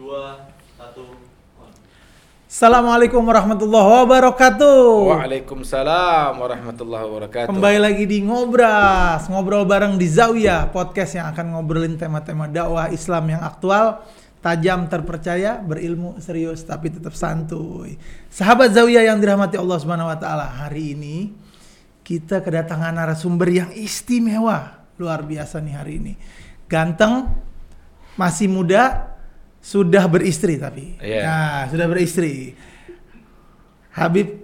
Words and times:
dua, 0.00 0.48
satu. 0.80 1.04
Assalamualaikum 2.48 3.20
warahmatullahi 3.20 3.88
wabarakatuh. 4.00 5.12
Waalaikumsalam 5.12 6.40
warahmatullahi 6.40 7.04
wabarakatuh. 7.04 7.48
Kembali 7.52 7.78
lagi 7.78 8.08
di 8.08 8.24
Ngobras, 8.24 9.28
ngobrol 9.28 9.68
bareng 9.68 10.00
di 10.00 10.08
Zawiyah, 10.08 10.72
podcast 10.72 11.20
yang 11.20 11.28
akan 11.28 11.52
ngobrolin 11.52 12.00
tema-tema 12.00 12.48
dakwah 12.48 12.88
Islam 12.88 13.28
yang 13.28 13.44
aktual, 13.44 14.00
tajam, 14.40 14.88
terpercaya, 14.88 15.60
berilmu, 15.60 16.16
serius, 16.16 16.64
tapi 16.64 16.88
tetap 16.88 17.12
santuy. 17.12 18.00
Sahabat 18.32 18.72
Zawiyah 18.72 19.04
yang 19.04 19.20
dirahmati 19.20 19.60
Allah 19.60 19.78
Subhanahu 19.84 20.08
wa 20.08 20.16
taala, 20.16 20.48
hari 20.48 20.96
ini 20.96 21.28
kita 22.08 22.40
kedatangan 22.40 22.96
narasumber 22.96 23.52
yang 23.52 23.70
istimewa, 23.76 24.80
luar 24.96 25.28
biasa 25.28 25.60
nih 25.60 25.74
hari 25.76 25.92
ini. 26.00 26.12
Ganteng, 26.66 27.28
masih 28.16 28.48
muda, 28.48 29.09
sudah 29.60 30.04
beristri 30.08 30.56
tapi. 30.56 30.96
Iya. 30.98 31.22
Nah, 31.24 31.60
sudah 31.68 31.86
beristri. 31.86 32.56
Habib 33.92 34.40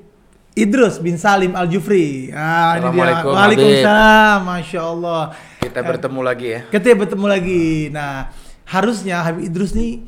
Idrus 0.57 1.01
bin 1.01 1.21
Salim 1.21 1.53
Al 1.53 1.69
Jufri. 1.69 2.33
Ah, 2.33 2.81
ini 2.81 2.89
dia. 2.97 3.25
Waalaikumsalam. 3.25 4.39
Masya 4.45 4.81
Allah. 4.81 5.23
Kita 5.61 5.81
bertemu 5.85 6.21
lagi 6.25 6.47
ya. 6.49 6.61
Kita 6.69 6.97
bertemu 6.97 7.27
lagi. 7.29 7.65
Nah, 7.93 8.33
harusnya 8.69 9.21
Habib 9.21 9.45
Idrus 9.45 9.77
nih 9.77 10.05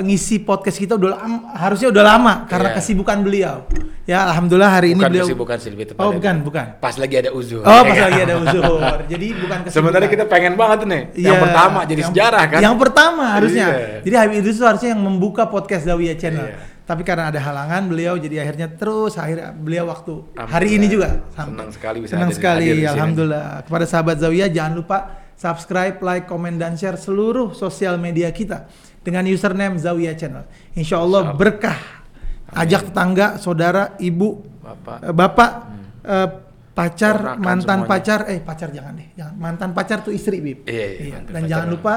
ngisi 0.00 0.40
podcast 0.40 0.76
kita 0.76 0.96
udah 0.96 1.10
lama, 1.14 1.52
harusnya 1.52 1.92
udah 1.92 2.04
lama 2.06 2.34
karena 2.46 2.72
Iya. 2.72 2.76
kesibukan 2.80 3.18
beliau. 3.20 3.56
Ya, 4.02 4.24
alhamdulillah 4.24 4.72
hari 4.72 4.96
ini 4.96 4.98
Bukan 4.98 5.12
beliau 5.12 5.26
kesibukan 5.28 5.56
sih 5.60 5.70
lebih 5.70 5.84
Oh, 5.84 5.90
tepatnya. 5.92 6.14
bukan, 6.16 6.34
bukan. 6.42 6.66
Pas 6.80 6.96
lagi 6.96 7.14
ada 7.14 7.30
uzur. 7.30 7.60
Oh, 7.60 7.82
pas 7.84 7.98
lagi 8.00 8.20
ada 8.20 8.34
uzur. 8.34 8.62
Jadi 9.12 9.26
bukan 9.36 9.58
kesibukan. 9.62 9.76
Sebenarnya 9.76 10.08
kita 10.08 10.24
pengen 10.26 10.54
banget 10.56 10.78
nih. 10.84 11.02
yang 11.20 11.36
Iya, 11.36 11.42
pertama 11.42 11.78
jadi 11.82 12.00
yang- 12.00 12.10
sejarah 12.10 12.44
kan. 12.48 12.60
Yang 12.60 12.76
pertama 12.80 13.24
harusnya. 13.30 13.66
Iya. 13.68 14.00
Jadi 14.02 14.14
Habib 14.16 14.36
Idrus 14.40 14.56
itu 14.56 14.64
harusnya 14.64 14.90
yang 14.96 15.02
membuka 15.02 15.42
podcast 15.46 15.84
Zawiyah 15.84 16.16
Channel. 16.16 16.46
Iya. 16.46 16.56
Tapi 16.82 17.06
karena 17.06 17.30
ada 17.30 17.38
halangan 17.38 17.86
beliau 17.86 18.18
jadi 18.18 18.42
akhirnya 18.42 18.66
terus 18.68 19.14
akhirnya 19.14 19.54
beliau 19.54 19.86
waktu 19.86 20.18
hari 20.34 20.76
ini 20.76 20.90
juga 20.90 21.22
Senang 21.30 21.70
sekali 21.70 22.02
bisa 22.02 22.18
Senang 22.18 22.34
sekali 22.34 22.64
hadir 22.66 22.74
di 22.74 22.82
sini. 22.82 22.90
alhamdulillah. 22.90 23.46
Kepada 23.62 23.84
sahabat 23.86 24.16
Zawiyah 24.18 24.50
jangan 24.50 24.72
lupa 24.74 24.98
subscribe, 25.42 25.98
like, 25.98 26.24
komen 26.24 26.54
dan 26.54 26.78
share 26.78 26.94
seluruh 26.94 27.50
sosial 27.52 27.98
media 27.98 28.30
kita 28.30 28.70
dengan 29.00 29.26
username 29.26 29.74
Zawiyah 29.74 30.14
Channel. 30.14 30.46
Insya 30.72 31.02
Allah 31.02 31.34
berkah. 31.34 31.74
Ajak 32.48 32.92
tetangga, 32.92 33.40
saudara, 33.40 33.96
ibu, 33.98 34.44
Bapak. 34.60 34.96
eh, 35.00 35.10
bapak, 35.10 35.50
eh, 36.04 36.28
pacar, 36.70 37.16
Ponakan 37.16 37.40
mantan 37.40 37.78
semuanya. 37.80 37.90
pacar, 37.90 38.20
eh 38.28 38.38
pacar 38.38 38.68
jangan 38.70 38.92
deh, 38.94 39.08
jangan 39.12 39.34
mantan 39.34 39.70
pacar 39.72 39.98
tuh 40.00 40.12
istri 40.12 40.38
bib. 40.38 40.58
Iya, 40.62 40.86
iya, 40.92 41.12
mantan 41.16 41.32
Dan 41.32 41.42
jangan 41.48 41.68
lupa, 41.72 41.94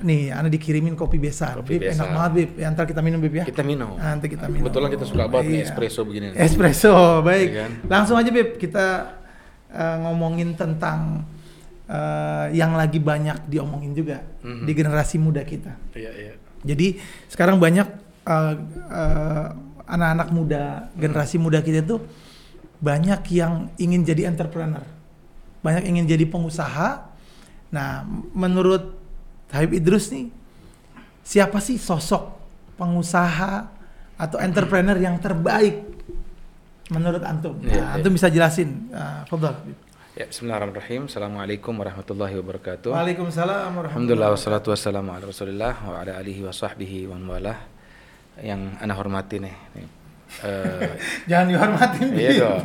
nih, 0.00 0.28
anda 0.28 0.48
dikirimin 0.48 0.92
kopi 0.92 1.16
besan, 1.16 1.56
Kopi 1.56 1.72
bib 1.74 1.88
enak 1.88 1.96
besan. 1.98 2.12
banget 2.14 2.32
bib. 2.36 2.50
Ya, 2.54 2.66
ntar 2.68 2.84
kita 2.84 3.00
minum 3.00 3.16
bib 3.18 3.34
ya. 3.34 3.44
Kita 3.44 3.64
minum. 3.64 3.96
Nanti 3.96 4.26
kita 4.28 4.44
minum. 4.44 4.60
Kebetulan 4.62 4.88
kita 4.92 5.04
suka 5.04 5.24
banget 5.24 5.44
nih 5.46 5.56
Iya. 5.56 5.66
espresso 5.66 6.00
begini. 6.04 6.26
Espresso, 6.36 6.94
baik. 7.22 7.48
Iya 7.48 7.56
kan? 7.58 7.70
Langsung 7.88 8.16
aja 8.16 8.30
bib, 8.30 8.48
kita 8.56 8.86
eh, 9.70 9.96
ngomongin 10.00 10.52
tentang 10.52 11.24
eh, 11.90 12.46
yang 12.54 12.78
lagi 12.78 13.02
banyak 13.02 13.50
diomongin 13.50 13.90
juga 13.92 14.22
Mhm. 14.46 14.62
di 14.62 14.72
generasi 14.72 15.18
muda 15.18 15.42
kita. 15.42 15.74
Iya, 15.90 16.12
iya. 16.14 16.34
Jadi 16.62 17.02
sekarang 17.26 17.58
banyak 17.58 17.88
eh, 18.22 18.54
eh, 18.92 19.46
anak-anak 19.90 20.28
muda, 20.30 20.62
generasi 20.94 21.34
muda 21.34 21.58
kita 21.58 21.82
tuh 21.82 21.98
banyak 22.78 23.20
yang 23.34 23.68
ingin 23.76 24.06
jadi 24.06 24.30
entrepreneur, 24.30 24.86
banyak 25.60 25.84
ingin 25.84 26.06
jadi 26.06 26.24
pengusaha. 26.24 27.10
Nah, 27.70 28.06
menurut 28.32 28.94
Habib 29.50 29.74
Idrus 29.74 30.14
nih, 30.14 30.30
siapa 31.20 31.58
sih 31.58 31.74
sosok 31.74 32.38
pengusaha 32.78 33.66
atau 34.14 34.38
entrepreneur 34.38 34.94
yang 34.94 35.18
terbaik 35.18 35.82
menurut 36.88 37.22
antum? 37.26 37.58
Iya, 37.60 37.66
Nah, 37.66 37.74
iya. 37.74 37.86
antum 37.98 38.12
bisa 38.14 38.30
jelasin, 38.30 38.90
uh. 38.94 39.26
Ya, 40.18 40.26
bismillahirrahmanirrahim. 40.26 41.06
Assalamualaikum 41.06 41.70
warahmatullahi 41.78 42.34
wabarakatuh. 42.42 42.90
Waalaikumsalam 42.90 43.46
warahmatullahi 43.70 43.86
Alhamdulillah 43.94 44.30
wassalatu 44.34 44.68
wassalamu 44.74 45.14
ala 45.14 45.22
Rasulillah 45.22 45.74
wa 45.86 46.02
ala 46.02 46.12
alihi 46.18 46.42
wa 46.42 46.50
sahbihi 46.50 47.06
wa 47.06 47.14
man 47.14 47.24
walah. 47.38 47.58
Yang 48.42 48.60
ana 48.82 48.94
hormati 48.98 49.36
nih. 49.38 49.56
nih. 49.76 49.88
Eh, 50.30 50.94
Jangan 51.26 51.46
dihormatin. 51.50 52.06
iya 52.14 52.30
dong. 52.38 52.62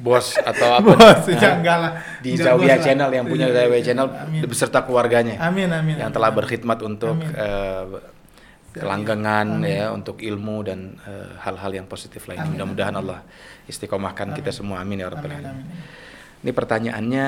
Bos 0.00 0.32
atau 0.32 0.68
apa? 0.80 0.96
Bos, 0.96 1.28
nih? 1.28 1.36
jangan 1.36 1.58
enggak 1.60 1.76
lah. 1.76 1.92
Di 2.24 2.30
Zawiyah. 2.40 2.78
Channel 2.80 3.10
yang 3.12 3.26
punya 3.28 3.46
Iya, 3.52 3.56
Zawiyah 3.60 3.76
iya. 3.76 3.84
Channel 3.92 4.06
Amin. 4.16 4.40
beserta 4.48 4.78
keluarganya. 4.88 5.36
Amin, 5.44 5.68
amin. 5.68 6.00
yang 6.00 6.08
telah 6.08 6.32
berkhidmat 6.32 6.80
untuk 6.80 7.20
Amin. 7.20 7.36
eh, 7.36 7.84
kelanggengan 8.72 9.60
Amin. 9.60 9.68
ya 9.76 9.92
untuk 9.92 10.24
ilmu 10.24 10.64
dan 10.64 10.96
eh, 11.04 11.36
hal-hal 11.44 11.68
yang 11.68 11.84
positif 11.84 12.24
lainnya. 12.24 12.48
Mudah-mudahan 12.48 12.96
Allah 12.96 13.28
istiqomahkan 13.68 14.32
Amin. 14.32 14.36
kita 14.40 14.48
semua 14.48 14.80
amin 14.80 15.04
ya 15.04 15.12
rabbal 15.12 15.28
Amin, 15.28 15.44
alamin. 15.44 15.66
Ini 16.40 16.50
pertanyaannya 16.56 17.26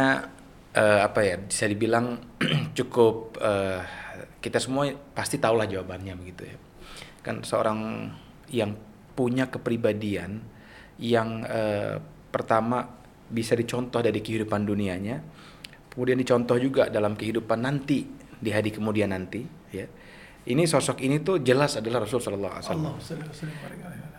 eh, 0.72 1.00
apa 1.04 1.20
ya? 1.20 1.36
Bisa 1.36 1.68
dibilang 1.68 2.16
cukup 2.78 3.36
eh, 3.40 3.80
kita 4.42 4.58
semua 4.58 4.90
pasti 5.12 5.36
tahulah 5.36 5.68
jawabannya 5.68 6.14
begitu 6.16 6.42
ya. 6.48 6.56
Kan 7.20 7.44
seorang 7.44 8.10
yang 8.50 8.74
punya 9.12 9.52
kepribadian 9.52 10.40
yang 10.96 11.44
eh, 11.44 12.00
pertama 12.32 12.88
bisa 13.32 13.56
dicontoh 13.56 14.00
dari 14.00 14.20
kehidupan 14.20 14.64
dunianya, 14.64 15.20
kemudian 15.92 16.20
dicontoh 16.20 16.56
juga 16.60 16.88
dalam 16.88 17.16
kehidupan 17.16 17.64
nanti 17.64 18.04
di 18.42 18.50
hari 18.50 18.72
kemudian 18.72 19.12
nanti 19.12 19.44
ya. 19.72 19.86
Ini 20.42 20.66
sosok 20.66 20.98
ini 21.06 21.22
tuh 21.22 21.38
jelas 21.38 21.78
adalah 21.78 22.02
Rasul 22.02 22.18
sallallahu 22.18 22.54
alaihi 22.58 22.66
wasallam. 22.66 22.94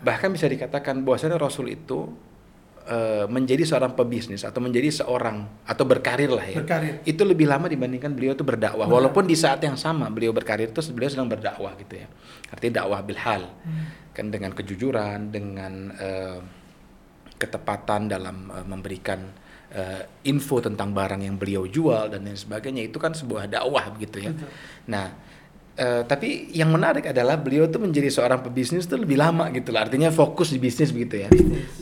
bahkan 0.00 0.32
bisa 0.32 0.48
dikatakan 0.48 1.04
bahwasanya 1.04 1.36
Rasul 1.36 1.68
itu 1.68 2.08
eh, 2.88 3.26
menjadi 3.28 3.64
seorang 3.64 3.96
pebisnis 3.96 4.44
atau 4.44 4.60
menjadi 4.60 5.04
seorang 5.04 5.64
atau 5.64 5.84
berkarir 5.88 6.30
lah 6.32 6.44
ya. 6.44 6.60
Berkarir. 6.60 7.00
Itu 7.08 7.24
lebih 7.24 7.48
lama 7.48 7.68
dibandingkan 7.68 8.12
beliau 8.12 8.36
itu 8.36 8.44
berdakwah. 8.44 8.86
Benar. 8.86 8.96
Walaupun 9.00 9.24
di 9.24 9.36
saat 9.36 9.60
yang 9.64 9.76
sama 9.76 10.08
beliau 10.12 10.32
berkarir 10.32 10.70
itu 10.70 10.80
beliau 10.92 11.10
sedang 11.10 11.28
berdakwah 11.28 11.74
gitu 11.80 12.00
ya. 12.00 12.08
Artinya 12.52 12.84
dakwah 12.84 13.00
bilhal. 13.00 13.42
Hmm. 13.64 13.86
Kan 14.14 14.30
dengan 14.30 14.52
kejujuran, 14.54 15.34
dengan 15.34 15.72
eh, 15.96 16.38
ketepatan 17.40 18.08
dalam 18.08 18.48
eh, 18.52 18.66
memberikan 18.68 19.20
eh, 19.74 20.02
info 20.30 20.62
tentang 20.62 20.94
barang 20.94 21.20
yang 21.20 21.36
beliau 21.36 21.66
jual 21.66 22.08
dan 22.08 22.24
lain 22.24 22.38
sebagainya 22.38 22.88
itu 22.88 22.96
kan 23.02 23.12
sebuah 23.12 23.50
dakwah 23.50 23.90
begitu 23.92 24.24
ya. 24.24 24.30
Betul. 24.30 24.48
Nah, 24.88 25.06
eh, 25.74 26.02
tapi 26.06 26.50
yang 26.54 26.70
menarik 26.70 27.10
adalah 27.10 27.34
beliau 27.38 27.66
tuh 27.66 27.82
menjadi 27.82 28.08
seorang 28.10 28.40
pebisnis 28.42 28.86
tuh 28.86 29.02
lebih 29.02 29.18
lama 29.18 29.50
gitu 29.50 29.74
lah. 29.74 29.86
Artinya 29.86 30.10
fokus 30.14 30.54
di 30.54 30.58
bisnis 30.62 30.94
begitu 30.94 31.26
ya. 31.26 31.28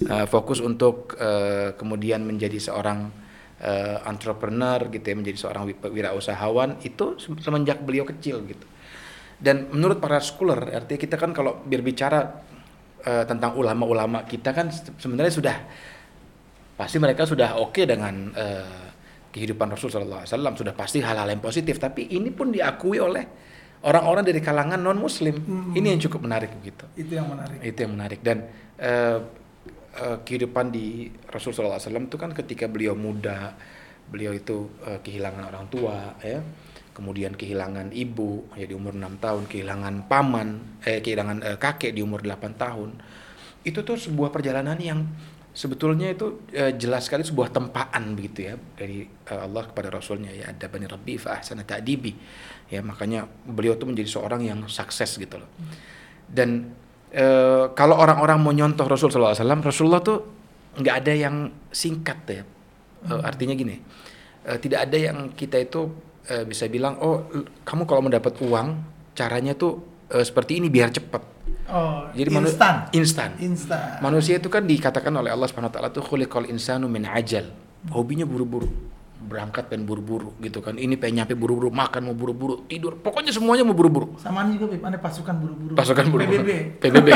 Eh, 0.08 0.26
fokus 0.28 0.58
untuk 0.64 1.16
eh, 1.20 1.76
kemudian 1.76 2.24
menjadi 2.24 2.56
seorang 2.56 3.12
eh, 3.60 3.98
entrepreneur 4.08 4.80
gitu 4.88 5.04
ya, 5.04 5.16
menjadi 5.16 5.38
seorang 5.38 5.62
wi- 5.68 5.78
wirausahawan 5.92 6.80
itu 6.82 7.20
se- 7.20 7.40
semenjak 7.40 7.84
beliau 7.84 8.08
kecil 8.08 8.42
gitu. 8.48 8.66
Dan 9.42 9.74
menurut 9.74 9.98
para 9.98 10.22
scholar, 10.22 10.70
artinya 10.70 11.00
kita 11.02 11.16
kan 11.18 11.34
kalau 11.34 11.60
berbicara 11.66 12.42
eh, 13.02 13.24
tentang 13.26 13.58
ulama-ulama 13.58 14.24
kita 14.24 14.54
kan 14.54 14.70
se- 14.70 14.94
sebenarnya 14.96 15.34
sudah 15.34 15.56
pasti 16.72 16.96
mereka 16.96 17.28
sudah 17.28 17.60
oke 17.60 17.82
dengan 17.84 18.32
eh, 18.32 18.86
kehidupan 19.32 19.72
Rasul 19.72 19.88
Sallallahu 19.88 20.22
Alaihi 20.24 20.32
Wasallam 20.36 20.54
sudah 20.56 20.74
pasti 20.76 20.98
hal-hal 21.00 21.28
yang 21.28 21.40
positif 21.40 21.80
tapi 21.80 22.08
ini 22.10 22.28
pun 22.32 22.52
diakui 22.52 23.00
oleh 23.00 23.24
orang-orang 23.82 24.22
dari 24.22 24.40
kalangan 24.40 24.78
non 24.78 24.98
Muslim 24.98 25.34
Hmm. 25.42 25.74
ini 25.74 25.92
yang 25.94 26.00
cukup 26.02 26.22
menarik 26.24 26.50
begitu. 26.58 26.86
Itu 26.94 27.12
yang 27.18 27.28
menarik. 27.30 27.58
itu 27.60 27.78
yang 27.82 27.92
menarik. 27.94 28.20
Dan 28.22 28.38
eh, 28.78 29.18
eh, 29.98 30.16
kehidupan 30.22 30.70
di 30.70 31.10
Rasul 31.28 31.50
Sallallahu 31.52 31.78
Alaihi 31.78 31.86
Wasallam 31.90 32.06
itu 32.08 32.16
kan 32.18 32.30
ketika 32.32 32.64
beliau 32.70 32.94
muda 32.94 33.54
beliau 34.08 34.32
itu 34.34 34.70
eh, 34.86 34.98
kehilangan 35.02 35.50
orang 35.50 35.66
tua 35.68 36.14
ya. 36.22 36.40
Kemudian 36.92 37.32
kehilangan 37.32 37.88
ibu 37.96 38.52
ya 38.52 38.68
di 38.68 38.76
umur 38.76 38.92
6 38.92 39.16
tahun 39.16 39.42
kehilangan 39.48 40.12
paman 40.12 40.80
eh 40.84 41.00
kehilangan 41.00 41.36
eh, 41.40 41.56
kakek 41.56 41.96
di 41.96 42.04
umur 42.04 42.20
8 42.20 42.52
tahun. 42.54 42.90
Itu 43.64 43.80
tuh 43.80 43.96
sebuah 43.96 44.28
perjalanan 44.28 44.76
yang 44.76 45.00
sebetulnya 45.56 46.12
itu 46.12 46.44
eh, 46.52 46.76
jelas 46.76 47.08
sekali 47.08 47.24
sebuah 47.24 47.48
tempaan 47.48 48.12
begitu 48.12 48.52
ya 48.52 48.54
dari 48.76 49.08
eh, 49.08 49.40
Allah 49.40 49.64
kepada 49.72 49.88
Rasulnya. 49.88 50.36
Ya 50.36 50.52
ada 50.52 50.68
bani 50.68 50.84
Rabbi 50.84 51.16
fa 51.16 51.40
ahsana 51.40 51.64
ta'dibi 51.64 52.12
ya 52.72 52.80
makanya 52.80 53.28
beliau 53.44 53.76
tuh 53.76 53.92
menjadi 53.92 54.08
seorang 54.08 54.40
yang 54.48 54.64
sukses 54.64 55.20
gitu 55.20 55.36
loh 55.36 55.48
dan 56.32 56.72
eh, 57.12 57.68
kalau 57.76 58.00
orang-orang 58.00 58.40
mau 58.40 58.56
nyontoh 58.56 58.88
Rasul 58.88 59.12
SAW 59.12 59.36
Rasulullah 59.60 60.00
tuh 60.00 60.24
nggak 60.80 60.96
ada 61.04 61.12
yang 61.12 61.52
singkat 61.68 62.18
ya 62.24 62.44
Eh, 63.02 63.20
artinya 63.26 63.50
gini 63.58 63.82
eh, 64.46 64.58
tidak 64.62 64.86
ada 64.86 64.94
yang 64.94 65.34
kita 65.34 65.58
itu 65.58 65.90
eh, 66.30 66.46
bisa 66.46 66.70
bilang 66.70 67.02
oh 67.02 67.26
kamu 67.66 67.82
kalau 67.82 67.98
mendapat 68.06 68.38
uang 68.46 68.78
caranya 69.10 69.58
tuh 69.58 69.82
eh, 70.06 70.22
seperti 70.22 70.62
ini 70.62 70.70
biar 70.70 70.94
cepat 70.94 71.34
Oh, 71.72 72.04
Jadi 72.12 72.28
instan. 72.28 73.30
Instan. 73.38 74.02
Manusia 74.04 74.36
itu 74.36 74.50
kan 74.52 74.66
dikatakan 74.66 75.14
oleh 75.14 75.32
Allah 75.32 75.46
Subhanahu 75.48 75.72
wa 75.72 75.74
taala 75.78 75.88
tuh 75.88 76.04
khuliqal 76.04 76.44
insanu 76.50 76.84
min 76.84 77.06
ajal. 77.06 77.48
Hobinya 77.88 78.28
buru-buru. 78.28 78.68
Berangkat 79.22 79.66
pengen 79.66 79.84
buru-buru 79.84 80.34
gitu 80.38 80.58
kan 80.58 80.74
ini 80.74 80.94
pengen 80.94 81.22
nyampe 81.22 81.32
buru-buru 81.32 81.70
makan 81.70 82.02
mau 82.04 82.12
buru-buru 82.12 82.66
tidur 82.66 82.94
pokoknya 82.94 83.30
semuanya 83.30 83.62
mau 83.62 83.72
buru-buru 83.72 84.18
Samaan 84.18 84.50
juga 84.50 84.66
Bib, 84.68 84.82
ada 84.82 84.96
pasukan 84.96 85.32
buru-buru. 85.32 85.72
pasukan 85.72 86.04
buru-buru 86.06 86.42
PBB. 86.42 86.50
PBB 86.78 87.08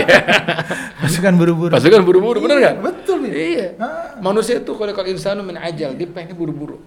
Pasukan 1.02 1.32
buru-buru. 1.34 1.70
pasukan 1.70 2.00
buru-buru 2.00 2.38
bener 2.40 2.56
nggak 2.58 2.74
Iya, 2.74 2.82
Betul, 2.82 3.16
Bib. 3.20 3.32
iya 3.32 3.66
Ah. 3.76 4.16
manusia 4.18 4.56
itu 4.56 4.70
kalau 4.70 4.92
kalau 4.92 5.06
insanu 5.06 5.42
min 5.42 5.56
ajal 5.56 5.92
dia 5.92 6.06
pengen 6.06 6.32
buru-buru 6.32 6.78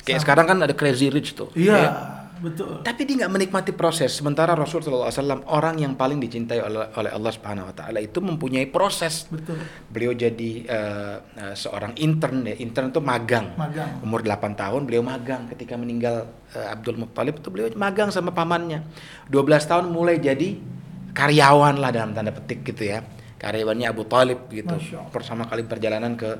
kayak 0.00 0.20
sekarang 0.20 0.44
kan 0.44 0.56
ada 0.58 0.72
crazy 0.72 1.08
rich 1.08 1.32
tuh 1.32 1.48
Iya, 1.52 1.74
ya. 1.74 1.90
Betul. 2.40 2.80
tapi 2.82 3.04
dia 3.04 3.24
nggak 3.24 3.32
menikmati 3.32 3.72
proses. 3.76 4.16
Sementara 4.16 4.56
Rasul 4.56 4.80
SAW 4.80 5.12
orang 5.46 5.76
yang 5.78 5.94
paling 5.94 6.18
dicintai 6.18 6.58
oleh, 6.60 6.88
oleh 6.96 7.10
Allah 7.12 7.32
Subhanahu 7.32 7.68
Wa 7.70 7.74
Taala 7.76 7.98
itu 8.00 8.18
mempunyai 8.18 8.66
proses. 8.68 9.28
Betul. 9.30 9.60
beliau 9.92 10.16
jadi 10.16 10.50
eh, 10.64 11.16
eh, 11.20 11.54
seorang 11.54 11.94
intern 12.00 12.48
ya 12.48 12.56
intern 12.56 12.90
itu 12.90 13.00
magang. 13.04 13.54
Magang. 13.54 14.00
umur 14.02 14.24
8 14.24 14.56
tahun 14.56 14.80
beliau 14.88 15.04
magang. 15.04 15.46
Ketika 15.52 15.76
meninggal 15.76 16.26
eh, 16.56 16.72
Abdul 16.72 16.96
Muttalib 16.98 17.38
itu 17.38 17.48
beliau 17.52 17.68
magang 17.76 18.08
sama 18.10 18.32
pamannya. 18.32 18.82
12 19.28 19.70
tahun 19.70 19.86
mulai 19.92 20.18
jadi 20.18 20.56
karyawan 21.12 21.76
lah 21.78 21.90
dalam 21.92 22.16
tanda 22.16 22.32
petik 22.32 22.64
gitu 22.64 22.88
ya. 22.88 23.04
Karyawannya 23.40 23.86
Abu 23.88 24.04
Talib 24.04 24.52
gitu. 24.52 24.76
Pertama 25.08 25.48
kali 25.48 25.64
perjalanan 25.64 26.12
ke, 26.12 26.30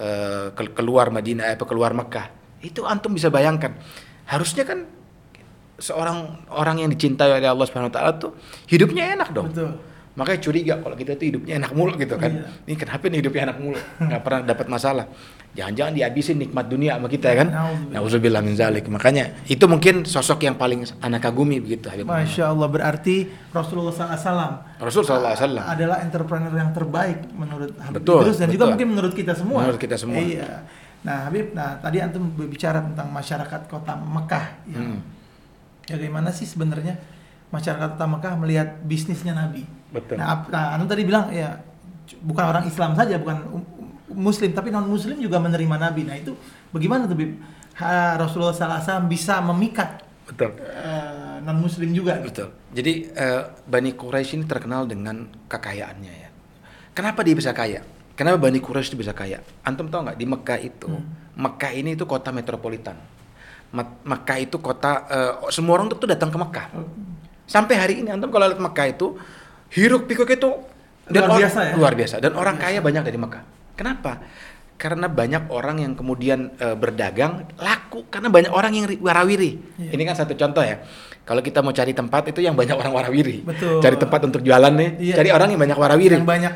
eh, 0.00 0.48
ke 0.56 0.62
keluar 0.72 1.12
Madinah 1.12 1.52
apa 1.52 1.64
keluar 1.68 1.92
Mekah. 1.92 2.32
Itu 2.64 2.88
antum 2.88 3.12
bisa 3.12 3.28
bayangkan. 3.28 3.76
Harusnya 4.24 4.64
kan 4.64 4.97
seorang 5.78 6.18
orang 6.50 6.82
yang 6.82 6.90
dicintai 6.90 7.30
oleh 7.32 7.46
Allah 7.46 7.64
Subhanahu 7.64 7.88
wa 7.88 7.96
taala 7.96 8.12
tuh 8.14 8.34
hidupnya 8.66 9.14
enak 9.14 9.30
dong 9.30 9.46
Betul. 9.48 9.70
makanya 10.12 10.40
curiga 10.42 10.74
kalau 10.82 10.94
kita 10.94 11.14
tuh 11.14 11.26
hidupnya 11.30 11.54
enak 11.56 11.70
mulu 11.72 11.94
gitu 11.94 12.18
kan 12.18 12.32
Iya. 12.34 12.50
ini 12.66 12.74
kenapa 12.74 13.06
nih 13.06 13.18
hidupnya 13.22 13.42
enak 13.46 13.58
mulu 13.58 13.78
nggak 14.02 14.20
pernah 14.20 14.40
dapat 14.42 14.66
masalah 14.66 15.06
jangan-jangan 15.48 15.94
dihabisin 15.94 16.36
nikmat 16.36 16.66
dunia 16.66 16.98
sama 16.98 17.06
kita 17.06 17.26
ya 17.30 17.36
kan 17.40 17.48
Nauzubillah. 17.88 18.42
Min 18.42 18.54
zalik 18.54 18.90
makanya 18.90 19.38
itu 19.46 19.64
mungkin 19.64 20.02
sosok 20.02 20.44
yang 20.44 20.54
paling 20.54 20.82
anak 20.98 21.22
kagumi 21.24 21.58
begitu 21.58 21.86
Habib. 21.88 22.04
Masya 22.04 22.50
Allah 22.50 22.68
berarti 22.68 23.16
Rasulullah 23.50 23.94
SAW 23.94 24.82
Rasul 24.82 25.02
sallallahu 25.02 25.30
alaihi 25.30 25.42
wasallam 25.46 25.64
adalah 25.64 25.96
entrepreneur 26.02 26.52
yang 26.52 26.70
terbaik 26.70 27.18
menurut 27.32 27.70
Habib 27.78 27.96
Betul, 28.02 28.20
Idrus 28.26 28.38
dan 28.38 28.48
juga 28.50 28.58
betul. 28.58 28.70
mungkin 28.74 28.88
menurut 28.92 29.14
kita 29.14 29.32
semua. 29.34 29.58
Menurut 29.62 29.80
kita 29.80 29.96
semua. 29.96 30.18
Iya. 30.18 30.50
Nah 30.98 31.16
Habib, 31.30 31.46
nah 31.54 31.78
tadi 31.78 31.96
antum 32.02 32.26
berbicara 32.34 32.82
tentang 32.82 33.06
masyarakat 33.08 33.60
kota 33.66 33.94
Mekah. 33.94 34.46
Ya. 34.66 34.78
Hmm. 34.82 34.98
Bagaimana 35.88 36.28
sih 36.30 36.44
sebenarnya 36.44 37.00
masyarakat 37.48 37.96
kota 37.96 38.06
Mekah 38.06 38.34
melihat 38.36 38.68
bisnisnya 38.82 39.32
Nabi? 39.32 39.64
betul 39.88 40.20
Nah, 40.20 40.44
nah, 40.46 40.76
antum 40.76 40.84
tadi 40.84 41.02
bilang 41.02 41.32
ya 41.32 41.64
bukan 42.20 42.44
orang 42.44 42.64
Islam 42.64 42.92
saja, 42.92 43.16
bukan 43.16 43.38
um- 43.48 43.68
Muslim, 44.08 44.50
tapi 44.50 44.72
non 44.72 44.84
Muslim 44.84 45.16
juga 45.16 45.36
menerima 45.36 45.76
Nabi. 45.78 46.02
Nah 46.02 46.16
itu 46.16 46.32
bagaimana 46.72 47.04
tuh 47.04 47.16
Habib? 47.16 47.36
Ha, 47.78 48.18
Rasulullah 48.18 48.50
SAW 48.50 49.06
bisa 49.06 49.38
memikat 49.38 50.02
betul 50.26 50.50
non 51.40 51.56
Muslim 51.56 51.94
juga. 51.94 52.20
betul 52.20 52.52
jadi 52.68 52.92
eh, 53.08 53.42
Bani 53.64 53.94
Quraisy 53.94 54.36
ini 54.36 54.44
terkenal 54.44 54.84
dengan 54.84 55.24
kekayaannya 55.46 56.12
ya 56.12 56.28
kenapa 56.92 57.24
dia 57.24 57.32
bisa 57.32 57.54
kaya 57.54 57.80
kenapa 58.12 58.36
Bani 58.36 58.58
Quraisy 58.58 58.92
itu 58.92 58.98
bisa 58.98 59.14
kaya 59.14 59.40
antum 59.62 59.88
tahu 59.88 60.04
nggak 60.04 60.18
di 60.18 60.26
Mekah 60.26 60.58
itu 60.60 60.88
Hmm. 60.90 61.06
Mekah 61.38 61.70
ini 61.72 61.94
itu 61.94 62.02
kota 62.02 62.28
metropolitan 62.28 62.98
Me- 62.98 63.17
Mekah 63.70 64.38
itu 64.38 64.56
kota 64.58 65.04
eh, 65.06 65.32
semua 65.50 65.76
orang 65.76 65.88
tuh 65.88 66.04
datang 66.04 66.28
ke 66.28 66.36
Mekah 66.36 66.66
sampai 67.44 67.74
hari 67.74 67.94
ini 68.00 68.08
antum 68.08 68.28
kalau 68.28 68.46
lihat 68.46 68.58
Mekah 68.58 68.86
itu 68.88 69.16
hiruk 69.70 70.04
pikuk 70.04 70.28
itu 70.28 70.50
Luar 71.08 71.32
biasa 71.34 71.60
ya? 71.64 71.72
luar 71.74 71.92
biasa 71.92 72.14
dan 72.18 72.32
orang 72.32 72.56
kaya 72.56 72.80
banyak 72.80 73.00
dari 73.02 73.16
Mekah 73.16 73.42
kenapa 73.74 74.20
karena 74.78 75.10
banyak 75.10 75.48
orang 75.48 75.80
yang 75.80 75.92
kemudian 75.92 76.52
eh, 76.54 76.72
berdagang 76.72 77.44
laku 77.56 78.04
karena 78.06 78.28
banyak 78.28 78.48
orang 78.48 78.72
yang 78.72 78.86
ri- 78.86 79.00
warawiri 79.00 79.50
Iya. 79.76 79.90
ini 79.90 80.02
kan 80.02 80.14
satu 80.14 80.32
contoh 80.32 80.60
ya 80.60 80.80
kalau 81.24 81.40
kita 81.40 81.60
mau 81.60 81.72
cari 81.72 81.92
tempat 81.92 82.28
itu 82.28 82.40
yang 82.40 82.52
banyak 82.52 82.72
orang 82.72 82.92
warawiri 82.94 83.42
Betul. 83.42 83.80
cari 83.80 83.96
tempat 83.96 84.20
untuk 84.22 84.40
jualan 84.40 84.70
nih 84.70 84.90
Iya. 85.02 85.14
cari 85.16 85.28
orang 85.28 85.48
yang 85.50 85.60
banyak 85.60 85.76
warawiri 85.76 86.14
Yang 86.14 86.28
banyak 86.28 86.54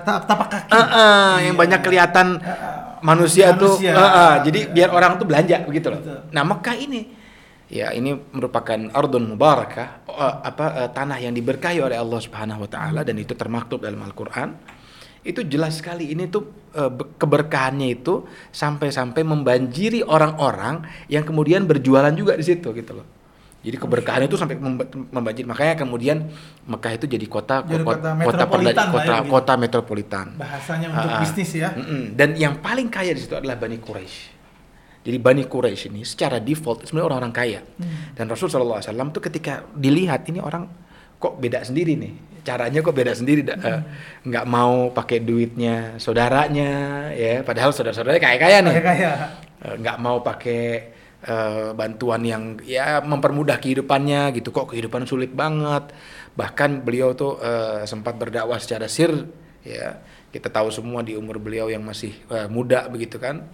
ta- 0.00 0.22
tapak 0.22 0.48
kaki. 0.48 0.70
Ah, 0.70 0.80
ah, 0.80 1.32
yang 1.40 1.56
Iya. 1.56 1.60
banyak 1.60 1.80
kelihatan 1.82 2.26
Ah, 2.36 2.48
ah. 2.48 2.52
Manusia, 3.04 3.52
tuh 3.54 3.76
Manusia. 3.76 3.92
ah, 3.92 4.00
ah, 4.00 4.34
jadi 4.40 4.72
biar 4.72 4.88
orang 4.90 5.20
tuh 5.20 5.28
belanja 5.28 5.60
begitu 5.68 5.92
loh. 5.92 6.00
Betul. 6.00 6.20
Nah 6.32 6.42
Mekah 6.42 6.76
ini 6.80 7.00
ya 7.68 7.92
ini 7.92 8.16
merupakan 8.32 8.76
ardun 8.96 9.28
mubarakah 9.28 10.08
eh, 10.08 10.34
apa 10.48 10.64
eh, 10.84 10.90
tanah 10.90 11.20
yang 11.20 11.36
diberkahi 11.36 11.84
oleh 11.84 12.00
Allah 12.00 12.20
Subhanahu 12.24 12.64
wa 12.64 12.70
taala 12.72 13.04
dan 13.04 13.20
itu 13.20 13.36
termaktub 13.36 13.84
dalam 13.84 14.00
Al-Qur'an. 14.00 14.56
Itu 15.24 15.40
jelas 15.44 15.80
sekali 15.80 16.12
ini 16.12 16.28
tuh 16.28 16.68
be- 16.68 17.16
keberkahannya 17.16 17.96
itu 17.96 18.28
sampai-sampai 18.52 19.24
membanjiri 19.24 20.04
orang-orang 20.04 20.84
yang 21.08 21.24
kemudian 21.24 21.64
berjualan 21.64 22.12
juga 22.12 22.36
di 22.36 22.44
situ 22.44 22.76
gitu 22.76 22.92
loh. 23.00 23.13
Jadi 23.64 23.76
keberkahan 23.80 24.28
itu 24.28 24.36
sampai 24.36 24.60
memba- 24.60 24.84
membanjiri 24.92 25.48
makanya 25.48 25.74
kemudian 25.80 26.28
Mekah 26.68 27.00
itu 27.00 27.08
jadi 27.08 27.24
kota 27.24 27.64
Jadi 27.64 27.80
kota 27.80 28.12
kota 28.12 28.12
metropolitan 28.12 28.84
ya, 28.84 28.92
kota, 28.92 29.14
begitu. 29.16 29.32
kota 29.32 29.52
metropolitan. 29.56 30.26
Bahasanya 30.36 30.86
untuk 30.92 31.10
ah. 31.10 31.20
bisnis 31.24 31.50
ya. 31.56 31.72
Mm-mm. 31.72 32.12
Dan 32.12 32.36
yang 32.36 32.60
paling 32.60 32.92
kaya 32.92 33.16
di 33.16 33.24
situ 33.24 33.32
adalah 33.32 33.56
Bani 33.56 33.80
Quraisy. 33.80 34.36
Jadi 35.04 35.16
Bani 35.16 35.44
Quraisy 35.48 35.92
ini 35.92 36.04
secara 36.04 36.36
default 36.40 36.84
sebenarnya 36.84 37.08
orang-orang 37.08 37.32
kaya. 37.32 37.60
Hmm. 37.60 38.16
Dan 38.16 38.24
Rasul 38.28 38.52
SAW 38.52 38.80
tuh 39.12 39.20
ketika 39.24 39.64
dilihat 39.72 40.28
ini 40.28 40.40
orang 40.40 40.68
kok 41.16 41.40
beda 41.40 41.64
sendiri 41.64 41.96
nih. 41.96 42.12
Caranya 42.44 42.84
kok 42.84 42.92
beda 42.92 43.16
sendiri. 43.16 43.40
eh, 43.48 43.80
nggak 44.28 44.44
mau 44.44 44.92
pakai 44.92 45.24
duitnya 45.24 45.96
saudaranya, 45.96 46.72
ya. 47.16 47.40
Padahal 47.40 47.72
saudara-saudaranya 47.72 48.20
kaya-kaya 48.20 48.56
nih. 48.60 48.74
Eh, 49.64 49.74
nggak 49.80 49.96
mau 50.00 50.20
pakai 50.20 50.92
eh, 51.24 51.70
bantuan 51.72 52.20
yang 52.22 52.60
ya 52.62 53.00
mempermudah 53.00 53.56
kehidupannya 53.58 54.30
gitu. 54.36 54.52
Kok 54.52 54.76
kehidupan 54.76 55.08
sulit 55.08 55.32
banget? 55.32 55.90
Bahkan 56.36 56.84
beliau 56.84 57.16
tuh 57.16 57.40
eh, 57.40 57.82
sempat 57.88 58.14
berdakwah 58.20 58.60
secara 58.60 58.86
sir 58.86 59.10
ya. 59.64 59.98
Kita 60.30 60.50
tahu 60.50 60.66
semua 60.74 61.06
di 61.06 61.14
umur 61.14 61.38
beliau 61.38 61.70
yang 61.72 61.82
masih 61.82 62.12
eh, 62.30 62.48
muda 62.48 62.86
begitu 62.92 63.16
kan. 63.16 63.44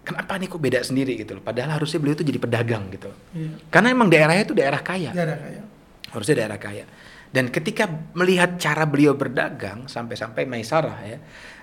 Kenapa 0.00 0.40
nih 0.40 0.48
kok 0.48 0.58
beda 0.58 0.80
sendiri 0.80 1.12
gitu 1.20 1.36
loh? 1.36 1.44
Padahal 1.44 1.76
harusnya 1.76 2.00
beliau 2.00 2.16
tuh 2.16 2.24
jadi 2.24 2.40
pedagang 2.40 2.88
gitu. 2.88 3.12
Iya. 3.36 3.52
karena 3.68 3.88
emang 3.92 4.08
daerahnya 4.08 4.42
itu 4.48 4.56
daerah 4.56 4.80
kaya. 4.80 5.12
Ya 5.12 5.22
ada 5.28 5.36
kayak. 5.36 5.64
harusnya 6.10 6.34
daerah 6.42 6.58
kaya. 6.58 6.84
Dan 7.30 7.46
ketika 7.54 7.86
melihat 8.18 8.58
cara 8.58 8.82
beliau 8.90 9.14
berdagang 9.14 9.86
sampai-sampai 9.86 10.50
Maisarah 10.50 10.98
ya, 11.06 11.18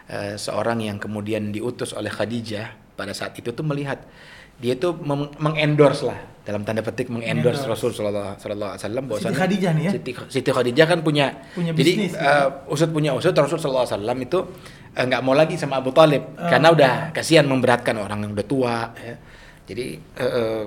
eh, 0.07 0.35
seorang 0.39 0.79
yang 0.79 0.95
kemudian 0.95 1.51
diutus 1.51 1.91
oleh 1.91 2.07
Khadijah 2.07 2.95
pada 2.95 3.11
saat 3.11 3.35
itu 3.35 3.51
tuh 3.51 3.67
melihat 3.67 3.99
dia 4.57 4.73
tuh 4.73 4.97
meng- 4.97 5.33
mengendorse 5.37 6.03
lah 6.03 6.17
dalam 6.41 6.63
tanda 6.63 6.79
petik 6.79 7.07
mengendorse 7.07 7.61
Mengendorse. 7.61 7.67
Rasul 7.67 7.91
Sallallahu 7.91 8.39
Alaihi 8.39 8.63
Wasallam 8.73 9.03
bahwasanya 9.05 9.27
Siti 9.27 9.37
Khadijah 9.37 9.71
nih 9.71 9.83
ya? 9.83 9.91
Siti, 9.91 10.11
Siti 10.29 10.49
Khadijah 10.49 10.85
kan 10.87 10.99
punya, 11.01 11.25
Punya 11.51 11.71
jadi 11.71 11.91
bisnis, 11.93 12.13
eh, 12.15 12.47
usut 12.65 12.89
punya 12.89 13.11
usut 13.11 13.33
Rasul 13.33 13.57
Sallallahu 13.57 13.83
Alaihi 13.83 13.95
Wasallam 13.99 14.17
itu 14.21 14.39
eh, 14.91 15.03
nggak 15.03 15.21
mau 15.21 15.33
lagi 15.33 15.55
sama 15.55 15.77
Abu 15.77 15.91
Talib 15.91 16.23
Oh. 16.33 16.47
karena 16.47 16.67
udah 16.69 16.91
kasihan 17.11 17.43
memberatkan 17.43 17.95
orang 17.95 18.19
yang 18.21 18.31
udah 18.31 18.45
tua 18.45 18.95
ya. 18.95 19.15
Jadi 19.65 19.85
eh, 19.99 20.23
eh, 20.23 20.61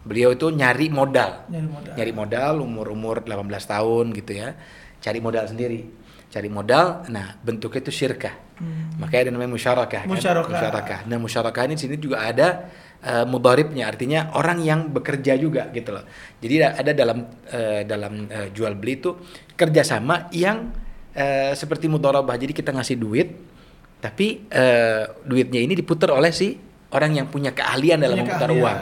beliau 0.00 0.30
itu 0.30 0.48
nyari 0.48 0.88
modal 0.88 1.46
Nyari 1.46 1.68
modal. 1.68 1.92
nyari 1.94 2.12
modal 2.12 2.54
umur-umur 2.58 3.16
18 3.20 3.46
tahun 3.66 4.06
gitu 4.14 4.32
ya 4.34 4.56
cari 4.96 5.20
modal 5.20 5.44
sendiri 5.44 5.80
cari 6.26 6.48
modal 6.48 7.04
nah 7.06 7.36
bentuknya 7.38 7.80
itu 7.80 7.92
syirkah 7.94 8.32
Hmm. 8.56 8.92
makanya 8.96 9.24
ada 9.24 9.30
namanya 9.32 9.52
musyarakah 9.52 10.02
kan? 10.04 10.08
Musyarakah. 10.10 10.52
musyarakah 10.52 10.98
nah 11.04 11.16
musyarakah 11.16 11.62
ini 11.64 11.74
di 11.74 11.80
sini 11.80 11.96
juga 11.96 12.20
ada 12.22 12.68
mudharibnya 13.00 13.88
artinya 13.88 14.28
orang 14.36 14.60
yang 14.60 14.92
bekerja 14.92 15.32
juga 15.40 15.72
gitu 15.72 15.96
loh 15.96 16.04
jadi 16.36 16.76
ada 16.76 16.92
dalam 16.92 17.24
eh, 17.48 17.82
dalam 17.88 18.28
eh, 18.28 18.48
jual 18.52 18.76
beli 18.76 19.00
itu 19.00 19.16
kerjasama 19.56 20.28
yang 20.36 20.68
eh, 21.16 21.56
seperti 21.56 21.88
mudharabah 21.88 22.36
jadi 22.36 22.52
kita 22.52 22.76
ngasih 22.76 23.00
duit 23.00 23.28
tapi 24.04 24.44
eh, 24.52 25.04
duitnya 25.24 25.60
ini 25.64 25.72
diputar 25.72 26.12
oleh 26.12 26.28
si 26.28 26.52
orang 26.92 27.24
yang 27.24 27.26
punya 27.32 27.56
keahlian 27.56 28.04
dalam 28.04 28.20
memutar 28.20 28.50
uang 28.52 28.78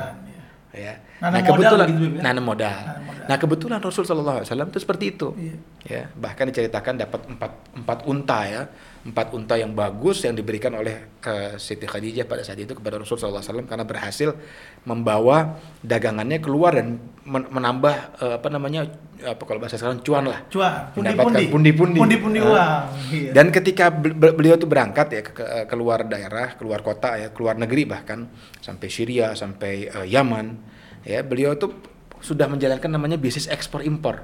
iya. 0.74 0.94
ya. 0.94 0.94
Nanam 1.18 1.34
nah 1.34 1.42
modal 1.42 1.50
kebetulan 1.50 1.88
gitu, 1.90 1.98
ya? 1.98 2.22
nanam 2.22 2.44
modal. 2.46 2.78
Nanam 2.78 3.02
modal. 3.02 3.26
Nah 3.26 3.36
kebetulan 3.42 3.78
Rasul 3.82 4.04
Shallallahu 4.06 4.36
Alaihi 4.38 4.48
Wasallam 4.54 4.68
itu 4.70 4.78
seperti 4.78 5.04
itu. 5.10 5.28
Iya. 5.34 5.56
Ya 5.82 6.02
bahkan 6.14 6.44
diceritakan 6.46 6.94
dapat 6.94 7.20
empat 7.26 7.52
empat 7.74 7.98
unta 8.06 8.38
ya 8.46 8.62
empat 9.08 9.32
unta 9.32 9.56
yang 9.56 9.72
bagus 9.72 10.20
yang 10.22 10.36
diberikan 10.36 10.72
oleh 10.72 11.08
eh, 11.24 11.56
Siti 11.56 11.88
Khadijah 11.88 12.28
pada 12.28 12.44
saat 12.44 12.60
itu 12.60 12.76
kepada 12.76 13.00
Rasul 13.00 13.16
Wasallam 13.16 13.64
karena 13.64 13.82
berhasil 13.82 14.36
membawa 14.84 15.56
dagangannya 15.80 16.38
keluar 16.38 16.76
dan 16.76 17.00
men- 17.24 17.48
menambah 17.48 17.94
eh, 18.20 18.34
apa 18.36 18.48
namanya 18.48 18.86
apa 19.18 19.42
kalau 19.42 19.58
bahasa 19.58 19.74
sekarang 19.74 19.98
cuan 20.06 20.30
lah. 20.30 20.46
Cuan, 20.46 20.94
Mendapatkan 20.94 21.50
pundi-pundi. 21.50 21.98
pundi-pundi. 21.98 22.38
Ah. 22.38 22.46
uang. 22.46 22.82
Iya. 23.10 23.30
Dan 23.34 23.50
ketika 23.50 23.90
bel- 23.90 24.14
bel- 24.14 24.36
beliau 24.36 24.54
tuh 24.54 24.70
berangkat 24.70 25.06
ya 25.10 25.20
ke, 25.26 25.32
ke- 25.34 25.66
keluar 25.66 26.06
daerah, 26.06 26.54
keluar 26.54 26.86
kota 26.86 27.18
ya, 27.18 27.28
keluar 27.34 27.58
negeri 27.58 27.82
bahkan 27.82 28.30
sampai 28.62 28.86
Syria, 28.86 29.34
sampai 29.34 29.90
eh, 29.90 30.06
Yaman, 30.06 30.54
ya 31.02 31.26
beliau 31.26 31.58
tuh 31.58 31.74
sudah 32.18 32.46
menjalankan 32.46 32.90
namanya 32.90 33.18
bisnis 33.18 33.50
ekspor 33.50 33.82
impor. 33.82 34.22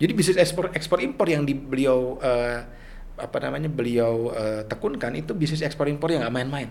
Jadi 0.00 0.12
bisnis 0.12 0.36
ekspor 0.36 0.72
ekspor 0.72 1.00
impor 1.00 1.28
yang 1.28 1.44
di 1.44 1.52
beliau 1.52 2.16
eh, 2.20 2.60
apa 3.14 3.38
namanya 3.40 3.70
beliau 3.70 4.30
eh, 4.30 4.62
tekunkan 4.66 5.14
itu 5.14 5.32
bisnis 5.32 5.62
ekspor 5.62 5.86
impor 5.86 6.10
yang 6.10 6.22
nggak 6.22 6.34
main-main. 6.34 6.68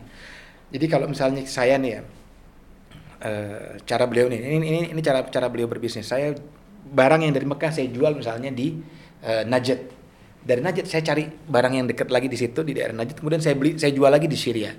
Jadi 0.69 0.85
kalau 0.87 1.07
misalnya 1.07 1.45
saya 1.45 1.77
nih 1.77 1.91
ya, 1.93 2.01
eh, 3.23 3.79
cara 3.83 4.03
beliau 4.05 4.27
nih, 4.27 4.39
ini 4.39 4.57
ini 4.59 4.79
ini 4.91 5.01
cara 5.01 5.23
cara 5.25 5.47
beliau 5.47 5.67
berbisnis. 5.67 6.05
Saya 6.05 6.35
barang 6.83 7.23
yang 7.23 7.31
dari 7.31 7.47
Mekah 7.47 7.71
saya 7.71 7.87
jual 7.87 8.13
misalnya 8.13 8.51
di 8.51 8.75
eh, 9.23 9.43
Najd. 9.45 9.79
Dari 10.43 10.59
Najd 10.59 10.83
saya 10.83 10.99
cari 11.01 11.23
barang 11.23 11.73
yang 11.73 11.85
dekat 11.87 12.11
lagi 12.11 12.27
di 12.27 12.35
situ 12.35 12.59
di 12.61 12.75
daerah 12.75 12.91
Najd, 12.93 13.15
kemudian 13.15 13.39
saya 13.39 13.55
beli 13.55 13.79
saya 13.79 13.95
jual 13.95 14.11
lagi 14.11 14.27
di 14.27 14.35
Syria. 14.35 14.75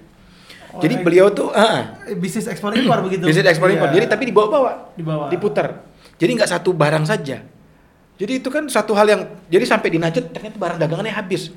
Oh, 0.74 0.82
Jadi 0.82 1.00
like- 1.00 1.06
beliau 1.06 1.30
tuh, 1.30 1.54
Eh, 1.54 2.12
bisnis 2.18 2.44
ekspor 2.44 2.74
impor 2.74 3.00
begitu. 3.00 3.24
bisnis 3.24 3.46
ekspor 3.46 3.70
impor. 3.70 3.88
Iya. 3.88 4.02
Jadi 4.02 4.06
tapi 4.10 4.24
dibawa-bawa, 4.28 4.92
Dibawa. 4.92 5.30
diputar. 5.30 5.86
Jadi 6.18 6.30
nggak 6.34 6.50
satu 6.50 6.74
barang 6.74 7.06
saja. 7.06 7.40
Jadi 8.14 8.32
itu 8.38 8.48
kan 8.50 8.66
satu 8.70 8.94
hal 8.94 9.06
yang 9.10 9.22
jadi 9.50 9.64
sampai 9.66 9.88
di 9.90 9.98
Najd 9.98 10.30
ternyata 10.30 10.56
barang 10.58 10.78
dagangannya 10.78 11.14
habis. 11.14 11.50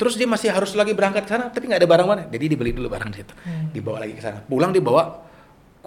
Terus 0.00 0.16
dia 0.16 0.24
masih 0.24 0.48
harus 0.48 0.72
lagi 0.72 0.96
berangkat 0.96 1.28
ke 1.28 1.30
sana 1.36 1.52
tapi 1.52 1.68
nggak 1.68 1.84
ada 1.84 1.88
barang 1.88 2.06
mana. 2.08 2.22
Jadi 2.32 2.44
dibeli 2.56 2.72
dulu 2.72 2.88
barang 2.88 3.10
di 3.12 3.16
situ. 3.20 3.34
Hmm. 3.44 3.68
Dibawa 3.68 4.08
lagi 4.08 4.16
ke 4.16 4.22
sana. 4.24 4.40
Pulang 4.40 4.72
dibawa 4.72 5.12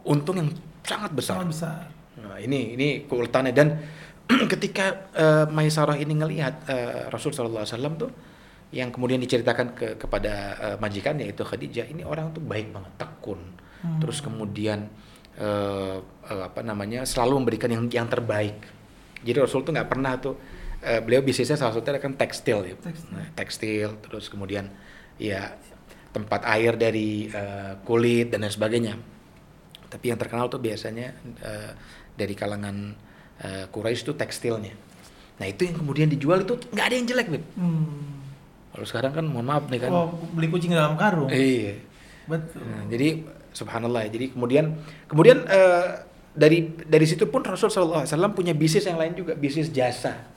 untung 0.05 0.37
yang 0.37 0.49
sangat 0.85 1.11
besar. 1.17 1.41
sangat 1.41 1.49
besar. 1.49 1.81
Nah, 2.21 2.37
ini 2.37 2.77
ini 2.77 2.87
keuletannya 3.09 3.53
dan 3.57 3.67
ketika 4.53 5.09
eh, 5.17 5.45
Maisarah 5.49 5.97
ini 5.97 6.13
ngelihat 6.13 6.55
eh, 6.69 7.01
Rasul 7.09 7.33
sallallahu 7.33 7.65
alaihi 7.65 7.73
wasallam 7.73 7.95
tuh 7.97 8.11
yang 8.73 8.89
kemudian 8.89 9.21
diceritakan 9.21 9.77
ke 9.77 9.87
kepada 10.01 10.33
eh, 10.57 10.77
majikannya 10.81 11.29
yaitu 11.29 11.45
Khadijah, 11.45 11.89
ini 11.93 12.01
orang 12.01 12.33
tuh 12.33 12.41
baik 12.41 12.73
banget, 12.73 12.93
tekun. 12.97 13.39
Hmm. 13.85 13.99
Terus 14.01 14.19
kemudian 14.21 14.89
eh, 15.37 15.97
eh, 16.01 16.43
apa 16.43 16.61
namanya? 16.65 17.05
selalu 17.05 17.45
memberikan 17.45 17.69
yang 17.69 17.85
yang 17.89 18.07
terbaik. 18.09 18.57
Jadi 19.23 19.37
Rasul 19.39 19.63
tuh 19.63 19.71
nggak 19.71 19.89
pernah 19.89 20.19
tuh 20.19 20.35
eh, 20.83 20.99
beliau 20.99 21.23
bisnisnya 21.23 21.55
salah 21.55 21.73
satunya 21.73 21.99
kan 22.03 22.13
tekstil 22.19 22.59
ya. 22.67 22.75
Tekstil. 22.77 23.11
Nah, 23.15 23.27
tekstil 23.33 23.89
terus 24.03 24.27
kemudian 24.27 24.67
ya 25.17 25.55
tempat 26.13 26.45
air 26.45 26.77
dari 26.77 27.31
eh, 27.31 27.79
kulit 27.87 28.29
dan 28.29 28.45
lain 28.45 28.53
sebagainya. 28.53 28.93
Tapi 29.89 30.05
yang 30.09 30.19
terkenal 30.19 30.51
tuh 30.51 30.61
biasanya 30.61 31.15
eh, 31.41 31.71
dari 32.13 32.35
kalangan 32.37 32.93
eh, 33.41 33.65
Quraisy 33.71 34.03
itu 34.05 34.13
tekstilnya. 34.13 34.75
Nah 35.41 35.45
itu 35.49 35.65
yang 35.65 35.79
kemudian 35.81 36.07
dijual 36.11 36.45
itu 36.45 36.59
nggak 36.69 36.85
ada 36.85 36.95
yang 36.95 37.07
jelek, 37.09 37.27
Beb. 37.33 37.43
Hmm. 37.57 38.21
Kalau 38.73 38.85
sekarang 38.89 39.11
kan 39.13 39.25
mohon 39.25 39.45
maaf 39.45 39.69
nih 39.69 39.85
kan. 39.85 39.89
Oh, 39.93 40.17
beli 40.33 40.49
kucing 40.49 40.73
dalam 40.73 40.97
karung. 40.97 41.29
Iya. 41.29 41.77
Betul. 42.25 42.65
Nah, 42.65 42.83
jadi 42.89 43.21
subhanallah 43.53 44.09
ya. 44.09 44.09
Jadi 44.13 44.25
kemudian 44.33 44.65
kemudian 45.05 45.45
eh, 45.45 46.05
dari 46.33 46.73
dari 46.89 47.05
situ 47.05 47.29
pun 47.29 47.45
Rasul 47.45 47.69
SAW 47.69 48.09
punya 48.33 48.57
bisnis 48.57 48.89
yang 48.89 48.97
lain 48.97 49.13
juga, 49.13 49.37
bisnis 49.37 49.69
jasa. 49.69 50.33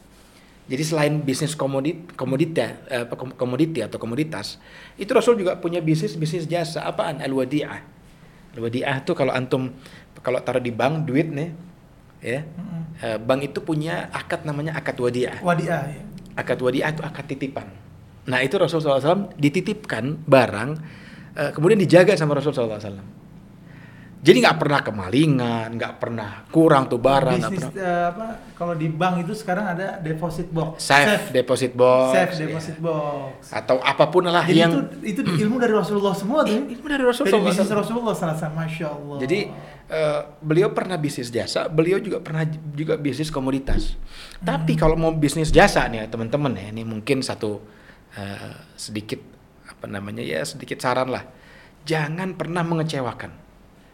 Jadi 0.66 0.82
selain 0.82 1.14
bisnis 1.22 1.54
komodit 1.54 2.12
komodita 2.18 2.82
eh, 2.90 3.06
apa, 3.06 3.14
kom- 3.14 3.32
komoditi 3.32 3.80
atau 3.80 3.96
komoditas, 3.96 4.58
itu 4.98 5.08
Rasul 5.14 5.40
juga 5.40 5.56
punya 5.56 5.80
bisnis 5.80 6.18
bisnis 6.18 6.44
jasa. 6.44 6.84
Apaan? 6.84 7.22
Al-wadi'ah. 7.22 7.80
Al-wadi'ah 8.58 9.06
tuh 9.06 9.14
kalau 9.14 9.32
antum 9.32 9.72
kalau 10.20 10.42
taruh 10.42 10.60
di 10.60 10.74
bank 10.74 11.06
duit 11.06 11.30
nih 11.30 11.54
ya. 12.20 12.42
Mm-mm. 12.42 12.82
eh, 12.98 13.18
bank 13.22 13.40
itu 13.46 13.62
punya 13.62 14.10
akad 14.10 14.42
namanya 14.42 14.74
akad 14.74 14.98
wadi'ah. 14.98 15.38
Wadiah 15.40 15.82
ya. 15.86 16.02
Akad 16.36 16.58
wadi'ah 16.60 16.90
itu 16.92 17.02
akad 17.06 17.24
titipan. 17.30 17.70
Nah 18.26 18.42
itu 18.42 18.58
Rasul 18.58 18.82
SAW 18.82 19.38
dititipkan 19.38 20.18
barang, 20.26 20.70
eh, 21.38 21.50
kemudian 21.54 21.78
dijaga 21.78 22.18
sama 22.18 22.34
Rasul 22.34 22.50
SAW. 22.52 22.74
Jadi 24.26 24.38
nggak 24.42 24.58
pernah 24.58 24.80
kemalingan, 24.82 25.68
nggak 25.72 25.94
pernah 25.96 26.30
kurang 26.50 26.90
tuh 26.90 26.98
barang, 26.98 27.38
Bisnis 27.38 27.62
pernah. 27.62 27.78
eh, 27.78 28.04
apa 28.10 28.26
kalau 28.52 28.74
di 28.74 28.90
bank 28.90 29.22
itu 29.22 29.32
sekarang 29.32 29.70
ada 29.70 30.02
deposit 30.02 30.50
box. 30.50 30.82
Safe, 30.82 31.30
deposit 31.30 31.72
box, 31.72 32.10
Safe 32.10 32.32
ya. 32.34 32.38
deposit 32.42 32.76
box. 32.76 33.46
atau 33.48 33.78
apa 33.78 34.10
pun 34.10 34.26
lah 34.26 34.42
Jadi 34.42 34.58
yang 34.58 34.72
itu 35.00 35.22
itu 35.22 35.46
ilmu 35.46 35.56
dari 35.56 35.70
Rasulullah 35.70 36.10
semua 36.10 36.42
tuh. 36.42 36.58
ya? 36.58 36.66
Ilmu 36.66 36.86
dari 36.90 37.04
Rasul 37.06 37.24
Dari 37.24 37.38
bisnis 37.38 37.70
Rasulullah 37.70 38.12
sallallahu 38.12 38.56
Masya 38.56 38.86
Allah. 38.90 39.16
Jadi 39.22 39.38
eh, 39.86 40.20
beliau 40.42 40.68
pernah 40.74 40.98
bisnis 40.98 41.30
jasa, 41.30 41.70
beliau 41.70 42.02
juga 42.02 42.18
pernah 42.18 42.42
juga 42.74 42.98
bisnis 42.98 43.30
komoditas. 43.30 43.94
Tapi 44.42 44.74
Hmm. 44.74 44.80
kalau 44.82 44.96
mau 44.98 45.14
bisnis 45.14 45.54
jasa 45.54 45.86
nih 45.86 46.10
teman-teman 46.10 46.50
ya, 46.52 46.74
ini 46.74 46.82
mungkin 46.82 47.22
satu 47.22 47.62
eh, 48.12 48.54
sedikit 48.74 49.22
apa 49.66 49.86
namanya 49.86 50.20
ya 50.20 50.42
sedikit 50.42 50.82
saran 50.82 51.06
lah, 51.06 51.22
jangan 51.84 52.34
pernah 52.34 52.66
mengecewakan. 52.66 53.45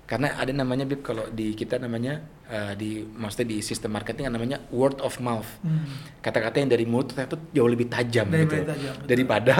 Karena 0.02 0.36
ada 0.36 0.52
namanya 0.52 0.84
Bib 0.84 1.00
kalau 1.00 1.24
di 1.32 1.56
kita 1.56 1.80
namanya 1.80 2.20
eh, 2.50 2.74
di 2.76 3.00
maksudnya 3.00 3.56
di 3.56 3.58
sistem 3.64 3.96
marketing 3.96 4.28
namanya 4.28 4.60
word 4.68 5.00
of 5.00 5.16
mouth. 5.22 5.48
Hmm. 5.64 5.88
Kata-kata 6.20 6.60
yang 6.60 6.68
dari 6.68 6.84
mulut 6.84 7.14
ternyata 7.14 7.40
jauh 7.54 7.70
lebih 7.70 7.88
tajam 7.88 8.28
Dari- 8.28 8.44
gitu 8.44 8.54
tajam, 8.60 8.92
betul. 8.98 9.08
daripada 9.08 9.54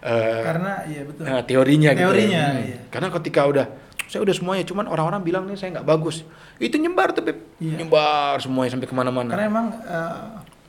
eh, 0.00 0.42
karena 0.46 0.72
iya 0.88 1.02
betul. 1.04 1.22
Nah, 1.28 1.40
teorinya, 1.44 1.90
gitu. 1.92 2.02
Teorinya, 2.08 2.40
ya. 2.40 2.48
Hmm. 2.54 2.64
iya. 2.64 2.78
Karena 2.88 3.08
ketika 3.12 3.40
udah 3.44 3.66
saya 4.08 4.24
udah 4.24 4.34
semuanya, 4.34 4.64
cuman 4.64 4.88
orang-orang 4.88 5.20
bilang 5.20 5.44
nih 5.44 5.60
saya 5.60 5.76
nggak 5.76 5.84
bagus. 5.84 6.24
Itu 6.56 6.80
nyebar 6.80 7.12
tuh. 7.12 7.28
Iya. 7.60 7.84
Nyebar 7.84 8.40
semuanya 8.40 8.70
sampai 8.72 8.88
ke 8.88 8.96
mana-mana. 8.96 9.36
Karena 9.36 9.44
emang 9.44 9.66
eh, 9.84 10.16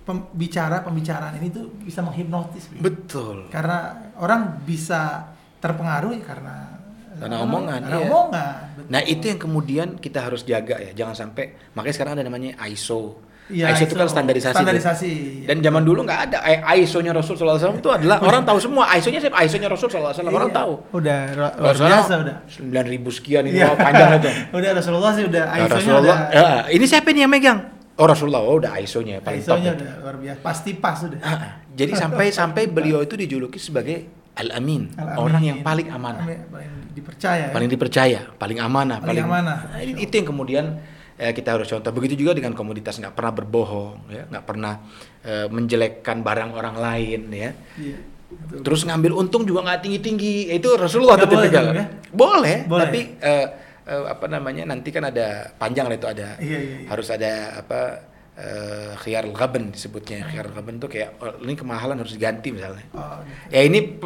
pembicara 0.03 0.81
pembicaraan 0.83 1.37
ini 1.37 1.47
tuh 1.53 1.69
bisa 1.85 2.01
menghipnotis. 2.01 2.67
Betul. 2.75 3.47
Karena 3.53 4.09
orang 4.17 4.59
bisa 4.65 5.31
terpengaruh 5.61 6.17
karena 6.25 6.78
Karena 7.19 7.37
omongan, 7.39 7.79
Karena 7.83 7.97
iya. 7.97 8.07
omongan. 8.07 8.53
betul. 8.73 8.89
Nah 8.89 9.01
itu 9.03 9.23
yang 9.25 9.39
kemudian 9.39 9.87
kita 9.97 10.19
harus 10.21 10.41
jaga 10.41 10.79
ya, 10.79 10.91
jangan 10.95 11.15
sampai 11.17 11.45
makanya 11.71 11.93
sekarang 11.93 12.13
ada 12.15 12.23
namanya 12.23 12.55
ISO. 12.65 13.19
Iya, 13.49 13.73
ISO, 13.73 13.89
itu 13.89 13.97
kan 13.97 14.05
standarisasi. 14.05 14.53
Standarisasi. 14.53 15.13
Dan 15.49 15.57
zaman 15.59 15.81
dulu 15.81 16.05
nggak 16.05 16.21
ada 16.29 16.37
Eh, 16.45 16.61
ISO-nya 16.79 17.09
Rasul 17.11 17.33
SAW 17.33 17.57
itu 17.75 17.89
adalah 17.89 18.21
orang 18.21 18.45
tahu 18.45 18.61
semua 18.61 18.85
ISO-nya 18.93 19.17
siapa? 19.17 19.41
ISO-nya 19.41 19.65
Rasul 19.65 19.89
SAW 19.89 20.13
orang 20.29 20.53
Iya. 20.53 20.57
tahu. 20.61 20.73
Udah 20.93 21.19
luar 21.33 21.73
biasa 21.73 22.13
udah. 22.21 22.35
9000 22.45 23.09
sekian 23.09 23.43
itu 23.43 23.57
oh, 23.59 23.73
panjang 23.73 24.21
itu. 24.21 24.29
udah 24.61 24.69
Rasulullah 24.77 25.11
sih 25.11 25.25
udah 25.25 25.43
Nah, 25.43 25.57
ISO-nya 25.59 25.73
Rasulullah, 25.81 26.17
udah. 26.29 26.37
ya, 26.37 26.49
ini 26.69 26.85
siapa 26.85 27.09
nih 27.09 27.21
yang 27.25 27.33
megang? 27.33 27.59
Oh 27.97 28.05
Rasulullah, 28.05 28.39
oh 28.39 28.61
udah 28.61 28.77
ISO-nya 28.79 29.17
paling. 29.19 29.41
ISO-nya 29.41 29.71
udah 29.73 29.91
luar 29.99 30.15
biasa. 30.21 30.39
Pasti 30.45 30.71
pas 30.77 30.97
udah. 31.01 31.19
Ah, 31.19 31.33
ah. 31.33 31.51
jadi 31.73 31.91
sampai 31.97 32.25
sampai 32.39 32.63
beliau 32.69 33.01
itu 33.01 33.17
dijuluki 33.17 33.57
sebagai 33.57 34.18
al-amin, 34.39 34.95
Al-Amin. 34.95 35.17
orang 35.19 35.43
yang 35.43 35.57
paling 35.59 35.87
amanah, 35.87 36.23
Paling 36.23 36.71
dipercaya. 36.89 37.45
ya. 37.45 37.53
paling 37.53 37.69
dipercaya, 37.69 38.19
paling 38.33 38.57
amanah, 38.57 38.97
Paling 39.03 39.25
amanah. 39.25 39.57
Nah, 39.69 39.79
itu 39.83 40.13
yang 40.13 40.27
kemudian 40.27 40.65
eh, 41.15 41.31
kita 41.31 41.59
harus 41.59 41.67
contoh. 41.67 41.91
Begitu 41.91 42.15
juga 42.17 42.31
dengan 42.31 42.55
komoditas 42.55 42.95
nggak 42.95 43.11
pernah 43.11 43.35
berbohong, 43.35 44.07
ya, 44.07 44.23
nggak 44.25 44.45
pernah 44.47 44.73
eh, 45.21 45.47
menjelekkan 45.47 46.23
barang 46.23 46.51
orang 46.55 46.75
lain, 46.75 47.21
ya. 47.29 47.51
Iya. 47.75 47.97
betul. 48.29 48.61
Terus 48.63 48.81
ngambil 48.85 49.11
untung 49.13 49.43
juga 49.43 49.65
nggak 49.65 49.79
tinggi 49.83 49.99
tinggi. 49.99 50.33
Itu 50.49 50.79
Rasulullah 50.79 51.17
tuh 51.17 51.27
boleh 51.27 51.49
ya? 51.49 51.85
Boleh, 52.09 52.57
Boleh. 52.63 52.83
tapi 52.87 52.99
eh, 53.19 53.45
eh, 53.85 54.03
apa 54.07 54.25
namanya 54.25 54.63
nanti 54.65 54.89
kan 54.89 55.03
ada 55.03 55.49
panjang 55.57 55.89
lah 55.89 55.97
itu 55.97 56.07
ada 56.07 56.37
Iya, 56.37 56.57
iya, 56.57 56.75
iya. 56.81 56.87
harus 56.87 57.07
ada 57.09 57.31
apa 57.59 57.79
eh, 58.39 58.91
khiyar 59.03 59.27
ghaban 59.35 59.75
disebutnya. 59.75 60.23
Khiyar 60.31 60.47
ghaban 60.55 60.79
tuh 60.79 60.87
kayak 60.87 61.19
oh, 61.19 61.35
ini 61.43 61.53
kemahalan 61.59 61.99
harus 61.99 62.15
diganti 62.15 62.55
misalnya. 62.55 62.87
Oh, 62.95 63.19
gitu. 63.27 63.51
Ya 63.51 63.61
ini 63.67 63.99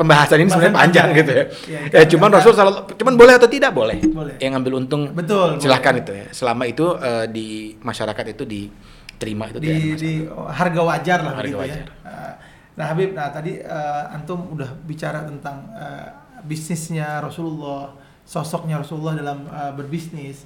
pembahasan 0.00 0.40
ini 0.40 0.48
sebenarnya 0.48 0.76
panjang 0.80 1.08
gitu 1.12 1.32
ya. 1.36 1.44
Ya, 1.68 1.80
iya. 1.92 2.04
cuman 2.08 2.28
Rasul 2.32 2.56
selalu 2.56 2.96
cuman 2.96 3.14
boleh 3.20 3.34
atau 3.36 3.48
tidak 3.52 3.76
boleh. 3.76 4.00
Boleh. 4.00 4.34
Yang 4.40 4.50
ngambil 4.56 4.72
untung 4.80 5.02
Betul, 5.12 5.60
silahkan 5.60 5.92
boleh. 5.92 6.04
itu 6.08 6.12
ya. 6.16 6.26
Selama 6.32 6.64
itu 6.64 6.86
eh, 6.96 7.26
di 7.28 7.48
masyarakat 7.78 8.24
itu 8.32 8.44
diterima 8.48 9.52
itu 9.52 9.58
di, 9.60 9.94
di 9.94 10.12
oh, 10.26 10.48
harga 10.48 10.80
wajar 10.80 11.18
lah 11.20 11.32
Harga 11.36 11.44
begitu 11.44 11.58
wajar. 11.60 11.86
ya. 11.86 12.08
Uh, 12.08 12.34
Nah 12.74 12.90
Habib, 12.90 13.14
nah 13.14 13.30
tadi 13.30 13.62
uh, 13.62 14.10
antum 14.10 14.50
udah 14.50 14.66
bicara 14.82 15.22
tentang 15.22 15.62
uh, 15.78 16.10
bisnisnya 16.42 17.22
Rasulullah, 17.22 17.94
sosoknya 18.26 18.82
Rasulullah 18.82 19.14
dalam 19.14 19.46
uh, 19.46 19.70
berbisnis. 19.78 20.42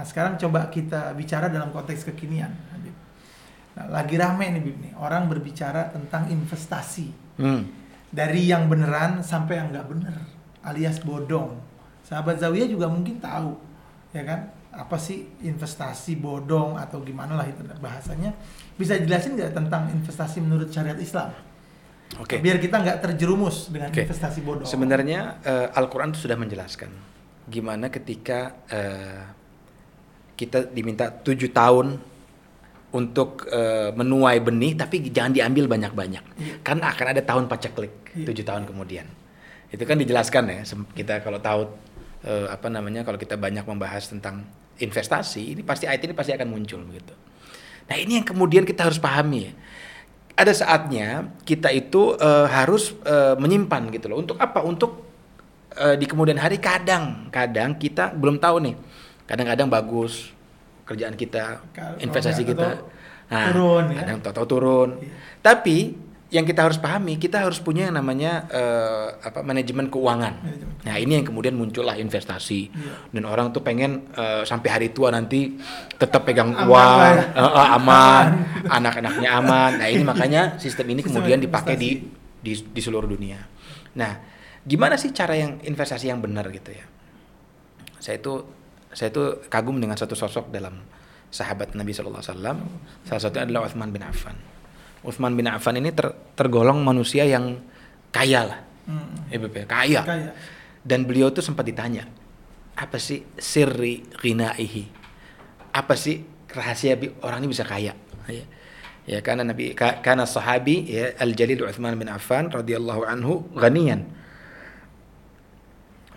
Nah 0.00 0.08
sekarang 0.08 0.40
coba 0.40 0.72
kita 0.72 1.12
bicara 1.12 1.52
dalam 1.52 1.68
konteks 1.68 2.08
kekinian, 2.08 2.48
Habib. 2.72 2.96
Nah, 3.76 4.00
lagi 4.00 4.16
rame 4.16 4.48
nih 4.48 4.64
Habib 4.64 4.76
nih, 4.80 4.92
orang 4.96 5.28
berbicara 5.28 5.92
tentang 5.92 6.24
investasi 6.32 7.12
Hmm. 7.36 7.68
dari 8.08 8.48
yang 8.48 8.64
beneran 8.72 9.20
sampai 9.20 9.60
yang 9.60 9.68
nggak 9.68 9.86
bener, 9.92 10.16
alias 10.64 11.04
bodong. 11.04 11.60
Sahabat 12.00 12.40
Zawiyah 12.40 12.64
juga 12.64 12.88
mungkin 12.88 13.20
tahu, 13.20 13.60
ya 14.16 14.24
kan? 14.24 14.48
Apa 14.72 14.96
sih 14.96 15.28
investasi 15.44 16.16
bodong 16.16 16.80
atau 16.80 17.04
gimana 17.04 17.36
lah 17.36 17.44
itu 17.44 17.60
bahasanya? 17.84 18.32
Bisa 18.80 18.96
jelasin 18.96 19.36
nggak 19.36 19.52
tentang 19.52 19.92
investasi 19.92 20.40
menurut 20.40 20.72
syariat 20.72 20.96
Islam? 20.96 21.28
Oke. 22.16 22.40
Biar 22.40 22.56
kita 22.56 22.80
nggak 22.80 23.04
terjerumus 23.04 23.68
dengan 23.68 23.92
Oke. 23.92 24.08
investasi 24.08 24.40
bodong. 24.40 24.64
Sebenarnya 24.64 25.44
eh, 25.44 25.68
Al-Quran 25.76 26.16
itu 26.16 26.24
sudah 26.24 26.40
menjelaskan 26.40 26.88
gimana 27.52 27.92
ketika 27.92 28.64
eh, 28.70 29.39
kita 30.40 30.72
diminta 30.72 31.12
tujuh 31.12 31.52
tahun 31.52 32.00
untuk 32.90 33.46
eh, 33.52 33.92
menuai 33.92 34.40
benih, 34.40 34.74
tapi 34.74 35.12
jangan 35.12 35.30
diambil 35.36 35.68
banyak-banyak, 35.70 36.24
Iya. 36.40 36.54
karena 36.64 36.90
akan 36.90 37.06
ada 37.12 37.22
tahun 37.22 37.44
paceklik 37.46 37.92
Iya. 38.16 38.26
tujuh 38.32 38.44
tahun 38.48 38.64
kemudian. 38.66 39.06
Itu 39.70 39.84
kan 39.86 40.00
dijelaskan 40.00 40.44
ya. 40.50 40.60
Kita 40.96 41.20
kalau 41.22 41.38
tahu 41.38 41.68
eh, 42.20 42.48
apa 42.50 42.66
namanya, 42.68 43.00
kalau 43.06 43.16
kita 43.16 43.38
banyak 43.38 43.62
membahas 43.62 44.10
tentang 44.10 44.42
investasi, 44.80 45.54
ini 45.56 45.62
pasti 45.62 45.84
ayat 45.86 46.02
ini 46.04 46.12
pasti 46.16 46.32
akan 46.34 46.48
muncul 46.50 46.82
begitu. 46.84 47.14
Nah 47.86 47.96
ini 47.96 48.20
yang 48.20 48.26
kemudian 48.26 48.64
kita 48.66 48.88
harus 48.90 48.98
pahami 48.98 49.48
ya. 49.48 49.52
Ada 50.36 50.52
saatnya 50.64 51.30
kita 51.46 51.70
itu 51.70 52.16
eh, 52.18 52.46
harus 52.50 52.96
eh, 53.06 53.36
menyimpan 53.38 53.92
gitu 53.94 54.10
loh. 54.10 54.18
Untuk 54.18 54.36
apa? 54.36 54.60
Untuk 54.66 55.04
eh, 55.78 55.94
di 55.94 56.04
kemudian 56.10 56.36
hari 56.42 56.58
kadang 56.58 57.30
kadang 57.30 57.78
kita 57.78 58.10
belum 58.18 58.42
tahu 58.42 58.56
nih 58.66 58.74
kadang-kadang 59.30 59.70
bagus 59.70 60.34
kerjaan 60.82 61.14
kita 61.14 61.62
Kalau 61.70 61.96
investasi 61.96 62.42
kita 62.42 62.82
atau 63.30 63.46
turun, 63.54 63.84
ya. 63.94 64.02
kadang 64.02 64.18
tahu-tahu 64.20 64.46
turun 64.48 64.88
Iya. 64.98 65.14
tapi 65.38 65.76
yang 66.30 66.42
kita 66.42 66.62
harus 66.62 66.78
pahami 66.78 67.14
kita 67.14 67.42
harus 67.42 67.58
punya 67.58 67.86
yang 67.86 67.94
namanya 67.94 68.46
eh, 68.46 69.08
apa 69.20 69.42
manajemen 69.42 69.86
keuangan 69.86 70.34
Manajemen. 70.36 70.74
nah 70.82 70.94
ini 70.94 71.12
yang 71.14 71.26
kemudian 71.26 71.54
muncullah 71.54 71.94
investasi 71.94 72.70
Iya. 72.70 72.94
dan 73.10 73.22
orang 73.24 73.50
tuh 73.50 73.62
pengen 73.62 74.10
eh, 74.12 74.42
sampai 74.42 74.68
hari 74.68 74.88
tua 74.90 75.10
nanti 75.10 75.54
tetap 75.92 76.22
pegang 76.22 76.50
Aman 76.50 76.66
uang 76.66 76.98
ya. 76.98 77.22
eh, 77.34 77.50
eh, 77.54 77.68
aman 77.74 78.26
anak-anaknya 78.66 79.30
aman 79.32 79.70
nah 79.78 79.86
ini 79.86 80.02
makanya 80.02 80.54
sistem 80.58 80.90
ini 80.90 81.02
kemudian 81.02 81.38
dipakai 81.38 81.74
di, 81.74 82.02
di 82.38 82.52
di 82.54 82.80
seluruh 82.82 83.06
dunia 83.06 83.38
nah 83.94 84.18
gimana 84.62 84.94
sih 84.94 85.10
cara 85.10 85.34
yang 85.34 85.58
investasi 85.60 86.10
yang 86.10 86.18
benar 86.18 86.46
gitu 86.50 86.70
ya 86.70 86.86
saya 87.98 88.18
itu 88.18 88.58
saya 88.90 89.08
itu 89.14 89.46
kagum 89.46 89.78
dengan 89.78 89.94
satu 89.94 90.18
sosok 90.18 90.50
dalam 90.50 90.82
sahabat 91.30 91.78
Nabi 91.78 91.94
Shallallahu 91.94 92.20
Alaihi 92.20 92.34
Wasallam. 92.34 92.58
Salah 93.06 93.22
satunya 93.22 93.44
adalah 93.46 93.62
Uthman 93.70 93.90
bin 93.94 94.02
Affan. 94.02 94.36
Uthman 95.06 95.32
bin 95.38 95.46
Affan 95.46 95.78
ini 95.78 95.94
ter- 95.94 96.14
tergolong 96.34 96.82
manusia 96.82 97.22
yang 97.24 97.62
kaya 98.10 98.50
lah. 98.50 98.60
Hmm. 98.90 99.30
ya 99.30 99.38
ya, 99.38 99.66
kaya. 99.68 100.00
Kaya. 100.02 100.30
dan 100.80 101.04
beliau 101.04 101.28
tuh 101.28 101.44
sempat 101.44 101.68
ditanya 101.68 102.08
apa 102.74 102.96
sih 102.96 103.22
sirri 103.36 104.02
ghinaihi? 104.18 104.88
Apa 105.76 105.94
sih 105.94 106.24
rahasia 106.50 106.96
bi- 106.96 107.12
orang 107.20 107.44
ini 107.44 107.48
bisa 107.52 107.62
kaya? 107.68 107.92
Ya 108.26 108.44
ya 109.08 109.18
karena 109.24 109.42
nabi 109.42 109.76
ka- 109.76 110.00
karena 110.04 110.24
sahabi 110.24 110.86
ya 110.88 111.12
al 111.20 111.36
jalil 111.36 111.68
Uthman 111.68 111.94
bin 112.00 112.08
Affan 112.08 112.48
radhiyallahu 112.48 113.04
anhu 113.06 113.46
ghaniyan. 113.54 114.08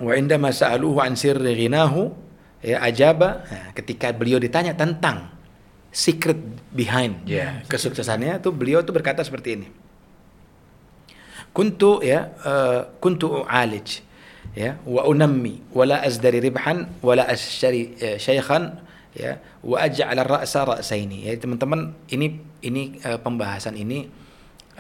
Wa 0.02 0.18
indama 0.18 0.50
sa'aluhu 0.50 0.98
an 1.04 1.14
sirri 1.14 1.54
ghinahu 1.54 2.16
ya 2.64 2.80
ajaba. 2.80 3.44
Nah, 3.46 3.70
ketika 3.76 4.16
beliau 4.16 4.40
ditanya 4.40 4.74
tentang 4.74 5.30
secret 5.94 6.40
behind 6.74 7.22
ya 7.30 7.62
kesuksesannya 7.70 8.42
tuh 8.42 8.50
beliau 8.56 8.82
tuh 8.82 8.96
berkata 8.96 9.22
seperti 9.22 9.62
ini. 9.62 9.68
Kuntu 11.54 12.02
ya 12.02 12.34
eh, 12.42 12.82
kuntu 12.98 13.46
u'alij 13.46 14.02
ya 14.58 14.82
wa 14.90 15.06
unammi 15.06 15.70
wala 15.76 16.02
azdari 16.02 16.42
ribhan 16.42 16.90
wala 17.06 17.30
ashtari 17.30 17.94
eh, 18.02 18.18
syaikhan 18.18 18.82
ya 19.14 19.38
wa 19.62 19.78
aj'al 19.86 20.18
ar-ra'sa 20.18 20.66
ra'saini. 20.66 21.30
Ya 21.30 21.38
teman-teman 21.38 21.94
ini 22.10 22.42
ini 22.66 22.98
eh, 23.06 23.22
pembahasan 23.22 23.78
ini 23.78 24.10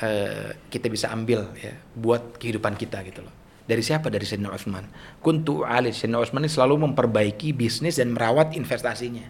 eh, 0.02 0.58
kita 0.74 0.90
bisa 0.90 1.13
ambil 1.13 1.46
ya 1.62 1.78
buat 1.94 2.42
kehidupan 2.42 2.74
kita 2.74 3.06
gitu 3.06 3.22
loh 3.22 3.43
dari 3.63 3.82
siapa 3.82 4.12
dari 4.12 4.27
Sayyidina 4.27 4.51
Utsman 4.51 4.86
kuntu 5.20 5.63
u'alij 5.63 5.96
Sayyidina 5.96 6.20
Utsman 6.20 6.43
ini 6.43 6.51
selalu 6.51 6.91
memperbaiki 6.91 7.55
bisnis 7.55 8.00
dan 8.00 8.12
merawat 8.12 8.55
investasinya 8.55 9.24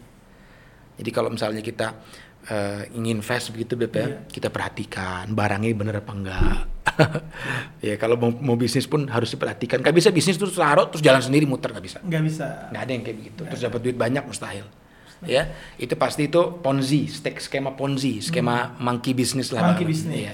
jadi 0.97 1.09
kalau 1.09 1.29
misalnya 1.33 1.61
kita 1.65 1.97
eh, 2.49 2.91
ingin 2.93 3.23
invest 3.23 3.49
begitu 3.55 3.73
Beb 3.79 3.93
ya, 3.95 4.05
Iya. 4.05 4.17
kita 4.29 4.49
perhatikan 4.53 5.31
barangnya 5.31 5.69
bener 5.73 5.95
apa 6.03 6.11
enggak. 6.11 6.59
ya 7.87 7.95
kalau 7.97 8.19
mau, 8.19 8.29
mau 8.29 8.55
bisnis 8.59 8.85
pun 8.85 9.07
harus 9.09 9.31
diperhatikan. 9.33 9.79
Gak 9.81 9.95
bisa 9.95 10.13
bisnis 10.13 10.37
terus 10.37 10.53
taruh 10.53 10.91
terus 10.91 11.01
jalan 11.01 11.23
sendiri 11.23 11.47
muter 11.47 11.71
nggak 11.73 11.85
bisa. 11.85 11.97
Nggak 12.03 12.23
bisa. 12.27 12.47
Nggak 12.69 12.81
ada 12.83 12.91
yang 12.91 13.03
kayak 13.07 13.17
begitu. 13.17 13.41
Terus 13.47 13.61
dapat 13.63 13.79
duit 13.81 13.97
banyak 13.97 14.23
mustahil. 14.27 14.67
Ya, 15.23 15.55
itu 15.79 15.95
pasti 15.95 16.27
itu 16.27 16.59
ponzi, 16.59 17.07
stek 17.07 17.39
skema 17.39 17.79
ponzi, 17.79 18.19
skema 18.19 18.75
monkey 18.75 19.15
business 19.15 19.55
lah. 19.55 19.63
Hmm. 19.63 19.69
Monkey 19.71 19.87
business. 19.87 20.19
Iya. 20.19 20.33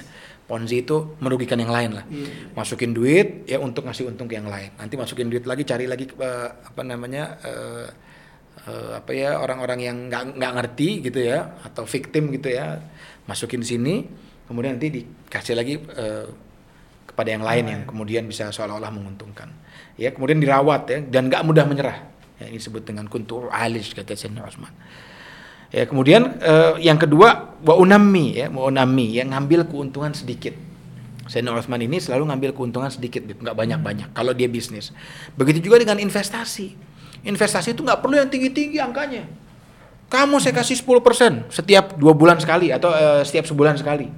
Ponzi 0.50 0.82
itu 0.82 1.14
merugikan 1.22 1.62
yang 1.62 1.70
lain 1.70 2.02
lah. 2.02 2.06
Iya. 2.10 2.58
Masukin 2.58 2.90
duit 2.90 3.46
ya 3.46 3.62
untuk 3.62 3.86
ngasih 3.86 4.10
untung 4.10 4.26
ke 4.26 4.34
yang 4.34 4.50
lain. 4.50 4.74
Nanti 4.82 4.98
masukin 4.98 5.30
duit 5.30 5.46
lagi 5.46 5.62
cari 5.62 5.86
lagi 5.86 6.10
eh, 6.10 6.50
apa 6.50 6.82
namanya 6.82 7.38
eh, 7.46 7.86
eh, 8.66 8.92
apa 8.98 9.12
ya 9.14 9.38
orang-orang 9.40 9.80
yang 9.80 9.98
nggak 10.10 10.42
nggak 10.42 10.52
ngerti 10.58 10.90
gitu 11.06 11.20
ya 11.22 11.62
atau 11.64 11.86
victim 11.86 12.34
gitu 12.34 12.50
ya 12.50 12.82
masukin 13.30 13.62
sini 13.62 14.10
kemudian 14.50 14.76
nanti 14.76 14.90
dikasih 14.90 15.54
lagi 15.54 15.78
eh, 15.78 16.28
kepada 17.06 17.30
yang 17.30 17.44
lain 17.46 17.66
yang 17.70 17.82
kemudian 17.86 18.24
bisa 18.26 18.50
seolah-olah 18.50 18.90
menguntungkan 18.90 19.54
ya 20.00 20.10
kemudian 20.10 20.42
dirawat 20.42 20.82
ya 20.90 21.00
dan 21.06 21.30
nggak 21.30 21.46
mudah 21.46 21.66
menyerah 21.70 21.98
ya, 22.42 22.50
ini 22.50 22.58
disebut 22.58 22.84
dengan 22.88 23.06
kuntur 23.06 23.54
alis 23.54 23.94
kata 23.94 24.18
Sayyidina 24.18 24.48
Utsman 24.48 24.74
ya 25.70 25.86
kemudian 25.86 26.42
eh, 26.42 26.82
yang 26.82 26.98
kedua 26.98 27.58
wa 27.62 27.76
unammi 27.78 28.42
ya 28.42 28.48
wa 28.50 28.70
unammi 28.70 29.18
yang 29.18 29.34
ngambil 29.34 29.70
keuntungan 29.70 30.14
sedikit. 30.14 30.54
Sayyidina 31.30 31.62
Utsman 31.62 31.78
ini 31.86 32.02
selalu 32.02 32.26
ngambil 32.34 32.52
keuntungan 32.58 32.90
sedikit 32.90 33.22
Bib, 33.22 33.38
nggak 33.46 33.54
banyak-banyak 33.54 34.10
kalau 34.18 34.34
dia 34.34 34.50
bisnis. 34.50 34.90
Begitu 35.38 35.70
juga 35.70 35.78
dengan 35.78 36.02
investasi. 36.02 36.74
Investasi 37.22 37.78
itu 37.78 37.86
nggak 37.86 38.02
perlu 38.02 38.18
yang 38.18 38.30
tinggi-tinggi 38.34 38.82
angkanya. 38.82 39.30
Kamu 40.10 40.42
saya 40.42 40.58
kasih 40.58 40.74
10% 40.82 41.54
setiap 41.54 41.94
dua 42.02 42.18
bulan 42.18 42.42
sekali 42.42 42.74
atau 42.74 42.90
eh, 42.90 43.22
setiap 43.22 43.46
sebulan 43.46 43.78
sekali. 43.78 44.10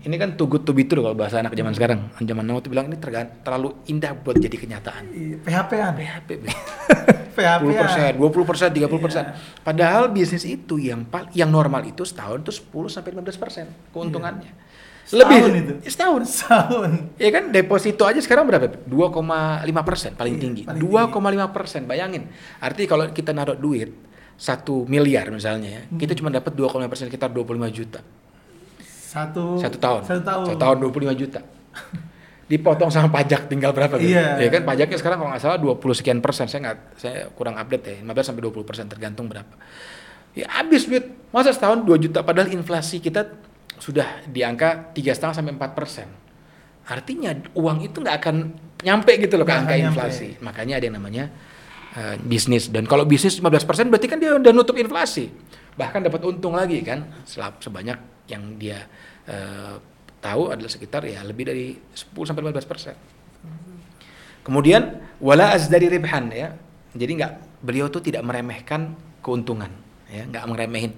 Ini 0.00 0.16
kan 0.16 0.36
too 0.36 0.48
good 0.48 0.64
to 0.68 0.72
be 0.76 0.84
true 0.84 1.00
kalau 1.00 1.16
bahasa 1.16 1.40
anak 1.40 1.56
zaman 1.56 1.72
sekarang. 1.72 2.12
Zaman 2.20 2.44
now 2.44 2.60
tuh 2.60 2.72
bilang 2.72 2.92
ini 2.92 3.00
terlalu 3.40 3.80
indah 3.88 4.16
buat 4.16 4.36
jadi 4.36 4.56
kenyataan. 4.56 5.12
Iya, 5.12 5.36
PHP-an. 5.40 5.92
PHP 5.96 6.28
PHP-an. 7.30 7.58
10 7.62 7.82
persen, 7.82 8.10
20 8.18 8.48
persen, 8.48 8.68
30 8.70 8.98
persen. 9.00 9.24
Iya. 9.26 9.34
Padahal 9.62 10.04
bisnis 10.10 10.44
itu 10.44 10.76
yang 10.76 11.06
yang 11.32 11.48
normal 11.48 11.82
itu 11.82 12.02
setahun 12.02 12.42
itu 12.42 12.52
10 12.52 12.90
sampai 12.90 13.10
15 13.14 13.38
persen 13.38 13.64
keuntungannya. 13.90 14.50
Iya. 14.50 14.68
Setahun 15.10 15.26
Lebih 15.42 15.58
itu? 15.58 15.72
Setahun. 15.90 16.20
Setahun. 16.22 16.90
Ya 17.18 17.30
kan 17.30 17.50
deposito 17.50 18.06
aja 18.06 18.22
sekarang 18.22 18.46
berapa? 18.46 18.70
2,5 18.86 19.82
persen 19.82 20.14
paling 20.14 20.38
Iya, 20.38 20.42
tinggi. 20.42 20.62
paling 20.62 20.78
2,5 20.78 21.50
persen, 21.50 21.82
bayangin. 21.86 22.30
Artinya 22.62 22.88
kalau 22.88 23.04
kita 23.10 23.34
naruh 23.34 23.58
duit 23.58 23.90
satu 24.38 24.86
miliar 24.86 25.28
misalnya 25.28 25.68
ya, 25.68 25.82
kita 25.98 26.14
cuma 26.14 26.30
dapat 26.30 26.54
2,5 26.54 26.86
persen 26.88 27.10
sekitar 27.10 27.28
25 27.28 27.68
juta 27.68 28.00
Satu. 28.86 29.58
satu 29.58 29.76
tahun. 29.82 30.00
Satu 30.06 30.22
tahun. 30.22 30.44
Satu 30.46 30.58
tahun 30.58 30.76
25 30.80 31.12
juta. 31.18 31.40
Dipotong 32.50 32.90
sama 32.90 33.06
pajak 33.14 33.46
tinggal 33.46 33.70
berapa 33.70 33.94
gitu? 34.02 34.10
Iya. 34.10 34.42
Ya 34.42 34.48
kan 34.50 34.66
pajaknya 34.66 34.98
sekarang 34.98 35.22
kalau 35.22 35.30
nggak 35.30 35.42
salah 35.46 35.58
20 35.62 35.78
sekian 35.94 36.18
persen. 36.18 36.50
Saya 36.50 36.60
nggak, 36.66 36.78
saya 36.98 37.18
kurang 37.30 37.54
update 37.54 37.84
ya. 37.86 37.96
15 38.02 38.34
sampai 38.34 38.42
20 38.42 38.66
persen 38.66 38.84
tergantung 38.90 39.30
berapa. 39.30 39.54
Ya 40.34 40.50
habis 40.50 40.90
duit. 40.90 41.06
Masa 41.30 41.54
setahun 41.54 41.86
2 41.86 41.94
juta 42.10 42.26
padahal 42.26 42.50
inflasi 42.50 42.98
kita 42.98 43.38
sudah 43.78 44.26
di 44.26 44.42
angka 44.42 44.90
tiga 44.90 45.14
setengah 45.14 45.34
sampai 45.38 45.52
4 45.54 45.78
persen. 45.78 46.08
Artinya 46.90 47.30
uang 47.54 47.86
itu 47.86 48.02
nggak 48.02 48.16
akan 48.18 48.36
nyampe 48.82 49.14
gitu 49.22 49.38
loh 49.38 49.46
ke 49.46 49.54
angka 49.54 49.78
inflasi. 49.78 50.34
Makanya 50.42 50.82
ada 50.82 50.84
yang 50.90 50.96
namanya 50.98 51.30
eh, 51.94 52.18
bisnis 52.18 52.66
dan 52.66 52.82
kalau 52.82 53.06
bisnis 53.06 53.38
15% 53.38 53.94
berarti 53.94 54.06
kan 54.10 54.18
dia 54.18 54.34
udah 54.34 54.50
nutup 54.50 54.74
inflasi. 54.74 55.30
Bahkan 55.78 56.02
dapat 56.02 56.20
untung 56.26 56.58
lagi 56.58 56.82
kan 56.82 57.06
sebanyak 57.62 58.26
yang 58.26 58.58
dia 58.58 58.90
eh, 59.30 59.78
tahu 60.20 60.52
adalah 60.52 60.68
sekitar 60.68 61.08
ya 61.08 61.24
lebih 61.24 61.48
dari 61.48 61.72
10 61.74 62.28
sampai 62.28 62.44
15%. 62.44 63.20
Kemudian 64.40 65.00
wala 65.20 65.52
azdari 65.52 65.88
ribhan 65.88 66.32
ya. 66.32 66.56
Jadi 66.96 67.12
nggak 67.20 67.62
beliau 67.64 67.92
tuh 67.92 68.02
tidak 68.02 68.24
meremehkan 68.24 68.96
keuntungan 69.20 69.70
ya, 70.08 70.26
nggak 70.26 70.44
meremehin. 70.48 70.92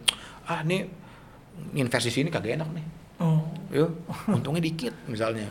Ah, 0.47 0.65
ini 0.67 0.89
investasi 1.77 2.27
ini 2.27 2.31
kagak 2.33 2.59
enak 2.59 2.69
nih. 2.73 2.87
Oh. 3.23 3.45
Ya, 3.71 3.87
untungnya 4.31 4.63
dikit 4.63 4.95
misalnya. 5.07 5.47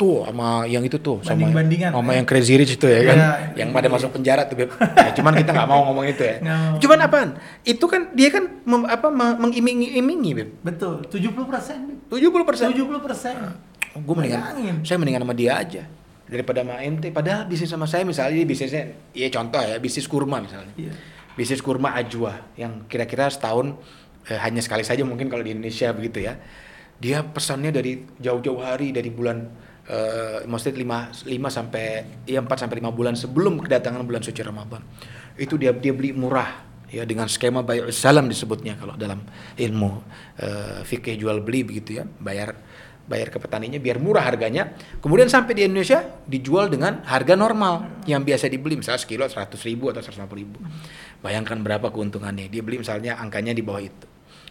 Tuh 0.00 0.24
sama 0.24 0.64
yang 0.64 0.80
itu 0.80 0.96
tuh 0.96 1.20
sama 1.20 1.36
Banding-bandingan, 1.44 1.92
sama 1.92 2.08
ya. 2.08 2.16
yang 2.16 2.26
crazy 2.26 2.56
rich 2.56 2.80
itu 2.80 2.88
ya 2.88 3.00
kan. 3.12 3.16
Iya, 3.20 3.30
yang 3.52 3.68
iya. 3.68 3.76
pada 3.76 3.88
masuk 3.92 4.16
penjara 4.16 4.48
tuh, 4.48 4.56
Beb. 4.56 4.72
Ya, 4.80 5.12
cuman 5.12 5.32
kita 5.36 5.52
nggak 5.52 5.68
mau 5.68 5.92
ngomong 5.92 6.08
itu 6.08 6.24
ya. 6.24 6.40
Mau. 6.40 6.80
Cuman 6.80 6.98
apaan? 7.04 7.28
Itu 7.68 7.84
kan 7.84 8.08
dia 8.16 8.32
kan 8.32 8.48
mem- 8.64 8.88
apa 8.88 9.12
me- 9.12 9.36
mengiming-imingi, 9.36 10.30
Beb. 10.32 10.48
Betul. 10.64 11.04
70 11.04 11.44
persen. 11.44 12.00
70 12.08 12.48
persen. 12.48 12.72
70 12.72 12.96
persen. 13.04 13.36
gue 13.90 14.14
mendingan, 14.16 14.40
saya 14.86 14.96
mendingan 14.96 15.20
sama 15.26 15.34
dia 15.36 15.52
aja 15.60 15.82
daripada 16.30 16.62
sama 16.64 16.80
ente. 16.80 17.12
Padahal 17.12 17.44
bisnis 17.44 17.68
sama 17.68 17.84
saya 17.84 18.06
misalnya 18.06 18.38
dia 18.40 18.46
bisnisnya, 18.46 18.84
ya 19.12 19.28
contoh 19.28 19.60
ya 19.60 19.76
bisnis 19.76 20.06
kurma 20.08 20.40
misalnya. 20.40 20.72
Iya. 20.80 20.94
Bisnis 21.36 21.60
kurma 21.60 21.92
ajwa 21.98 22.40
yang 22.56 22.86
kira-kira 22.86 23.28
setahun 23.28 23.76
eh, 24.30 24.38
hanya 24.38 24.62
sekali 24.64 24.86
saja 24.86 25.02
mungkin 25.04 25.26
kalau 25.28 25.44
di 25.44 25.52
Indonesia 25.52 25.92
begitu 25.92 26.24
ya. 26.24 26.40
Dia 26.96 27.20
pesannya 27.26 27.68
dari 27.68 28.00
jauh-jauh 28.16 28.62
hari 28.62 28.94
dari 28.94 29.10
bulan 29.10 29.50
eh 29.90 30.46
maksudnya 30.46 31.10
5 31.18 31.26
5 31.26 31.50
sampai 31.50 31.84
ya 32.22 32.38
4 32.38 32.46
sampai 32.46 32.78
5 32.78 32.94
bulan 32.94 33.14
sebelum 33.18 33.58
kedatangan 33.58 34.06
bulan 34.06 34.22
suci 34.22 34.38
Ramadan. 34.46 34.78
Itu 35.34 35.58
dia 35.58 35.74
dia 35.74 35.90
beli 35.90 36.14
murah 36.14 36.62
ya 36.86 37.02
dengan 37.02 37.26
skema 37.26 37.66
bayar 37.66 37.90
salam 37.90 38.30
disebutnya 38.30 38.78
kalau 38.78 38.94
dalam 38.94 39.18
ilmu 39.58 39.90
eh, 40.38 40.86
fikih 40.86 41.18
jual 41.18 41.42
beli 41.42 41.66
begitu 41.66 41.98
ya. 41.98 42.04
Bayar 42.06 42.54
bayar 43.10 43.34
ke 43.34 43.42
petaninya 43.42 43.82
biar 43.82 43.98
murah 43.98 44.22
harganya. 44.22 44.70
Kemudian 45.02 45.26
sampai 45.26 45.58
di 45.58 45.66
Indonesia 45.66 46.06
dijual 46.30 46.70
dengan 46.70 47.02
harga 47.02 47.34
normal 47.34 48.06
yang 48.06 48.22
biasa 48.22 48.46
dibeli 48.46 48.78
misalnya 48.78 49.02
sekilo 49.02 49.26
100 49.26 49.58
ribu 49.66 49.90
atau 49.90 49.98
150 49.98 50.30
ribu. 50.38 50.62
Bayangkan 51.18 51.58
berapa 51.58 51.90
keuntungannya. 51.90 52.46
Dia 52.46 52.62
beli 52.62 52.78
misalnya 52.78 53.18
angkanya 53.18 53.50
di 53.50 53.66
bawah 53.66 53.82
itu. 53.82 54.06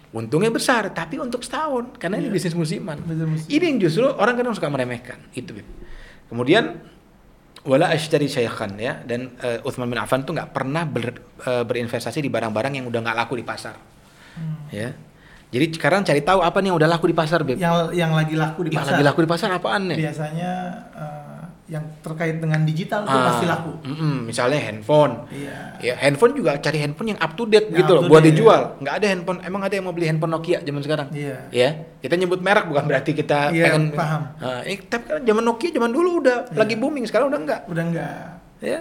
Untungnya 0.09 0.49
besar, 0.49 0.89
tapi 0.89 1.15
untuk 1.15 1.39
setahun 1.39 1.93
karena 1.95 2.17
ini 2.17 2.27
Iya. 2.27 2.33
bisnis 2.33 2.55
musiman. 2.55 2.97
Musiman. 2.99 3.37
Ini 3.41 3.61
yang 3.63 3.77
justru 3.79 4.05
orang 4.07 4.33
kadang 4.33 4.53
suka 4.53 4.65
meremehkan. 4.65 5.21
Itu. 5.31 5.53
Kemudian 6.25 6.81
wala 7.61 7.89
ashtari 7.89 8.25
syaikhan 8.25 8.73
ya 8.75 9.03
dan 9.03 9.35
uh, 9.37 9.61
Uthman 9.63 9.85
bin 9.85 9.97
Affan 9.97 10.23
tuh 10.23 10.31
nggak 10.31 10.49
pernah 10.49 10.81
ber- 10.83 11.19
uh, 11.43 11.61
berinvestasi 11.61 12.19
di 12.19 12.27
barang-barang 12.27 12.73
yang 12.73 12.87
udah 12.87 12.99
nggak 12.99 13.17
laku 13.19 13.35
di 13.35 13.43
pasar 13.43 13.75
ya 14.71 14.95
jadi 15.51 15.65
sekarang 15.67 16.01
cari 16.01 16.23
tahu 16.23 16.39
apa 16.39 16.55
nih 16.57 16.71
yang 16.71 16.79
udah 16.79 16.87
laku 16.87 17.11
di 17.11 17.17
pasar 17.17 17.43
beb 17.43 17.59
Yang 17.59 17.91
yang 17.91 18.15
lagi 18.15 18.33
laku 18.33 18.63
di 18.63 18.71
yang 18.71 18.79
pasar. 18.79 18.95
lagi 18.95 19.03
laku 19.03 19.19
di 19.19 19.29
pasar 19.29 19.49
apaan 19.51 19.91
nih 19.91 19.97
Biasanya 19.99 20.51
eh, 20.95 21.28
yang 21.69 21.85
terkait 22.01 22.35
dengan 22.35 22.57
digital 22.61 23.05
itu 23.05 23.13
Ah, 23.13 23.29
pasti 23.29 23.45
laku. 23.45 23.77
mm-mm, 23.79 24.25
misalnya 24.25 24.57
handphone 24.59 25.29
Iya. 25.29 25.77
ya 25.79 25.93
handphone 25.95 26.33
juga 26.33 26.57
cari 26.57 26.77
handphone 26.77 27.13
yang 27.13 27.19
up 27.19 27.33
to 27.33 27.45
date 27.45 27.69
Yang 27.69 27.77
gitu 27.79 27.91
loh 27.93 28.01
buat 28.05 28.19
date, 28.19 28.33
dijual 28.33 28.61
nggak 28.77 28.93
ada 28.95 29.07
handphone 29.07 29.39
emang 29.39 29.61
ada 29.61 29.73
yang 29.73 29.85
mau 29.85 29.93
beli 29.93 30.05
handphone 30.05 30.31
Nokia 30.31 30.59
zaman 30.59 30.81
sekarang 30.81 31.07
Iya. 31.09 31.37
ya 31.49 31.69
kita 31.99 32.13
nyebut 32.15 32.39
merek 32.39 32.65
bukan 32.65 32.83
berarti 32.83 33.11
kita 33.13 33.39
Iya, 33.49 33.69
pengen 33.69 33.93
paham. 33.93 34.21
Ah, 34.35 34.61
eh, 34.63 34.81
tapi 34.81 35.03
kan 35.07 35.21
zaman 35.21 35.43
Nokia 35.43 35.69
zaman 35.71 35.91
dulu 35.91 36.09
udah 36.19 36.37
lagi 36.51 36.73
booming 36.73 37.05
sekarang 37.05 37.29
udah 37.29 37.39
enggak 37.39 37.61
Udah 37.65 37.83
enggak. 37.85 38.27
ya 38.59 38.79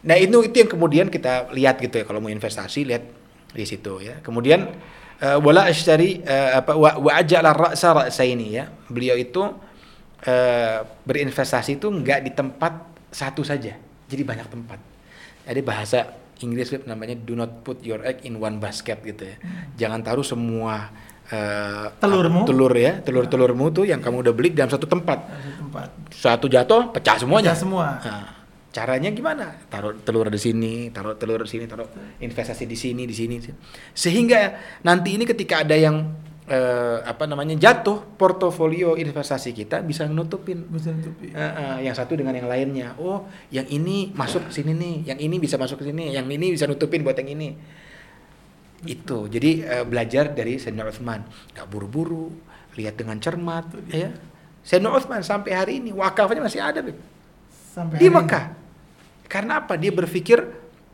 nah 0.00 0.16
itu 0.16 0.32
itu 0.40 0.56
yang 0.56 0.70
kemudian 0.70 1.06
kita 1.06 1.52
lihat 1.52 1.76
gitu 1.76 1.92
ya 1.94 2.04
kalau 2.04 2.18
mau 2.18 2.28
investasi 2.28 2.82
lihat 2.82 3.04
di 3.50 3.62
situ 3.62 4.00
ya 4.00 4.16
kemudian 4.18 4.72
eh, 5.18 5.36
wala 5.36 5.68
ashtari 5.68 6.24
eh, 6.24 6.56
apa 6.56 6.72
wa, 6.72 6.88
ajala 7.12 7.52
ra'sa 7.52 7.92
ra'saini 7.92 8.48
ya 8.50 8.64
beliau 8.86 9.12
itu 9.14 9.44
eh, 10.24 10.78
berinvestasi 11.04 11.78
itu 11.78 11.86
enggak 11.88 12.20
di 12.24 12.30
tempat 12.32 12.72
satu 13.10 13.40
saja 13.42 13.76
jadi 14.06 14.22
banyak 14.26 14.48
tempat 14.48 14.78
ada 15.46 15.60
bahasa 15.64 15.98
Inggris 16.40 16.72
namanya 16.88 17.16
do 17.20 17.36
not 17.36 17.60
put 17.60 17.84
your 17.84 18.00
egg 18.00 18.24
in 18.24 18.40
one 18.40 18.56
basket 18.56 19.04
gitu 19.04 19.28
ya 19.28 19.36
jangan 19.76 20.00
taruh 20.00 20.24
semua 20.24 20.88
eh, 21.28 21.86
Telurmu. 22.00 22.48
telur 22.48 22.72
ya 22.72 23.00
telur-telurmu 23.04 23.68
tuh 23.70 23.84
yang 23.84 24.00
kamu 24.00 24.24
udah 24.24 24.34
beli 24.34 24.56
dalam 24.56 24.72
satu 24.72 24.88
tempat 24.88 25.18
Ada 25.20 25.50
tempat. 25.60 25.88
satu 26.12 26.46
jatuh 26.48 26.92
pecah 26.92 27.16
semuanya 27.20 27.52
Pecah 27.52 27.60
semua. 27.60 27.86
Nah, 28.00 28.26
caranya 28.70 29.10
gimana? 29.10 29.50
Taruh 29.66 29.98
telur 30.06 30.30
di 30.30 30.38
sini, 30.38 30.94
taruh 30.94 31.18
telur 31.18 31.42
di 31.42 31.50
sini, 31.50 31.66
taruh 31.66 31.90
investasi 32.22 32.70
di 32.70 32.78
sini, 32.78 33.02
di 33.02 33.10
sini. 33.10 33.36
Sehingga 33.90 34.54
nanti 34.86 35.18
ini 35.18 35.26
ketika 35.26 35.66
ada 35.66 35.74
yang 35.74 36.06
eh, 36.50 36.98
apa 37.06 37.30
namanya 37.30 37.54
jatuh 37.54 38.18
portofolio 38.18 38.98
investasi 38.98 39.54
kita 39.54 39.86
bisa 39.86 40.10
nutupin. 40.10 40.66
Bisa 40.66 40.90
nutupi. 40.90 41.30
Eh, 41.30 41.38
eh, 41.38 41.76
yang 41.86 41.94
satu 41.94 42.18
dengan 42.18 42.34
yang 42.34 42.50
lainnya. 42.50 42.98
Oh, 42.98 43.30
yang 43.54 43.70
ini 43.70 44.10
masuk 44.10 44.50
ke 44.50 44.52
sini 44.58 44.74
nih, 44.74 45.14
yang 45.14 45.18
ini 45.22 45.38
bisa 45.38 45.54
masuk 45.54 45.78
ke 45.78 45.84
sini, 45.86 46.10
yang 46.10 46.26
ini 46.26 46.50
bisa 46.50 46.66
nutupin 46.66 47.06
buat 47.06 47.14
yang 47.22 47.30
ini. 47.38 47.54
Itu. 48.82 49.30
Jadi 49.30 49.62
eh, 49.62 49.84
belajar 49.86 50.34
dari 50.34 50.58
Sayyidina 50.58 50.90
Utsman, 50.90 51.22
nggak 51.54 51.66
buru-buru, 51.70 52.34
lihat 52.74 52.98
dengan 52.98 53.22
cermat, 53.22 53.70
ya. 53.86 54.10
Sayyidina 54.66 54.90
Utsman 54.90 55.22
sampai 55.22 55.54
hari 55.54 55.72
ini 55.78 55.94
wakafnya 55.94 56.42
masih 56.42 56.60
ada, 56.60 56.82
Beb 56.82 56.98
Sampai 57.70 58.02
di 58.02 58.10
ini. 58.10 58.14
Mekah. 58.18 58.44
Karena 59.30 59.62
apa? 59.62 59.78
Dia 59.78 59.94
berpikir 59.94 60.42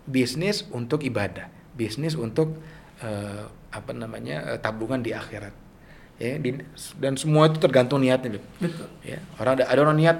bisnis 0.04 0.68
untuk 0.68 1.00
ibadah, 1.00 1.48
bisnis 1.72 2.12
untuk 2.12 2.60
eh, 2.98 3.42
apa 3.70 3.90
namanya 3.92 4.54
eh, 4.54 4.58
tabungan 4.58 4.98
di 4.98 5.10
akhirat. 5.10 5.52
Ya, 6.16 6.40
di- 6.40 6.64
dan 6.96 7.12
semua 7.14 7.44
itu 7.46 7.60
tergantung 7.60 8.00
niatnya. 8.00 8.40
Betul. 8.56 8.88
Ya, 9.04 9.20
orang 9.36 9.60
ada, 9.60 9.64
ada 9.68 9.80
orang 9.82 9.96
niat 9.96 10.18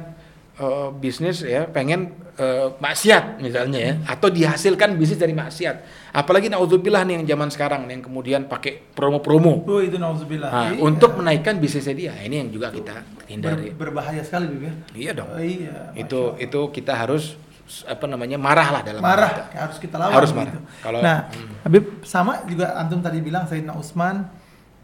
eh, 0.57 0.89
bisnis 0.95 1.41
ya 1.41 1.65
pengen 1.65 2.13
eh, 2.37 2.69
maksiat 2.77 3.41
misalnya 3.41 3.81
ya, 3.81 3.93
atau 4.05 4.29
dihasilkan 4.29 4.93
bisnis 4.95 5.17
dari 5.17 5.33
maksiat. 5.33 5.77
Apalagi 6.13 6.49
naudzubillah 6.49 7.01
nih 7.03 7.17
yang 7.17 7.25
zaman 7.27 7.49
sekarang 7.49 7.89
nih, 7.89 7.97
yang 7.97 8.05
kemudian 8.05 8.41
pakai 8.45 8.77
promo-promo. 8.93 9.65
Oh 9.65 9.81
itu 9.81 9.97
nauzubillah. 9.97 10.49
Nah, 10.49 10.69
Iya. 10.73 10.81
untuk 10.81 11.17
menaikkan 11.17 11.57
bisnisnya 11.57 11.93
dia. 11.93 12.13
Ini 12.21 12.45
yang 12.45 12.49
juga 12.53 12.69
kita 12.69 13.01
hindari. 13.25 13.73
Ber- 13.73 13.89
berbahaya 13.89 14.21
sekali 14.21 14.53
Bib 14.53 14.69
ya. 14.69 14.73
Iya 14.93 15.13
dong. 15.17 15.29
Oh, 15.33 15.41
iya. 15.41 15.97
itu 15.97 16.37
itu 16.37 16.61
kita 16.73 16.93
harus 16.93 17.41
apa 17.83 18.05
namanya 18.07 18.39
marah 18.39 18.69
lah 18.71 18.81
dalam 18.81 19.03
marah 19.03 19.31
kita. 19.33 19.45
harus 19.59 19.77
kita 19.77 19.97
lawan 19.97 20.15
Harus 20.15 20.31
gitu. 20.31 20.39
marah. 20.39 20.55
Kalau- 20.81 21.03
nah 21.03 21.19
hmm. 21.27 21.55
Habib 21.67 21.85
sama 22.03 22.33
juga 22.47 22.67
antum 22.75 23.01
tadi 23.01 23.19
bilang 23.19 23.45
Sayyidina 23.45 23.75
Utsman 23.75 24.31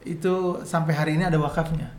itu 0.03 0.35
sampai 0.62 0.92
hari 0.92 1.14
ini 1.14 1.23
ada 1.23 1.38
wakafnya 1.38 1.95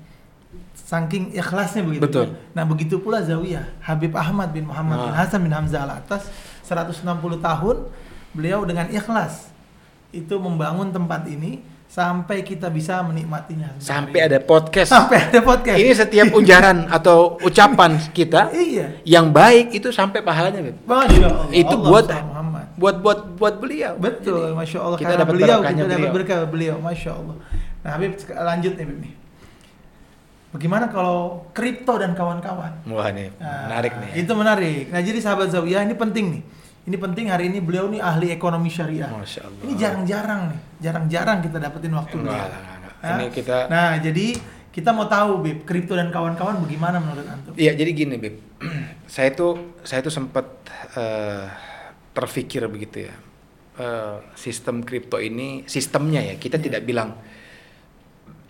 saking 0.76 1.32
ikhlasnya 1.32 1.82
begitu 1.82 2.04
Betul. 2.04 2.28
nah 2.52 2.63
begitu 2.63 3.00
pula 3.00 3.24
Zawiyah 3.24 3.80
Habib 3.80 4.12
Ahmad 4.13 4.52
bin 4.52 4.67
Muhammad 4.67 5.00
bin 5.02 5.12
Ah. 5.12 5.24
Hasan 5.24 5.39
bin 5.39 5.50
Hamzah 5.50 5.88
al 5.88 5.98
atas 5.98 6.28
160 6.62 7.08
tahun 7.39 7.78
beliau 8.32 8.67
dengan 8.67 8.89
ikhlas 8.89 9.50
itu 10.12 10.36
membangun 10.36 10.91
tempat 10.91 11.26
ini 11.26 11.63
sampai 11.94 12.42
kita 12.42 12.74
bisa 12.74 13.06
menikmatinya 13.06 13.78
sampai 13.78 14.26
ada 14.26 14.42
podcast. 14.42 14.90
sampai 14.90 15.30
ada 15.30 15.40
podcast 15.46 15.78
Ini 15.78 15.92
setiap 15.94 16.34
ujaran 16.34 16.90
atau 16.98 17.38
ucapan 17.38 18.02
kita 18.10 18.50
iya 18.50 18.98
yang 19.06 19.30
baik 19.30 19.78
itu 19.78 19.94
sampai 19.94 20.26
pahalanya, 20.26 20.66
Beb. 20.66 20.82
Masya 20.90 21.26
Allah 21.30 21.48
Itu 21.54 21.76
Allah 21.78 21.90
buat 21.94 22.06
Muhammad 22.10 22.66
buat 22.74 22.96
buat 23.06 23.20
buat 23.38 23.56
beliau. 23.62 23.94
Betul, 24.02 24.50
Jadi, 24.50 24.58
masya 24.58 24.80
Allah. 24.82 24.98
Kita 24.98 25.14
dapat 25.14 25.34
beliau, 25.38 25.60
kita 25.62 25.86
dapat 25.86 25.94
beliau. 25.94 26.14
berkah 26.14 26.40
beliau, 26.50 26.76
masya 26.82 27.12
Allah. 27.14 27.36
Nah, 27.86 27.90
Habib 27.94 28.12
lanjut 28.18 28.74
nih, 28.74 28.84
Habib 28.84 28.98
nih. 28.98 29.14
Bagaimana 30.54 30.86
kalau 30.90 31.50
kripto 31.54 31.98
dan 31.98 32.14
kawan-kawan? 32.14 32.86
Wah 32.90 33.10
nih, 33.10 33.30
Nah, 33.42 33.70
menarik 33.70 33.94
nih. 33.98 34.12
Itu 34.22 34.34
menarik. 34.38 34.86
Nah, 34.94 35.02
jadi 35.02 35.18
sahabat 35.22 35.50
Zawiyah 35.50 35.82
ini 35.86 35.98
penting 35.98 36.26
nih. 36.30 36.44
Ini 36.84 37.00
penting 37.00 37.32
hari 37.32 37.48
ini 37.48 37.63
beliau 37.63 37.88
nih 37.88 38.04
ahli 38.04 38.28
ekonomi 38.30 38.67
syariah. 38.67 39.08
Masya 39.08 39.41
Allah. 39.48 39.62
Ini 39.63 39.74
jarang-jarang 39.80 40.41
nih, 40.52 40.60
jarang-jarang 40.84 41.38
kita 41.39 41.58
dapetin 41.58 41.93
waktu 41.96 42.15
Enggak. 42.19 42.50
Nah, 43.00 43.19
Ini 43.19 43.26
kita- 43.32 43.67
Nah, 43.72 44.00
jadi 44.00 44.28
kita 44.67 44.89
mau 44.91 45.08
tahu, 45.08 45.39
Bib, 45.39 45.63
kripto 45.63 45.96
dan 45.96 46.12
kawan-kawan 46.12 46.60
bagaimana 46.60 47.00
menurut 47.00 47.24
antum? 47.24 47.52
Iya, 47.56 47.72
jadi 47.72 47.91
gini, 47.93 48.15
Beb. 48.19 48.36
saya 49.15 49.32
tuh 49.32 49.80
saya 49.82 50.04
tuh 50.04 50.12
sempat 50.12 50.43
eh, 50.96 51.48
terpikir 52.12 52.67
begitu 52.67 53.08
ya. 53.08 53.15
Eh, 53.74 54.15
sistem 54.36 54.84
kripto 54.84 55.17
ini 55.17 55.63
sistemnya 55.65 56.19
ya, 56.19 56.36
kita 56.36 56.60
Iya. 56.60 56.63
tidak 56.67 56.82
bilang 56.84 57.15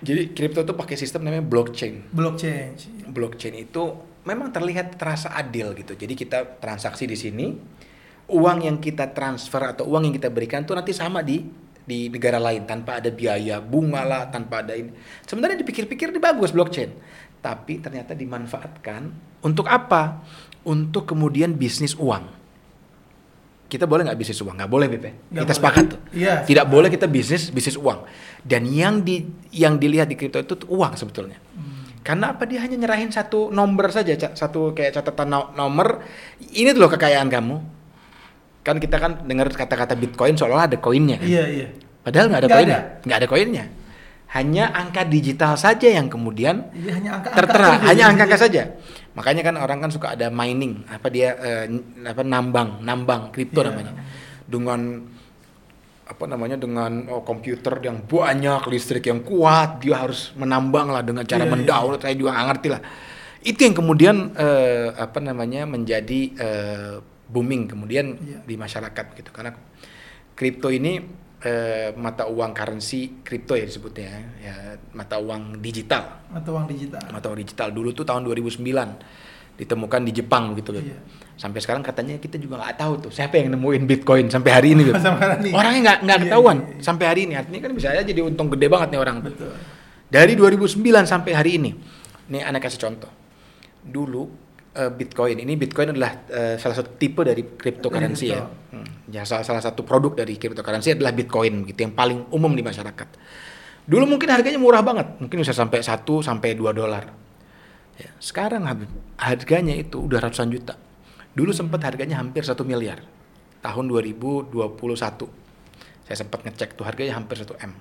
jadi 0.04 0.36
kripto 0.36 0.68
tuh 0.68 0.76
pakai 0.76 1.00
sistem 1.00 1.24
namanya 1.24 1.46
blockchain. 1.46 2.12
Blockchain. 2.12 2.76
blockchain 3.08 3.56
itu 3.56 3.84
memang 4.24 4.52
terlihat 4.52 4.98
terasa 4.98 5.32
adil 5.32 5.72
gitu. 5.74 5.96
Jadi 5.96 6.12
kita 6.12 6.60
transaksi 6.60 7.08
di 7.08 7.16
sini, 7.16 7.56
uang 8.30 8.58
yang 8.64 8.78
kita 8.80 9.12
transfer 9.12 9.62
atau 9.76 9.84
uang 9.90 10.08
yang 10.08 10.16
kita 10.16 10.32
berikan 10.32 10.64
tuh 10.64 10.78
nanti 10.78 10.96
sama 10.96 11.20
di 11.20 11.44
di 11.84 12.08
negara 12.08 12.40
lain 12.40 12.64
tanpa 12.64 13.04
ada 13.04 13.12
biaya 13.12 13.60
bunga 13.60 14.08
lah, 14.08 14.22
tanpa 14.32 14.64
ada 14.64 14.72
ini. 14.72 14.96
Sebenarnya 15.28 15.60
dipikir-pikir 15.60 16.16
ini 16.16 16.20
bagus 16.24 16.56
blockchain, 16.56 16.96
tapi 17.44 17.84
ternyata 17.84 18.16
dimanfaatkan 18.16 19.12
untuk 19.44 19.68
apa? 19.68 20.24
Untuk 20.64 21.04
kemudian 21.04 21.52
bisnis 21.52 21.92
uang. 22.00 22.24
Kita 23.68 23.84
boleh 23.84 24.08
nggak 24.08 24.16
bisnis 24.16 24.40
uang? 24.40 24.56
Nggak 24.56 24.72
boleh, 24.72 24.88
ya? 24.88 24.96
Nggak 24.96 25.12
Kita 25.12 25.44
boleh. 25.44 25.56
sepakat 25.60 25.84
tuh. 25.92 26.00
Iya, 26.16 26.34
Tidak 26.48 26.66
boleh 26.72 26.88
kita 26.88 27.08
bisnis 27.12 27.52
bisnis 27.52 27.76
uang. 27.76 28.08
Dan 28.40 28.64
yang 28.70 29.04
di 29.04 29.28
yang 29.52 29.76
dilihat 29.76 30.08
di 30.08 30.16
kripto 30.16 30.40
itu 30.40 30.56
uang 30.72 30.96
sebetulnya. 30.96 31.36
Karena 32.04 32.36
apa 32.36 32.48
dia 32.48 32.64
hanya 32.64 32.80
nyerahin 32.80 33.12
satu 33.12 33.52
nomor 33.52 33.92
saja, 33.92 34.16
satu 34.16 34.72
kayak 34.72 35.04
catatan 35.04 35.28
no- 35.28 35.52
nomor. 35.56 36.00
Ini 36.40 36.72
tuh 36.72 36.80
loh 36.86 36.92
kekayaan 36.92 37.28
kamu. 37.28 37.83
Kan 38.64 38.80
kita 38.80 38.96
kan 38.96 39.28
dengar 39.28 39.52
kata-kata 39.52 39.94
Bitcoin 40.00 40.40
seolah 40.40 40.72
ada 40.72 40.80
koinnya 40.80 41.20
kan. 41.20 41.28
Iya, 41.28 41.44
iya. 41.52 41.68
Padahal 42.04 42.32
nggak 42.32 42.42
ada 42.44 42.48
Nggak 42.48 42.58
koinnya, 42.60 42.80
nggak 43.04 43.18
ada 43.20 43.28
koinnya. 43.28 43.66
Hanya 44.34 44.64
angka 44.74 45.06
digital 45.06 45.54
saja 45.62 45.94
yang 45.94 46.10
kemudian 46.10 46.66
Jadi 46.74 46.90
hanya 46.90 47.22
angka 47.22 47.38
tertera, 47.38 47.78
aja, 47.78 47.86
hanya 47.86 48.04
angka-angka 48.10 48.38
saja. 48.42 48.64
Makanya 49.14 49.42
kan 49.46 49.56
orang 49.62 49.78
kan 49.78 49.90
suka 49.94 50.18
ada 50.18 50.34
mining, 50.34 50.82
apa 50.90 51.06
dia 51.14 51.38
eh, 51.38 51.70
apa 52.02 52.26
nambang, 52.26 52.82
nambang 52.82 53.30
kripto 53.30 53.62
Iya. 53.62 53.70
namanya. 53.70 53.94
Dengan 54.50 54.80
apa 56.04 56.24
namanya 56.26 56.58
dengan 56.58 57.08
oh, 57.14 57.22
komputer 57.22 57.78
yang 57.86 58.04
banyak, 58.10 58.66
listrik 58.74 59.06
yang 59.06 59.22
kuat, 59.22 59.86
dia 59.86 60.02
harus 60.02 60.34
menambang 60.34 60.90
lah 60.90 61.06
dengan 61.06 61.24
cara 61.30 61.46
Iya, 61.46 61.48
iya. 61.48 61.54
mendownload. 61.54 62.02
Saya 62.02 62.16
juga 62.18 62.32
nggak 62.34 62.48
ngerti 62.50 62.68
lah. 62.74 62.82
Itu 63.44 63.60
yang 63.70 63.76
kemudian 63.78 64.16
eh, 64.34 64.88
apa 64.98 65.20
namanya 65.22 65.70
menjadi 65.70 66.22
eh, 66.34 66.96
booming 67.34 67.66
kemudian 67.66 68.14
Iya. 68.16 68.40
di 68.46 68.56
masyarakat 68.56 69.06
gitu. 69.16 69.30
Karena 69.30 69.58
kripto 70.32 70.70
ini 70.70 71.02
eh, 71.40 71.92
mata 71.94 72.24
uang 72.24 72.54
currency 72.54 73.20
kripto 73.20 73.52
ya 73.54 73.66
disebutnya 73.66 74.06
ya, 74.06 74.20
ya 74.40 74.56
mata 74.94 75.20
uang 75.20 75.60
digital 75.60 76.24
Mata 76.32 76.50
uang 76.50 76.66
digital. 76.66 77.04
mata 77.12 77.26
uang 77.28 77.36
digital 77.38 77.68
dulu 77.70 77.92
tuh 77.92 78.02
tahun 78.02 78.24
2009 78.24 78.64
ditemukan 79.54 80.02
di 80.02 80.12
Jepang 80.14 80.56
gitu 80.56 80.72
loh 80.72 80.80
Iya. 80.80 80.98
sampai 81.36 81.60
sekarang 81.60 81.84
katanya 81.84 82.16
kita 82.16 82.38
juga 82.38 82.58
nggak 82.58 82.78
tahu 82.80 82.94
tuh 82.98 83.12
siapa 83.12 83.36
yang 83.36 83.52
nemuin 83.52 83.84
bitcoin 83.84 84.32
sampai 84.32 84.50
hari 84.50 84.72
ini 84.72 84.88
ini. 84.90 85.52
orangnya 85.52 85.82
nggak 85.84 85.98
nggak 86.02 86.18
Iya, 86.18 86.26
ketahuan 86.26 86.58
iya, 86.58 86.70
iya. 86.70 86.80
sampai 86.80 87.06
hari 87.06 87.22
ini 87.28 87.34
artinya 87.36 87.60
kan 87.60 87.72
bisa 87.76 87.88
aja 87.92 88.02
jadi 88.02 88.22
untung 88.24 88.48
gede 88.48 88.68
banget 88.72 88.88
nih 88.90 89.00
orang 89.00 89.16
tuh. 89.20 89.34
Betul. 89.36 89.52
dari 90.08 90.34
2009 90.34 90.80
sampai 91.04 91.32
hari 91.36 91.52
ini 91.60 91.72
nih 92.30 92.42
anak 92.42 92.64
kasih 92.64 92.80
contoh 92.80 93.12
dulu 93.84 94.32
eh, 94.76 94.92
bitcoin 94.92 95.38
ini 95.42 95.54
bitcoin 95.56 95.94
adalah 95.94 96.26
eh, 96.30 96.56
salah 96.58 96.76
satu 96.78 96.98
tipe 96.98 97.22
dari 97.22 97.46
cryptocurrency 97.58 98.26
ya 98.34 98.42
crypto. 98.44 98.74
Hmm. 98.74 98.88
ya 99.14 99.22
salah, 99.24 99.46
salah 99.46 99.64
satu 99.64 99.86
produk 99.86 100.26
dari 100.26 100.38
cryptocurrency 100.38 100.98
adalah 100.98 101.14
bitcoin 101.14 101.66
gitu 101.70 101.80
yang 101.86 101.94
paling 101.94 102.30
umum 102.34 102.52
di 102.54 102.66
masyarakat 102.66 103.08
dulu 103.84 104.18
mungkin 104.18 104.30
harganya 104.32 104.60
murah 104.60 104.82
banget 104.82 105.20
mungkin 105.20 105.44
bisa 105.44 105.52
sampai 105.52 105.84
1 105.84 106.04
sampai 106.04 106.56
2 106.56 106.72
dolar 106.72 107.04
ya, 108.00 108.10
sekarang 108.18 108.64
Habib, 108.66 108.90
harganya 109.20 109.76
itu 109.76 110.02
udah 110.08 110.24
ratusan 110.24 110.50
juta 110.50 110.76
Dulu 111.34 111.50
sempat 111.50 111.82
harganya 111.82 112.22
hampir 112.22 112.46
satu 112.46 112.62
miliar. 112.62 113.02
Tahun 113.66 113.86
2021. 113.90 114.54
Saya 116.06 116.18
sempat 116.20 116.46
ngecek 116.46 116.78
tuh 116.78 116.86
harganya 116.86 117.18
hampir 117.18 117.42
1 117.42 117.58
M. 117.66 117.74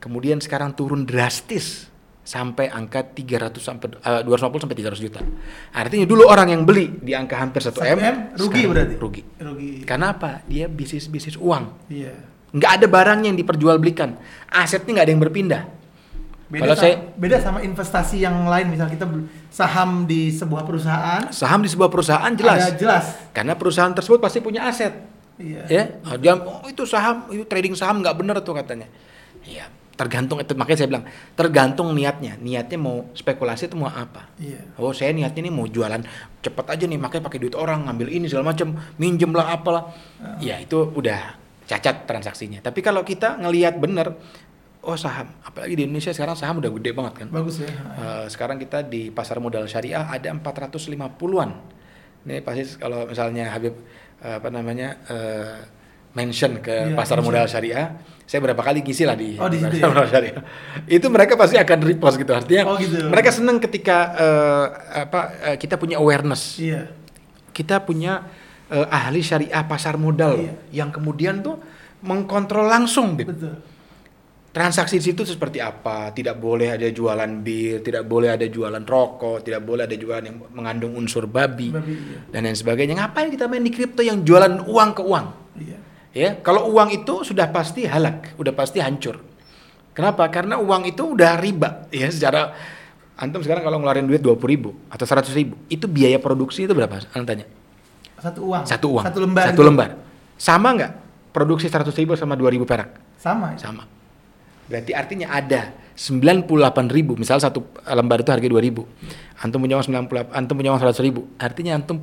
Kemudian 0.00 0.40
sekarang 0.40 0.72
turun 0.72 1.04
drastis 1.04 1.92
sampai 2.24 2.72
angka 2.72 3.04
300 3.04 3.52
sampai 3.60 4.00
eh, 4.00 4.22
250 4.24 4.64
sampai 4.64 4.76
300 4.80 5.04
juta. 5.04 5.20
Artinya 5.76 6.08
dulu 6.08 6.24
orang 6.24 6.48
yang 6.56 6.64
beli 6.64 6.88
di 6.98 7.12
angka 7.12 7.36
hampir 7.36 7.60
1 7.60 7.76
1 7.76 7.84
M, 7.94 7.98
M, 8.00 8.16
rugi 8.40 8.62
berarti? 8.64 8.94
Rugi. 8.96 9.22
Rugi. 9.38 9.72
Karena 9.84 10.16
apa? 10.16 10.40
Dia 10.48 10.66
bisnis-bisnis 10.66 11.36
uang. 11.36 11.92
Iya. 11.92 12.16
Nggak 12.56 12.70
ada 12.80 12.86
barang 12.88 13.20
yang 13.28 13.36
diperjualbelikan. 13.36 14.16
Asetnya 14.48 14.96
nggak 14.96 15.06
ada 15.06 15.12
yang 15.12 15.22
berpindah. 15.22 15.62
Beda 16.48 16.60
Kalau 16.64 16.74
sama, 16.76 16.84
saya- 16.86 16.98
beda 17.16 17.36
sama 17.40 17.58
investasi 17.60 18.16
yang 18.20 18.36
lain 18.48 18.66
misal 18.72 18.86
kita 18.88 19.04
saham 19.48 20.04
di 20.04 20.28
sebuah 20.28 20.62
perusahaan 20.62 21.22
Saham 21.32 21.64
di 21.64 21.68
sebuah 21.72 21.88
perusahaan 21.88 22.32
jelas. 22.36 22.72
ada 22.72 22.76
jelas. 22.76 23.04
Karena 23.36 23.52
perusahaan 23.56 23.92
tersebut 23.92 24.20
pasti 24.20 24.38
punya 24.40 24.64
aset. 24.64 24.92
Iya. 25.34 25.62
Ya, 25.66 25.84
oh, 26.06 26.14
dia 26.14 26.38
oh, 26.38 26.62
itu 26.70 26.86
saham, 26.86 27.26
itu 27.34 27.42
trading 27.48 27.74
saham 27.74 27.98
nggak 28.00 28.14
bener 28.14 28.36
tuh 28.44 28.54
katanya. 28.54 28.86
Iya, 29.42 29.66
tergantung 29.94 30.42
itu 30.42 30.52
makanya 30.58 30.78
saya 30.82 30.88
bilang 30.90 31.04
tergantung 31.38 31.94
niatnya. 31.94 32.34
Niatnya 32.38 32.78
mau 32.78 33.06
spekulasi 33.14 33.70
itu 33.70 33.78
mau 33.78 33.86
apa? 33.88 34.30
Iya. 34.38 34.74
Oh, 34.78 34.90
saya 34.90 35.14
niatnya 35.14 35.46
nih 35.46 35.54
mau 35.54 35.66
jualan 35.66 36.02
cepet 36.42 36.66
aja 36.66 36.84
nih, 36.90 36.98
makanya 36.98 37.22
pakai 37.30 37.38
duit 37.38 37.54
orang, 37.54 37.86
ngambil 37.86 38.08
ini 38.10 38.26
segala 38.26 38.50
macam, 38.50 38.74
minjem 38.98 39.30
lah 39.30 39.54
apalah. 39.54 39.94
Ya 40.42 40.58
itu 40.58 40.76
udah 40.82 41.38
cacat 41.64 42.04
transaksinya. 42.04 42.60
Tapi 42.60 42.82
kalau 42.82 43.00
kita 43.00 43.38
ngelihat 43.40 43.78
bener, 43.80 44.12
oh 44.84 44.98
saham, 45.00 45.32
apalagi 45.40 45.80
di 45.80 45.82
Indonesia 45.88 46.12
sekarang 46.12 46.36
saham 46.36 46.60
udah 46.60 46.68
gede 46.76 46.90
banget 46.92 47.14
kan. 47.24 47.28
Bagus 47.32 47.64
ya. 47.64 47.70
Eh, 47.72 48.26
sekarang 48.28 48.60
kita 48.60 48.84
di 48.84 49.08
pasar 49.08 49.40
modal 49.40 49.64
syariah 49.64 50.04
ada 50.04 50.28
450-an. 50.28 51.50
Ini 52.24 52.40
pasti 52.44 52.76
kalau 52.76 53.08
misalnya 53.08 53.48
Habib 53.48 53.72
eh, 54.20 54.36
apa 54.36 54.48
namanya 54.52 55.00
eh, 55.08 55.56
mention 56.12 56.60
ke 56.60 56.92
Iya, 56.92 56.96
pasar 56.96 57.18
mention. 57.20 57.32
modal 57.32 57.46
syariah, 57.48 57.86
saya 58.24 58.40
berapa 58.40 58.56
kali 58.58 58.80
ngisi 58.80 59.04
lah 59.04 59.12
di 59.14 59.36
Oh, 59.36 59.52
di 59.52 59.60
situ 59.60 59.76
ya? 59.76 60.40
Itu 60.88 61.12
mereka 61.12 61.36
pasti 61.36 61.60
akan 61.60 61.78
repost 61.84 62.16
gitu 62.16 62.32
artinya. 62.32 62.64
Oh, 62.72 62.76
gitu. 62.80 63.12
Mereka 63.12 63.28
senang 63.28 63.60
ketika 63.60 63.96
eh, 64.16 64.66
apa 65.04 65.20
eh, 65.52 65.56
kita 65.60 65.76
punya 65.76 66.00
awareness, 66.00 66.56
Iya. 66.56 66.88
kita 67.52 67.84
punya 67.84 68.24
eh, 68.72 68.86
ahli 68.88 69.20
syariah 69.20 69.64
pasar 69.68 70.00
modal 70.00 70.40
Iya. 70.40 70.54
yang 70.72 70.88
kemudian 70.88 71.44
tuh 71.44 71.60
mengkontrol 72.00 72.64
langsung, 72.64 73.12
Bib 73.16 73.28
Betul. 73.32 73.60
transaksi 74.54 75.02
di 75.02 75.10
situ 75.10 75.26
seperti 75.26 75.58
apa 75.58 76.14
tidak 76.14 76.38
boleh 76.38 76.78
ada 76.78 76.86
jualan 76.86 77.26
bir 77.42 77.82
tidak 77.82 78.06
boleh 78.06 78.38
ada 78.38 78.46
jualan 78.46 78.86
rokok 78.86 79.42
tidak 79.42 79.66
boleh 79.66 79.82
ada 79.82 79.96
jualan 79.98 80.22
yang 80.22 80.38
mengandung 80.54 80.94
unsur 80.94 81.26
babi, 81.26 81.74
Babi, 81.74 81.90
iya. 81.90 82.18
dan 82.30 82.46
lain 82.46 82.54
sebagainya 82.54 82.94
ngapain 82.94 83.34
kita 83.34 83.50
main 83.50 83.66
di 83.66 83.74
kripto 83.74 84.00
yang 84.00 84.22
jualan 84.22 84.62
uang 84.64 84.90
ke 84.94 85.02
uang 85.02 85.26
Iya. 85.58 85.78
Ya 86.14 86.38
kalau 86.40 86.70
uang 86.70 86.94
itu 86.94 87.26
sudah 87.26 87.50
pasti 87.50 87.84
halak 87.84 88.38
udah 88.38 88.54
pasti 88.54 88.78
hancur 88.78 89.18
kenapa 89.90 90.30
karena 90.30 90.56
uang 90.56 90.86
itu 90.86 91.02
udah 91.04 91.36
riba 91.36 91.90
ya 91.90 92.06
secara 92.08 92.54
antum 93.14 93.42
sekarang 93.42 93.62
kalau 93.62 93.78
ngeluarin 93.78 94.06
duit 94.06 94.22
dua 94.22 94.38
ribu 94.38 94.74
atau 94.88 95.04
seratus 95.04 95.34
ribu 95.34 95.58
itu 95.66 95.84
biaya 95.84 96.16
produksi 96.16 96.64
itu 96.64 96.72
berapa 96.72 97.02
antum 97.10 97.26
tanya 97.26 97.46
Satu 98.18 98.40
uang. 98.46 98.64
satu 98.64 98.86
uang 98.94 99.04
Satu 99.04 99.18
lembar. 99.20 99.44
satu 99.50 99.60
itu. 99.60 99.68
lembar 99.68 99.90
sama 100.34 100.68
nggak 100.72 100.92
produksi 101.30 101.66
seratus 101.66 101.94
ribu 101.94 102.14
sama 102.14 102.34
dua 102.34 102.48
ribu 102.48 102.62
perak 102.64 102.94
Sama. 103.18 103.52
ya? 103.54 103.68
sama. 103.68 103.84
Berarti 104.64 104.96
artinya 104.96 105.28
ada 105.28 105.76
98 105.94 106.48
ribu, 106.88 107.14
misal 107.14 107.36
satu 107.36 107.68
lembar 107.84 108.24
itu 108.24 108.32
harga 108.32 108.48
2 108.48 108.58
ribu. 108.58 108.82
Antum 109.38 109.60
punya 109.60 109.76
uang 109.76 109.86
98, 110.08 110.32
antum 110.32 110.54
punya 110.56 110.72
uang 110.72 110.80
100 110.82 111.04
ribu. 111.04 111.20
Artinya 111.36 111.76
antum 111.76 112.00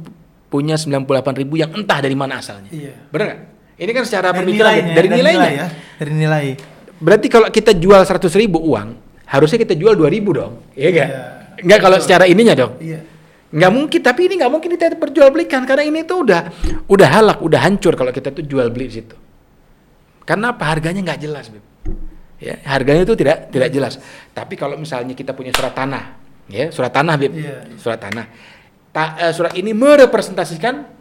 punya 0.48 0.78
98 0.78 1.42
ribu 1.42 1.58
yang 1.58 1.74
entah 1.74 2.00
dari 2.00 2.14
mana 2.14 2.38
asalnya. 2.38 2.70
Iya. 2.70 2.94
Bener 3.10 3.26
nggak? 3.28 3.42
Ini 3.82 3.92
kan 3.92 4.04
secara 4.06 4.30
Dari 4.30 4.46
pemikiran 4.46 4.72
nilainya, 4.72 4.94
dari 4.94 5.08
dari 5.10 5.10
nilainya. 5.10 5.42
nilai 5.42 5.52
ya. 5.58 5.68
Dari 5.98 6.12
nilai. 6.14 6.46
Berarti 7.02 7.28
kalau 7.34 7.48
kita 7.50 7.74
jual 7.74 7.98
100 8.06 8.30
ribu 8.38 8.62
uang, 8.62 8.90
harusnya 9.26 9.58
kita 9.58 9.74
jual 9.74 9.98
2 9.98 10.06
ribu 10.06 10.38
dong. 10.38 10.62
Iya 10.78 10.90
nggak? 10.94 11.10
Iya. 11.10 11.24
Nggak 11.66 11.80
kalau 11.82 11.98
secara 11.98 12.30
ininya 12.30 12.54
dong. 12.54 12.78
Iya. 12.78 13.02
Nggak 13.52 13.72
mungkin, 13.74 14.00
tapi 14.06 14.22
ini 14.30 14.34
nggak 14.38 14.52
mungkin 14.54 14.70
kita 14.78 14.86
perjualbelikan 14.96 15.66
karena 15.66 15.84
ini 15.84 16.06
tuh 16.06 16.24
udah 16.24 16.42
udah 16.88 17.08
halak, 17.10 17.38
udah 17.42 17.60
hancur 17.60 17.98
kalau 17.98 18.14
kita 18.14 18.30
tuh 18.30 18.46
jual 18.46 18.70
beli 18.70 18.86
di 18.88 19.02
situ. 19.02 19.18
Karena 20.24 20.54
apa? 20.54 20.64
Harganya 20.70 21.02
nggak 21.02 21.20
jelas, 21.20 21.50
Beb. 21.50 21.66
Ya, 22.38 22.62
harganya 22.70 23.02
itu 23.04 23.18
tidak 23.18 23.50
tidak 23.50 23.70
jelas. 23.74 23.98
Tapi 24.32 24.54
kalau 24.56 24.78
misalnya 24.78 25.18
kita 25.18 25.34
punya 25.34 25.52
surat 25.52 25.74
tanah, 25.74 26.22
ya, 26.48 26.70
surat 26.70 26.94
tanah, 26.94 27.18
Beb. 27.18 27.34
Iya, 27.34 27.66
iya. 27.66 27.76
Surat 27.82 27.98
tanah. 27.98 28.26
Ta- 28.94 29.18
eh, 29.20 29.34
surat 29.34 29.58
ini 29.58 29.74
merepresentasikan 29.74 31.01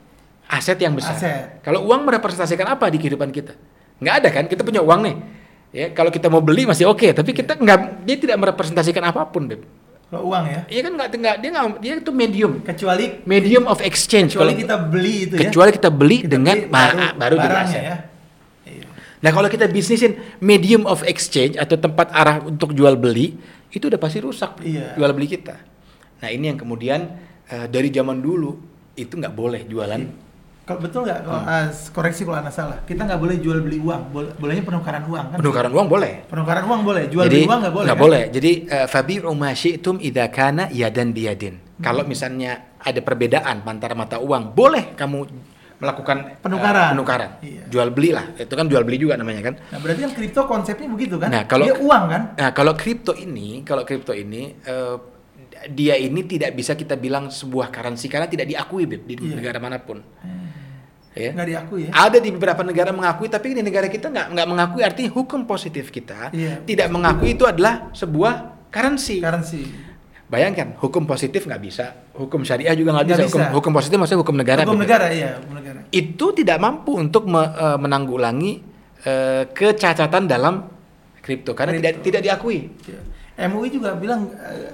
aset 0.51 0.77
yang 0.77 0.93
besar. 0.93 1.15
Aset. 1.15 1.63
Kalau 1.63 1.87
uang 1.87 2.03
merepresentasikan 2.03 2.67
apa 2.69 2.91
di 2.91 2.99
kehidupan 2.99 3.31
kita? 3.31 3.55
Nggak 3.99 4.15
ada 4.19 4.29
kan? 4.29 4.45
Kita 4.45 4.67
punya 4.67 4.83
uang 4.83 5.01
nih. 5.07 5.17
Ya, 5.71 5.87
kalau 5.95 6.11
kita 6.11 6.27
mau 6.27 6.43
beli 6.43 6.67
masih 6.67 6.91
oke, 6.91 7.15
tapi 7.15 7.31
kita 7.31 7.55
nggak 7.55 8.03
dia 8.03 8.17
tidak 8.19 8.37
merepresentasikan 8.37 9.07
apa 9.07 9.23
pun, 9.25 9.47
Beb. 9.47 9.63
Kalau 10.11 10.27
uang 10.27 10.43
ya. 10.43 10.61
Iya 10.67 10.81
kan 10.83 10.93
nggak 10.99 11.09
nggak 11.15 11.37
dia 11.39 11.51
nggak 11.55 11.67
dia 11.79 11.93
itu 11.95 12.11
medium 12.11 12.53
Kecuali 12.67 13.23
medium 13.23 13.71
of 13.71 13.79
exchange 13.79 14.35
kecuali 14.35 14.59
kalau 14.59 14.63
kita 14.67 14.77
beli 14.83 15.15
itu 15.23 15.35
ya. 15.39 15.41
kecuali 15.47 15.71
kita 15.71 15.91
beli 15.95 16.17
Kita 16.19 16.31
dengan 16.35 16.57
beli 16.59 16.75
baru, 17.15 17.35
jadi 17.39 17.47
barangnya 17.47 17.63
aset. 17.71 17.83
ya. 17.87 17.97
Iya. 18.67 18.87
Nah 19.23 19.31
kalau 19.31 19.47
kita 19.47 19.71
bisnisin 19.71 20.13
medium 20.43 20.83
of 20.83 21.07
exchange 21.07 21.55
atau 21.55 21.79
tempat 21.79 22.11
arah 22.11 22.43
untuk 22.43 22.75
jual 22.75 22.99
beli 22.99 23.39
itu 23.71 23.87
udah 23.87 24.03
pasti 24.03 24.19
rusak 24.19 24.59
Iya. 24.67 24.99
jual 24.99 25.15
beli 25.15 25.31
kita. 25.31 25.55
Nah 26.19 26.29
ini 26.29 26.51
yang 26.51 26.59
kemudian 26.59 27.01
eh, 27.47 27.71
dari 27.71 27.95
zaman 27.95 28.19
dulu 28.19 28.59
itu 28.99 29.15
nggak 29.15 29.31
boleh 29.31 29.63
jualan. 29.63 30.03
Kalau 30.71 30.79
betul 30.81 31.01
nggak? 31.03 31.19
Kalau 31.21 31.41
Hmm. 31.43 31.51
ah, 31.51 31.67
koreksi 31.91 32.23
kalau 32.23 32.39
anda 32.39 32.53
salah. 32.55 32.79
Kita 32.87 33.03
nggak 33.03 33.19
boleh 33.19 33.37
jual 33.43 33.59
beli 33.59 33.83
uang. 33.83 34.03
Boleh, 34.09 34.31
bolehnya 34.39 34.63
penukaran 34.63 35.03
uang 35.03 35.27
kan? 35.27 35.39
Penukaran 35.43 35.73
uang 35.75 35.87
boleh. 35.91 36.13
Penukaran 36.31 36.63
uang 36.63 36.81
boleh. 36.87 37.03
Jual 37.11 37.27
Jadi 37.27 37.35
beli 37.37 37.51
uang 37.51 37.59
nggak 37.59 37.75
boleh. 37.75 37.87
nggak 37.91 37.99
kan? 37.99 38.05
boleh. 38.07 38.23
Jadi 38.31 38.53
eh, 38.71 38.87
fabi'u 38.87 39.33
ma 39.35 39.51
syi'tum 39.51 39.97
idza 39.99 40.31
kana 40.31 40.71
yadan 40.71 41.11
biyadin. 41.11 41.55
Hmm. 41.59 41.83
Kalau 41.83 42.07
misalnya 42.07 42.79
ada 42.79 43.01
perbedaan 43.03 43.67
antara 43.67 43.99
mata 43.99 44.23
uang, 44.23 44.55
boleh 44.55 44.95
kamu 44.95 45.19
melakukan 45.81 46.17
eh, 46.29 46.39
Penukaran. 46.39 46.91
penukaran. 46.95 47.31
Iya. 47.43 47.63
Jual 47.67 47.91
beli 47.91 48.15
lah. 48.15 48.31
Itu 48.37 48.55
kan 48.55 48.71
jual 48.71 48.87
beli 48.87 49.03
juga 49.03 49.19
namanya 49.19 49.43
kan. 49.43 49.55
Nah 49.59 49.79
berarti 49.83 50.07
kan 50.07 50.13
kripto 50.15 50.47
konsepnya 50.47 50.87
begitu 50.87 51.19
kan? 51.19 51.35
Nah, 51.35 51.43
kalau- 51.45 51.67
Dia 51.67 51.75
uang 51.75 52.05
kan? 52.07 52.23
Nah, 52.39 52.51
kalau 52.55 52.79
kripto 52.79 53.11
ini, 53.11 53.67
kalau 53.67 53.83
kripto 53.83 54.15
ini 54.15 54.55
eh, 54.55 54.97
dia 55.67 55.93
ini 55.93 56.25
tidak 56.25 56.55
bisa 56.55 56.73
kita 56.73 56.95
bilang 56.95 57.29
sebuah 57.29 57.69
currency 57.69 58.07
karena 58.07 58.25
tidak 58.25 58.47
diakui 58.47 58.87
Beb, 58.87 59.03
di 59.03 59.19
Iya. 59.19 59.35
negara 59.35 59.59
mana 59.59 59.77
pun. 59.77 59.99
Ya. 61.11 61.35
Nggak 61.35 61.49
diakui 61.49 61.81
ya? 61.85 61.91
Ada 61.93 62.19
di 62.19 62.31
beberapa 62.31 62.63
negara 62.63 62.91
mengakui, 62.91 63.27
tapi 63.27 63.51
di 63.51 63.61
negara 63.61 63.87
kita 63.87 64.07
nggak 64.07 64.27
nggak 64.31 64.47
mengakui. 64.47 64.81
Artinya 64.81 65.11
hukum 65.11 65.43
positif 65.43 65.91
kita 65.91 66.31
Iya. 66.31 66.63
tidak 66.63 66.87
mengakui 66.89 67.35
itu 67.35 67.43
adalah 67.43 67.91
sebuah 67.91 68.35
currency. 68.69 69.19
Currency. 69.19 69.63
Bayangkan, 70.25 70.79
hukum 70.79 71.03
positif 71.05 71.43
nggak 71.43 71.59
bisa, 71.59 71.91
hukum 72.15 72.41
syariah 72.41 72.71
juga 72.73 72.95
nggak 72.95 73.03
bisa. 73.05 73.17
Nggak 73.17 73.27
Hukum, 73.27 73.43
bisa. 73.43 73.51
hukum 73.53 73.73
positif 73.75 73.97
maksudnya 73.99 74.21
hukum 74.23 74.37
negara. 74.39 74.61
Hukum 74.63 74.79
Beb. 74.79 74.85
negara 74.87 75.07
iya, 75.11 75.31
hukum 75.37 75.55
negara. 75.59 75.79
Itu 75.91 76.27
tidak 76.31 76.59
mampu 76.59 76.93
untuk 76.95 77.27
me- 77.27 77.51
eh, 77.51 77.75
menanggulangi 77.77 78.53
eh, 79.01 79.43
kecacatan 79.49 80.25
dalam 80.25 80.71
kripto 81.19 81.51
karena 81.53 81.75
tidak 81.75 81.99
Kripto. 81.99 82.07
tidak 82.07 82.21
diakui. 82.23 82.59
Iya. 82.87 83.01
MUI 83.49 83.69
juga 83.69 83.97
bilang 83.97 84.31
eh, 84.31 84.71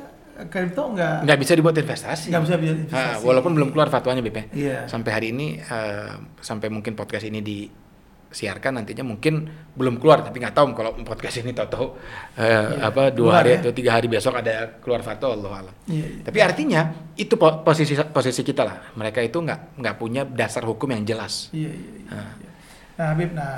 kripto 0.46 0.92
nggak 0.92 1.24
nggak 1.24 1.38
bisa 1.38 1.52
dibuat 1.52 1.74
investasi. 1.74 2.28
nggak 2.28 2.42
bisa 2.42 2.54
biar 2.56 2.74
Ah, 2.74 2.78
investasi. 2.78 3.24
walaupun 3.24 3.52
belum 3.52 3.68
keluar 3.70 3.88
fatwanya 3.88 4.20
BP. 4.20 4.52
Iya. 4.52 4.84
Sampai 4.84 5.10
hari 5.10 5.26
ini 5.30 5.56
eh, 5.56 6.12
sampai 6.38 6.68
mungkin 6.68 6.92
podcast 6.92 7.24
ini 7.24 7.40
disiarkan 7.40 8.76
nantinya 8.76 9.00
mungkin 9.02 9.48
belum 9.72 9.96
keluar 9.96 10.20
tapi 10.20 10.36
nggak 10.36 10.52
tahu 10.52 10.66
kalau 10.72 10.92
podcast 11.00 11.40
ini 11.40 11.50
tahu-tahu 11.50 11.96
eh, 12.36 12.44
Iya, 12.44 12.84
apa 12.84 13.02
dua 13.08 13.32
keluar 13.32 13.36
hari 13.40 13.50
ya. 13.50 13.58
atau 13.60 13.72
tiga 13.72 13.90
hari 13.92 14.06
besok 14.06 14.34
ada 14.36 14.76
keluar 14.76 15.00
fatwa 15.00 15.28
Allah 15.30 15.52
alam. 15.64 15.74
Iya, 15.88 16.04
iya. 16.04 16.22
Tapi 16.22 16.38
artinya 16.40 16.80
itu 17.14 17.34
po- 17.34 17.60
posisi 17.60 17.96
posisi 17.96 18.42
kita 18.42 18.62
lah. 18.62 18.76
Mereka 18.92 19.20
itu 19.20 19.38
nggak 19.38 19.80
nggak 19.80 19.94
punya 19.96 20.22
dasar 20.22 20.62
hukum 20.62 20.90
yang 20.90 21.02
jelas. 21.02 21.48
Iya, 21.50 21.72
iya, 21.72 21.90
iya. 21.96 22.12
Ah. 22.12 22.30
iya. 22.36 22.50
Nah, 22.96 23.06
Habib, 23.12 23.30
nah 23.32 23.56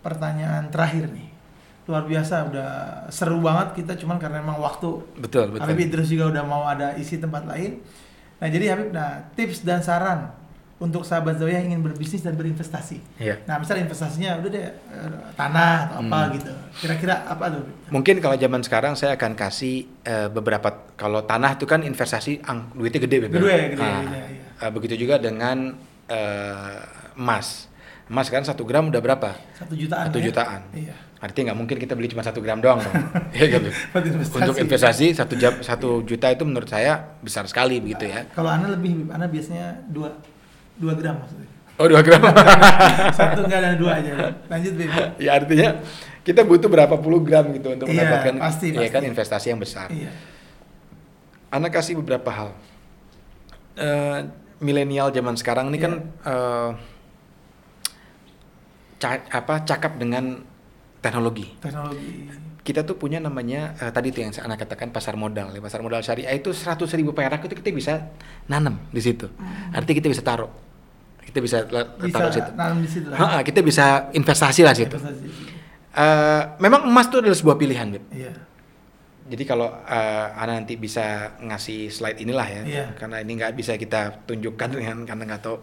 pertanyaan 0.00 0.68
terakhir 0.68 1.08
nih. 1.08 1.28
Luar 1.90 2.06
biasa 2.06 2.46
udah 2.46 2.68
seru 3.10 3.42
banget 3.42 3.74
kita 3.76 3.98
cuman 3.98 4.16
karena 4.16 4.38
memang 4.38 4.56
waktu 4.56 5.02
Betul 5.18 5.50
betul. 5.50 5.60
Habib 5.60 5.82
Idrus 5.82 6.06
juga 6.06 6.30
udah 6.30 6.44
mau 6.44 6.62
ada 6.64 6.94
isi 6.94 7.18
tempat 7.18 7.42
lain. 7.44 7.82
Nah, 8.38 8.46
jadi 8.46 8.72
Habib, 8.72 8.88
nah 8.90 9.26
tips 9.34 9.60
dan 9.60 9.82
saran 9.82 10.30
untuk 10.78 11.02
sahabat 11.02 11.36
Zoya 11.36 11.60
yang 11.60 11.76
ingin 11.76 11.82
berbisnis 11.82 12.24
dan 12.24 12.32
berinvestasi. 12.32 13.20
Iya. 13.20 13.44
Nah, 13.44 13.60
misal 13.60 13.76
investasinya 13.76 14.40
udah 14.40 14.48
deh 14.48 14.64
eh, 14.64 14.72
tanah 15.34 15.74
atau 15.84 16.00
apa 16.00 16.18
Hmm. 16.22 16.32
gitu. 16.32 16.52
Kira-kira 16.78 17.14
apa 17.26 17.44
tuh? 17.52 17.68
Mungkin 17.90 18.16
kalau 18.16 18.32
zaman 18.34 18.62
sekarang 18.62 18.94
saya 18.94 19.12
akan 19.12 19.34
kasih 19.34 19.84
eh, 20.00 20.28
beberapa 20.30 20.72
kalau 20.94 21.20
tanah 21.20 21.52
itu 21.52 21.66
kan 21.66 21.82
investasi 21.82 22.40
ang, 22.46 22.72
duitnya 22.72 23.02
gede. 23.02 23.28
Gede, 23.28 23.76
gede, 23.76 23.82
Ah, 23.82 24.00
iya, 24.00 24.24
iya. 24.30 24.44
eh, 24.56 24.70
begitu 24.70 24.94
juga 24.96 25.18
dengan 25.18 25.74
eh, 26.08 26.78
emas. 27.12 27.68
Emas 28.06 28.26
kan 28.26 28.40
satu 28.40 28.64
gram 28.64 28.88
udah 28.88 28.98
berapa? 28.98 29.36
Satu 29.52 29.74
jutaan. 29.74 30.08
Satu 30.08 30.16
ya? 30.18 30.24
jutaan. 30.24 30.60
Iya. 30.72 30.96
Artinya 31.20 31.52
nggak 31.52 31.58
mungkin 31.60 31.76
kita 31.76 31.92
beli 31.92 32.08
cuma 32.08 32.24
satu 32.24 32.40
gram 32.40 32.58
doang 32.58 32.80
dong. 32.80 32.96
Beb? 33.30 33.68
Buat 33.92 34.04
investasi. 34.08 34.40
Untuk 34.40 34.56
investasi 34.56 35.06
satu 35.12 35.34
jam 35.36 35.60
satu 35.60 36.00
juta 36.00 36.32
itu 36.32 36.42
menurut 36.42 36.64
saya 36.64 36.96
besar 37.20 37.44
sekali 37.44 37.76
begitu 37.76 38.08
ya. 38.08 38.24
Kalau 38.32 38.48
Anda 38.48 38.72
lebih, 38.72 39.08
Anda 39.08 39.28
biasanya 39.28 39.84
dua 39.86 40.16
Dua 40.80 40.96
gram 40.96 41.20
maksudnya. 41.20 41.44
Oh, 41.76 41.84
2 41.84 41.96
gram. 42.00 42.20
Satu 43.20 43.40
enggak 43.44 43.60
ada 43.60 43.72
dua 43.72 44.00
aja. 44.00 44.12
Lanjut, 44.48 44.72
Bib. 44.76 44.88
ya 45.16 45.32
artinya 45.32 45.80
kita 46.20 46.44
butuh 46.44 46.68
berapa 46.68 46.92
puluh 46.96 47.20
gram 47.20 47.52
gitu 47.52 47.72
untuk 47.72 47.88
Iya, 47.88 48.04
mendapatkan 48.04 48.34
pasti, 48.36 48.72
ya 48.72 48.84
pasti. 48.84 48.92
kan 48.92 49.02
investasi 49.04 49.46
yang 49.48 49.60
besar. 49.60 49.88
Iya. 49.88 50.12
Anak 51.48 51.72
kasih 51.72 52.00
beberapa 52.00 52.28
hal. 52.28 52.52
Eh, 53.76 54.18
milenial 54.60 55.08
zaman 55.08 55.36
sekarang 55.36 55.68
ini 55.68 55.76
Iya. 55.76 55.84
kan 55.84 55.92
eh, 56.24 56.70
ca- 59.00 59.28
apa 59.30 59.54
cakap 59.64 59.96
dengan 59.96 60.44
teknologi. 61.00 61.46
Teknologi. 61.58 62.28
Kita 62.60 62.84
tuh 62.84 62.94
punya 62.94 63.18
namanya 63.18 63.72
eh, 63.74 63.88
tadi 63.88 64.12
tuh 64.12 64.20
yang 64.20 64.32
saya 64.32 64.46
anak 64.46 64.62
katakan 64.62 64.88
pasar 64.88 65.16
modal. 65.16 65.48
Ya, 65.50 65.58
pasar 65.58 65.80
modal 65.80 66.00
syariah 66.00 66.30
itu 66.30 66.52
100 66.52 66.76
ribu 66.94 67.10
perak 67.10 67.40
itu 67.42 67.56
kita 67.56 67.72
bisa 67.72 67.94
nanam 68.46 68.78
di 68.88 69.00
situ. 69.00 69.26
Artinya 69.70 69.96
kita 69.96 70.08
bisa 70.08 70.22
taruh. 70.22 70.52
Kita 71.20 71.38
bisa, 71.38 71.62
Hmm. 71.62 72.04
Bisa 72.04 72.14
taruh 72.14 72.28
di 72.28 72.36
situ. 72.36 72.50
nanam 72.52 72.78
di 72.78 72.88
situ 72.90 73.06
lah. 73.06 73.16
Ha-ha, 73.16 73.38
kita 73.40 73.60
bisa 73.60 73.86
investasi 74.10 74.60
lah 74.60 74.74
situ. 74.74 74.96
Investasi. 74.98 75.26
Eh, 75.90 76.42
memang 76.58 76.86
emas 76.86 77.06
itu 77.06 77.16
adalah 77.18 77.34
sebuah 77.34 77.56
pilihan, 77.56 77.86
Beb. 77.90 78.04
Iya. 78.12 78.32
Jadi 79.26 79.42
kalau 79.44 79.70
eh, 79.70 80.26
Ana 80.36 80.58
nanti 80.58 80.74
bisa 80.74 81.38
ngasih 81.38 81.86
slide 81.88 82.18
inilah 82.18 82.46
ya, 82.46 82.62
Iya. 82.62 82.86
karena 82.94 83.22
ini 83.22 83.38
nggak 83.38 83.54
bisa 83.54 83.74
kita 83.74 84.26
tunjukkan 84.26 84.68
dengan 84.70 85.06
karena 85.06 85.22
nggak 85.24 85.42
tahu 85.42 85.56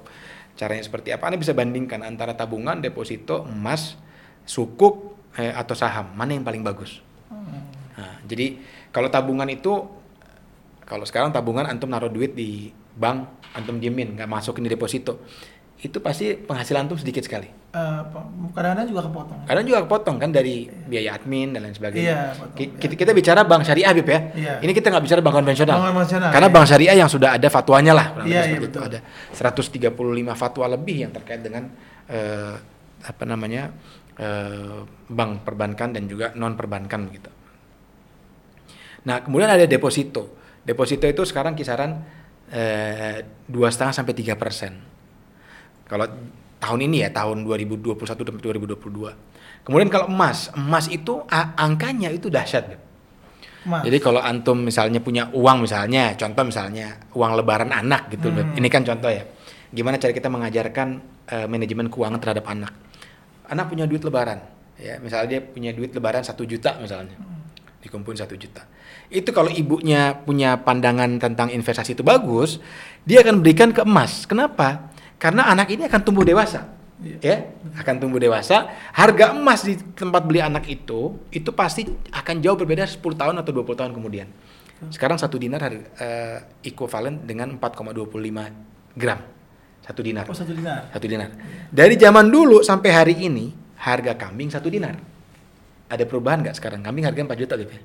caranya 0.56 0.82
seperti 0.82 1.12
apa. 1.12 1.28
Anda 1.28 1.38
bisa 1.38 1.52
bandingkan 1.52 2.00
antara 2.02 2.32
tabungan, 2.34 2.80
deposito, 2.80 3.44
emas, 3.46 4.00
sukuk 4.44 5.17
eh, 5.38 5.54
atau 5.54 5.74
saham, 5.74 6.12
mana 6.12 6.34
yang 6.34 6.42
paling 6.42 6.62
bagus? 6.62 7.00
Hmm. 7.28 7.62
Nah, 7.94 8.14
jadi 8.24 8.58
kalau 8.90 9.08
tabungan 9.08 9.48
itu, 9.48 9.72
kalau 10.82 11.04
sekarang 11.04 11.30
tabungan 11.30 11.64
antum 11.64 11.88
naruh 11.88 12.08
duit 12.08 12.34
di 12.34 12.68
bank, 12.94 13.26
antum 13.54 13.78
diemin, 13.78 14.14
nggak 14.14 14.26
masukin 14.26 14.62
di 14.62 14.72
deposito, 14.72 15.22
itu 15.78 16.02
pasti 16.02 16.34
penghasilan 16.34 16.84
antum 16.84 16.98
sedikit 16.98 17.22
sekali. 17.22 17.46
Eh, 17.46 18.02
pe- 18.04 18.28
kadang-kadang 18.50 18.90
juga 18.90 19.02
kepotong. 19.06 19.40
Kadang 19.46 19.62
juga 19.64 19.80
kepotong 19.86 20.18
kan 20.18 20.30
dari 20.32 20.66
biaya 20.66 21.14
admin 21.14 21.54
dan 21.54 21.62
lain 21.62 21.78
sebagainya. 21.78 22.02
Iya, 22.02 22.20
potong, 22.34 22.58
Ki- 22.58 22.74
kita, 22.76 22.94
kita 22.98 23.12
bicara 23.14 23.46
bank 23.46 23.62
syariah, 23.62 23.94
Bib 23.94 24.10
ya. 24.10 24.20
Iya. 24.34 24.54
Ini 24.66 24.72
kita 24.74 24.90
nggak 24.90 25.04
bicara 25.06 25.22
bank 25.22 25.36
konvensional. 25.36 25.76
Bank 25.78 25.86
konvensional, 25.94 26.30
Karena 26.34 26.48
iya. 26.48 26.56
bank 26.58 26.66
syariah 26.66 26.96
yang 26.98 27.06
sudah 27.06 27.30
ada 27.38 27.48
fatwanya 27.48 27.94
lah. 27.94 28.08
kurang 28.10 28.26
Iya, 28.26 28.42
seperti 28.42 28.58
itu. 28.58 28.66
betul. 28.74 28.82
Ada 28.90 29.00
135 29.38 29.94
fatwa 30.34 30.66
lebih 30.68 30.98
yang 31.06 31.12
terkait 31.14 31.46
dengan 31.46 31.70
eh, 32.10 32.56
apa 32.98 33.24
namanya 33.24 33.70
eh, 34.18 34.80
bank 35.08 35.32
perbankan 35.46 35.94
dan 35.94 36.04
juga 36.10 36.34
non 36.36 36.58
perbankan 36.58 37.02
gitu. 37.14 37.32
Nah 39.08 39.24
kemudian 39.24 39.50
ada 39.50 39.66
deposito. 39.70 40.38
Deposito 40.68 41.08
itu 41.08 41.24
sekarang 41.24 41.56
kisaran 41.56 42.04
eh, 42.52 43.24
dua 43.48 43.72
setengah 43.72 43.94
sampai 43.96 44.14
tiga 44.18 44.36
persen. 44.36 44.76
Kalau 45.88 46.04
tahun 46.60 46.80
ini 46.92 47.08
ya 47.08 47.10
tahun 47.14 47.48
2021 47.48 47.96
sampai 48.04 48.44
2022. 48.44 49.64
Kemudian 49.64 49.90
kalau 49.92 50.08
emas, 50.08 50.52
emas 50.56 50.88
itu 50.88 51.24
angkanya 51.56 52.12
itu 52.12 52.32
dahsyat. 52.32 52.88
Mas. 53.68 53.84
Jadi 53.84 54.00
kalau 54.00 54.24
antum 54.24 54.64
misalnya 54.64 55.04
punya 55.04 55.28
uang 55.36 55.68
misalnya, 55.68 56.16
contoh 56.16 56.48
misalnya 56.48 57.04
uang 57.12 57.36
lebaran 57.36 57.76
anak 57.76 58.08
gitu. 58.16 58.32
Hmm. 58.32 58.56
ini 58.56 58.68
kan 58.72 58.88
contoh 58.88 59.12
ya. 59.12 59.28
Gimana 59.68 60.00
cara 60.00 60.16
kita 60.16 60.32
mengajarkan 60.32 60.88
eh, 61.28 61.48
manajemen 61.52 61.92
keuangan 61.92 62.20
terhadap 62.24 62.48
anak? 62.48 62.72
Anak 63.48 63.72
punya 63.72 63.88
duit 63.88 64.04
lebaran, 64.04 64.44
ya 64.76 65.00
misalnya 65.00 65.28
dia 65.38 65.42
punya 65.42 65.72
duit 65.72 65.96
lebaran 65.96 66.24
satu 66.24 66.44
juta 66.44 66.76
misalnya, 66.80 67.16
dikumpulin 67.80 68.20
satu 68.20 68.36
juta. 68.36 68.68
Itu 69.08 69.32
kalau 69.32 69.48
ibunya 69.48 70.12
punya 70.14 70.60
pandangan 70.60 71.20
tentang 71.20 71.48
investasi 71.52 71.96
itu 71.96 72.04
bagus, 72.04 72.60
dia 73.08 73.24
akan 73.24 73.40
berikan 73.40 73.72
ke 73.72 73.88
emas. 73.88 74.28
Kenapa? 74.28 74.92
Karena 75.16 75.48
anak 75.48 75.72
ini 75.72 75.88
akan 75.88 76.02
tumbuh 76.04 76.28
dewasa 76.28 76.78
Iya. 76.98 77.18
ya 77.22 77.36
akan 77.78 78.02
tumbuh 78.02 78.18
dewasa 78.18 78.74
harga 78.90 79.30
emas 79.30 79.62
di 79.62 79.78
tempat 79.94 80.26
beli 80.26 80.42
anak 80.42 80.66
itu 80.66 81.14
itu 81.30 81.54
pasti 81.54 81.86
akan 82.10 82.42
jauh 82.42 82.58
berbeda 82.58 82.90
10 82.90 82.98
tahun 83.14 83.38
atau 83.38 83.54
20 83.54 83.78
tahun 83.78 83.94
kemudian 83.94 84.26
sekarang 84.90 85.18
satu 85.22 85.38
dinar 85.38 85.62
harga, 85.62 85.86
eh, 86.02 86.38
equivalent 86.66 87.22
dengan 87.22 87.54
4,25 87.62 88.50
gram 88.98 89.22
satu 89.88 90.02
dinar 90.04 90.28
Oh, 90.28 90.36
satu 90.36 90.52
dinar. 90.52 90.92
satu 90.92 91.06
dinar 91.08 91.30
dari 91.72 91.96
zaman 91.96 92.28
dulu 92.28 92.60
sampai 92.62 92.90
hari 92.92 93.16
ini 93.18 93.50
harga 93.80 94.14
kambing 94.14 94.52
satu 94.52 94.68
dinar 94.68 95.00
ada 95.88 96.04
perubahan 96.04 96.44
nggak 96.44 96.56
sekarang 96.56 96.84
kambing 96.84 97.08
harganya 97.08 97.32
4 97.32 97.42
juta 97.42 97.56
gitu 97.56 97.72
ya 97.72 97.84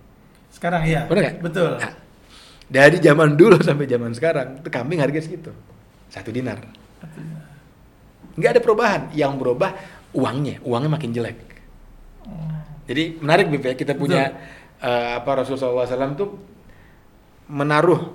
Sekarang 0.52 0.84
iya. 0.84 1.08
Bener 1.08 1.22
nggak? 1.24 1.36
Betul. 1.40 1.80
Nah, 1.80 1.92
dari 2.68 2.98
zaman 2.98 3.34
dulu 3.34 3.56
sampai 3.58 3.86
zaman 3.86 4.12
sekarang 4.12 4.60
itu 4.60 4.68
kambing 4.68 5.00
harga 5.00 5.22
segitu 5.22 5.48
satu 6.10 6.28
dinar 6.28 6.60
Satu 7.00 7.16
dinar. 7.16 7.42
nggak 8.36 8.50
ada 8.50 8.60
perubahan 8.60 9.02
yang 9.12 9.36
berubah 9.36 9.72
uangnya 10.12 10.60
uangnya 10.62 10.90
makin 10.90 11.10
jelek 11.10 11.38
Oh. 12.22 12.38
jadi 12.86 13.18
menarik 13.18 13.50
Bib 13.50 13.62
ya 13.62 13.74
kita 13.74 13.94
punya 13.94 14.30
eh, 14.78 15.10
apa 15.18 15.42
Rasulullah 15.42 15.82
SAW 15.82 16.14
tuh 16.14 16.30
menaruh 17.48 18.14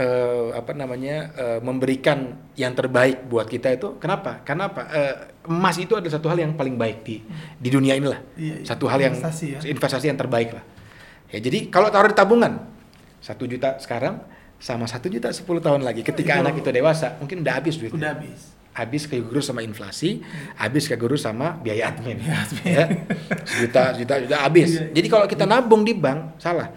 eh, 0.00 0.48
apa 0.50 0.72
namanya 0.72 1.16
eh, 1.32 1.58
memberikan 1.60 2.18
yang 2.54 2.72
terbaik 2.72 3.24
buat 3.24 3.44
kita 3.44 3.68
itu 3.70 3.88
kenapa 3.96 4.40
karena 4.40 4.66
apa 4.66 4.82
Eh, 4.88 5.14
emas 5.46 5.76
itu 5.76 5.92
adalah 5.92 6.10
satu 6.10 6.26
hal 6.26 6.38
yang 6.38 6.52
paling 6.52 6.74
baik 6.74 6.98
di 7.00 7.20
di 7.54 7.68
dunia 7.68 7.92
inilah 7.92 8.20
Iya, 8.34 8.54
iya. 8.56 8.66
satu 8.66 8.84
hal 8.86 8.98
yang 8.98 9.12
Investasi 9.12 9.46
ya. 9.50 9.60
investasi 9.62 10.06
yang 10.06 10.16
terbaik 10.16 10.50
lah 10.50 10.64
ya 11.28 11.38
jadi 11.38 11.68
kalau 11.68 11.88
taruh 11.88 12.08
di 12.08 12.16
tabungan 12.16 12.64
satu 13.20 13.44
juta 13.44 13.76
sekarang 13.76 14.24
sama 14.56 14.84
satu 14.84 15.06
juta 15.06 15.28
10 15.28 15.44
tahun 15.58 15.80
lagi 15.80 16.00
ketika 16.00 16.34
Itu- 16.34 16.42
anak 16.42 16.54
itu 16.56 16.68
dewasa 16.70 17.16
mungkin 17.16 17.40
udah 17.40 17.54
habis 17.54 17.76
duitnya 17.76 17.96
Udah 17.96 18.10
habis. 18.14 18.40
habis 18.70 19.02
kegurus 19.04 19.44
sama 19.44 19.60
inflasi, 19.60 20.22
habis 20.54 20.86
kegurus 20.86 21.20
sama 21.20 21.58
biaya 21.58 21.90
admin. 21.90 22.16
Biaya 22.16 22.38
admin. 22.40 22.64
Ya. 22.70 22.86
Sejuta, 23.42 23.82
juta, 23.92 24.14
juta 24.20 24.36
habis. 24.38 24.68
Iya. 24.72 24.94
Jadi 24.94 25.06
kalau 25.08 25.26
kita 25.26 25.42
nabung 25.44 25.82
di 25.82 25.90
bank, 25.92 26.38
salah. 26.38 26.70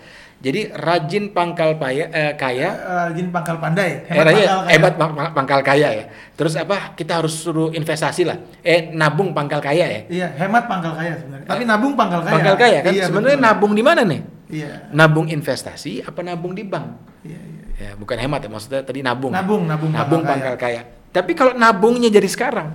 Jadi 0.43 0.67
rajin 0.69 1.31
pangkal 1.31 1.79
paya, 1.79 2.11
eh, 2.11 2.35
kaya, 2.35 2.67
Eh, 2.67 2.95
Rajin 3.07 3.31
pangkal 3.31 3.57
pandai. 3.57 4.03
eh, 4.03 4.11
rajin- 4.11 4.43
pangkal 4.43 4.59
kaya. 4.59 4.71
hebat 4.75 4.93
pang- 4.93 5.15
pang- 5.15 5.31
pangkal 5.33 5.61
kaya 5.63 5.89
ya. 5.93 6.05
Terus 6.35 6.59
apa? 6.59 6.91
Kita 6.91 7.23
harus 7.23 7.31
suruh 7.31 7.71
investasi 7.71 8.27
lah. 8.27 8.35
Eh, 8.59 8.91
nabung 8.91 9.31
pangkal 9.31 9.63
kaya 9.63 9.87
ya. 9.87 10.01
Iya, 10.05 10.27
hemat 10.37 10.67
pangkal 10.67 10.93
kaya 10.93 11.15
sebenarnya. 11.15 11.47
Tapi 11.47 11.63
nabung 11.63 11.95
pangkal 11.95 12.19
kaya. 12.21 12.33
Pangkal 12.35 12.55
kaya 12.59 12.79
kan? 12.83 12.91
Iya, 12.91 13.03
Sebenarnya 13.07 13.39
betul. 13.39 13.47
nabung 13.47 13.71
di 13.71 13.83
mana 13.83 14.01
nih? 14.03 14.21
Iya. 14.51 14.71
Nabung 14.91 15.27
investasi 15.31 16.03
apa 16.03 16.19
nabung 16.21 16.51
di 16.51 16.67
bank? 16.67 16.85
Iya, 17.23 17.39
iya. 17.39 17.63
Ya, 17.73 17.89
bukan 17.95 18.17
hemat 18.19 18.43
ya, 18.43 18.49
maksudnya 18.51 18.81
tadi 18.83 18.99
nabung. 18.99 19.31
Nabung, 19.31 19.63
nabung 19.63 19.95
nabung 19.95 20.21
pangkal 20.21 20.53
pangkal 20.53 20.55
kaya. 20.59 20.81
Tapi 21.09 21.31
kalau 21.33 21.55
nabungnya 21.55 22.11
jadi 22.11 22.27
sekarang, 22.27 22.67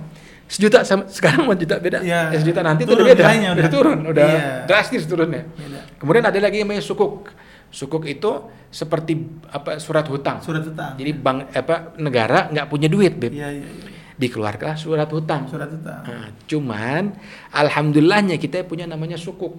sejuta 0.45 0.81
sama 0.81 1.05
sekarang 1.13 1.45
sama 1.45 1.53
juta 1.53 1.77
beda. 1.77 2.01
Iya. 2.01 2.33
Eh, 2.33 2.41
sejuta 2.41 2.65
nanti 2.65 2.81
itu 2.81 2.89
Turun 2.89 3.05
udah 3.05 3.13
beda. 3.13 3.23
Udah, 3.23 3.53
udah. 3.53 3.69
turun, 3.69 3.99
udah 4.07 4.25
Iya. 4.25 4.41
drastis 4.65 5.05
turunnya. 5.05 5.45
Beda. 5.45 5.79
Kemudian 6.01 6.25
ada 6.25 6.39
lagi 6.39 6.57
yang 6.57 6.65
namanya 6.65 6.81
sukuk. 6.81 7.29
Sukuk 7.69 8.05
itu 8.09 8.49
seperti 8.69 9.13
apa 9.49 9.77
surat 9.77 10.05
hutang. 10.09 10.41
Surat 10.41 10.65
utang. 10.65 10.97
Jadi 10.97 11.11
bank 11.13 11.53
apa 11.53 11.93
negara 12.01 12.49
nggak 12.49 12.65
punya 12.69 12.89
duit, 12.89 13.13
Beb. 13.17 13.33
Iya, 13.33 13.49
iya, 13.53 13.65
iya. 13.65 13.89
Dikeluarkan 14.19 14.75
surat 14.75 15.09
hutang. 15.09 15.47
Surat 15.47 15.69
utang. 15.69 16.01
Nah, 16.03 16.33
cuman 16.49 17.15
alhamdulillahnya 17.53 18.35
kita 18.41 18.65
punya 18.65 18.89
namanya 18.89 19.15
sukuk. 19.15 19.57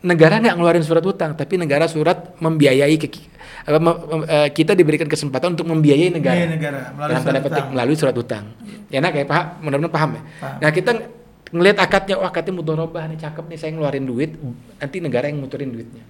Negara 0.00 0.40
nggak 0.40 0.56
ngeluarin 0.56 0.80
surat 0.80 1.04
hutang, 1.04 1.36
tapi 1.36 1.60
negara 1.60 1.84
surat 1.84 2.32
membiayai 2.40 2.96
ke, 2.96 3.08
eh, 3.12 4.48
kita 4.48 4.72
diberikan 4.72 5.04
kesempatan 5.04 5.52
untuk 5.52 5.68
membiayai 5.68 6.08
negara. 6.08 6.40
Iya, 6.40 6.48
negara 6.48 6.80
melalui 6.96 7.12
Dalam 7.12 7.20
surat 7.20 7.34
tanda 7.36 7.44
petik 7.44 7.64
melalui 7.68 7.96
surat 8.00 8.14
hutang. 8.16 8.44
Ya 8.88 9.04
nak 9.04 9.12
ya 9.12 9.28
paham, 9.28 9.46
mudah-mudahan 9.60 9.92
paham 9.92 10.10
ya. 10.16 10.22
Paham. 10.40 10.58
Nah 10.64 10.70
kita 10.72 10.90
ng- 10.96 11.04
ngelihat 11.52 11.78
akadnya, 11.84 12.14
wah 12.16 12.32
akadnya 12.32 12.52
mudorobah 12.56 13.04
nih 13.12 13.18
cakep 13.20 13.44
nih 13.44 13.58
saya 13.60 13.70
ngeluarin 13.76 14.06
duit, 14.08 14.30
nanti 14.80 14.96
negara 15.04 15.28
yang 15.28 15.38
muterin 15.44 15.68
duitnya. 15.68 16.02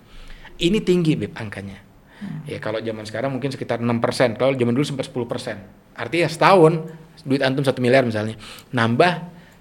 Ini 0.60 0.78
tinggi 0.84 1.16
beb 1.16 1.32
angkanya. 1.32 1.80
Hmm. 2.20 2.44
Ya 2.44 2.60
kalau 2.60 2.84
zaman 2.84 3.04
sekarang 3.08 3.32
mungkin 3.32 3.48
sekitar 3.48 3.80
6%, 3.80 4.36
kalau 4.36 4.52
zaman 4.52 4.72
dulu 4.76 4.84
sempat 4.84 5.08
10%. 5.08 5.96
Artinya 5.96 6.28
setahun 6.28 6.72
duit 7.24 7.40
antum 7.40 7.64
satu 7.64 7.80
miliar 7.80 8.04
misalnya, 8.04 8.36
nambah 8.72 9.12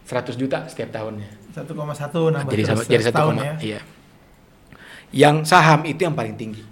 100 0.04 0.36
juta 0.36 0.68
setiap 0.68 0.92
tahunnya. 0.92 1.56
1,1 1.56 1.66
nambah 2.36 2.52
jadi 2.52 2.64
terus 2.68 2.88
jadi 2.88 3.04
satu 3.08 3.32
koma, 3.32 3.42
ya. 3.42 3.56
iya. 3.64 3.82
Yang 5.10 5.50
saham 5.50 5.88
itu 5.88 6.04
yang 6.04 6.14
paling 6.14 6.36
tinggi. 6.36 6.64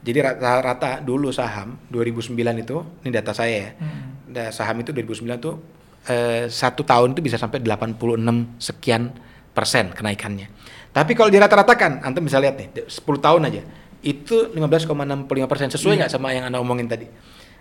Jadi 0.00 0.18
rata-rata 0.24 1.00
dulu 1.04 1.28
saham 1.28 1.76
2009 1.92 2.36
itu, 2.36 2.76
ini 3.04 3.10
data 3.12 3.32
saya 3.32 3.52
ya. 3.52 3.70
Hmm. 3.76 4.52
Saham 4.54 4.80
itu 4.80 4.94
2009 4.94 5.40
tuh 5.42 5.54
eh, 6.08 6.46
satu 6.48 6.86
tahun 6.86 7.12
itu 7.12 7.20
bisa 7.20 7.36
sampai 7.36 7.60
86 7.60 7.96
sekian 8.60 9.12
persen 9.52 9.92
kenaikannya. 9.92 10.48
Tapi 10.90 11.12
kalau 11.14 11.30
dirata-ratakan, 11.30 12.02
antum 12.02 12.26
bisa 12.26 12.42
lihat 12.42 12.58
nih, 12.58 12.68
10 12.90 12.98
tahun 13.22 13.46
aja, 13.46 13.62
itu 14.02 14.50
15,65 14.50 15.46
persen 15.46 15.68
sesuai 15.70 15.94
Iya. 15.94 16.00
nggak 16.06 16.10
sama 16.10 16.34
yang 16.34 16.50
anda 16.50 16.58
omongin 16.58 16.90
tadi? 16.90 17.06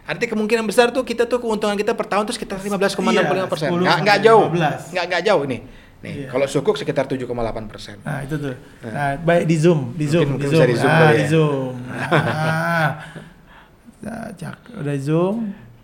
Artinya 0.10 0.34
kemungkinan 0.34 0.66
besar 0.66 0.90
tuh 0.90 1.06
kita 1.06 1.30
tuh 1.30 1.38
keuntungan 1.38 1.78
kita 1.78 1.94
per 1.94 2.10
tahun 2.10 2.26
tuh 2.26 2.34
sekitar 2.34 2.58
15,65 2.58 3.46
persen. 3.46 3.70
Iya, 3.70 3.78
10 3.78 4.02
nggak 4.02 4.20
jauh, 4.26 4.46
15. 4.50 4.90
nggak 4.90 5.06
nggak 5.06 5.24
jauh 5.30 5.44
nih. 5.46 5.62
Nih, 6.00 6.14
Iya. 6.16 6.28
kalau 6.32 6.48
sukuk 6.48 6.80
sekitar 6.80 7.06
7,8 7.06 7.68
persen. 7.68 8.00
Nah, 8.02 8.24
itu 8.24 8.40
tuh. 8.40 8.56
Nah, 8.88 9.20
baik 9.20 9.44
di 9.46 9.58
zoom, 9.60 9.92
di 9.94 10.08
zoom, 10.08 10.40
mungkin 10.40 10.48
di 10.48 10.56
zoom. 10.56 10.66
di 10.66 10.76
zoom 10.80 10.90
ah, 10.90 10.98
kali 10.98 11.14
di 11.14 11.22
ya. 11.22 11.28
zoom. 11.30 11.74
Nah, 11.86 12.90
nah, 14.00 14.26
cak, 14.32 14.58
udah 14.80 14.96
zoom. 14.98 15.36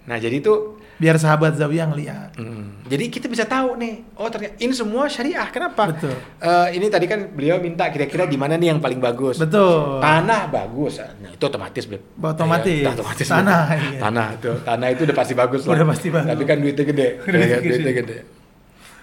Nah, 0.08 0.18
jadi 0.18 0.36
itu 0.40 0.54
biar 0.96 1.20
sahabat 1.20 1.60
Zawiyah 1.60 1.92
ngeliat. 1.92 2.30
Hmm. 2.40 2.80
Jadi 2.88 3.12
kita 3.12 3.28
bisa 3.28 3.44
tahu 3.44 3.76
nih, 3.76 4.16
oh 4.16 4.32
ternyata 4.32 4.56
ini 4.58 4.72
semua 4.72 5.12
syariah. 5.12 5.48
Kenapa? 5.52 5.92
Betul. 5.92 6.16
Eh, 6.40 6.68
ini 6.80 6.88
tadi 6.88 7.06
kan 7.06 7.28
beliau 7.36 7.60
minta 7.60 7.92
kira-kira 7.92 8.24
di 8.24 8.40
mana 8.40 8.56
nih 8.56 8.72
yang 8.72 8.80
paling 8.80 9.04
bagus. 9.04 9.36
Betul. 9.36 10.00
Tanah 10.00 10.48
bagus, 10.48 11.02
nah, 11.02 11.32
itu 11.34 11.44
otomatis 11.44 11.84
Beb. 11.84 12.02
Otomatis. 12.16 12.80
Ya, 12.86 12.96
otomatis. 12.96 13.28
Tanah, 13.28 13.62
iya. 13.76 14.00
Tanah 14.00 14.28
itu, 14.40 14.52
tanah 14.64 14.88
itu 14.96 15.02
udah 15.04 15.16
pasti 15.18 15.34
bagus 15.36 15.62
lah. 15.68 15.74
Udah 15.76 15.86
pasti 15.92 16.08
bagus. 16.08 16.30
Tapi 16.32 16.44
kan 16.48 16.58
duitnya 16.64 16.86
gede. 16.88 17.08
Duitnya 17.28 17.48
Ya, 17.48 17.58
gede. 17.60 17.70
duitnya 17.76 17.94
gede. 18.00 18.18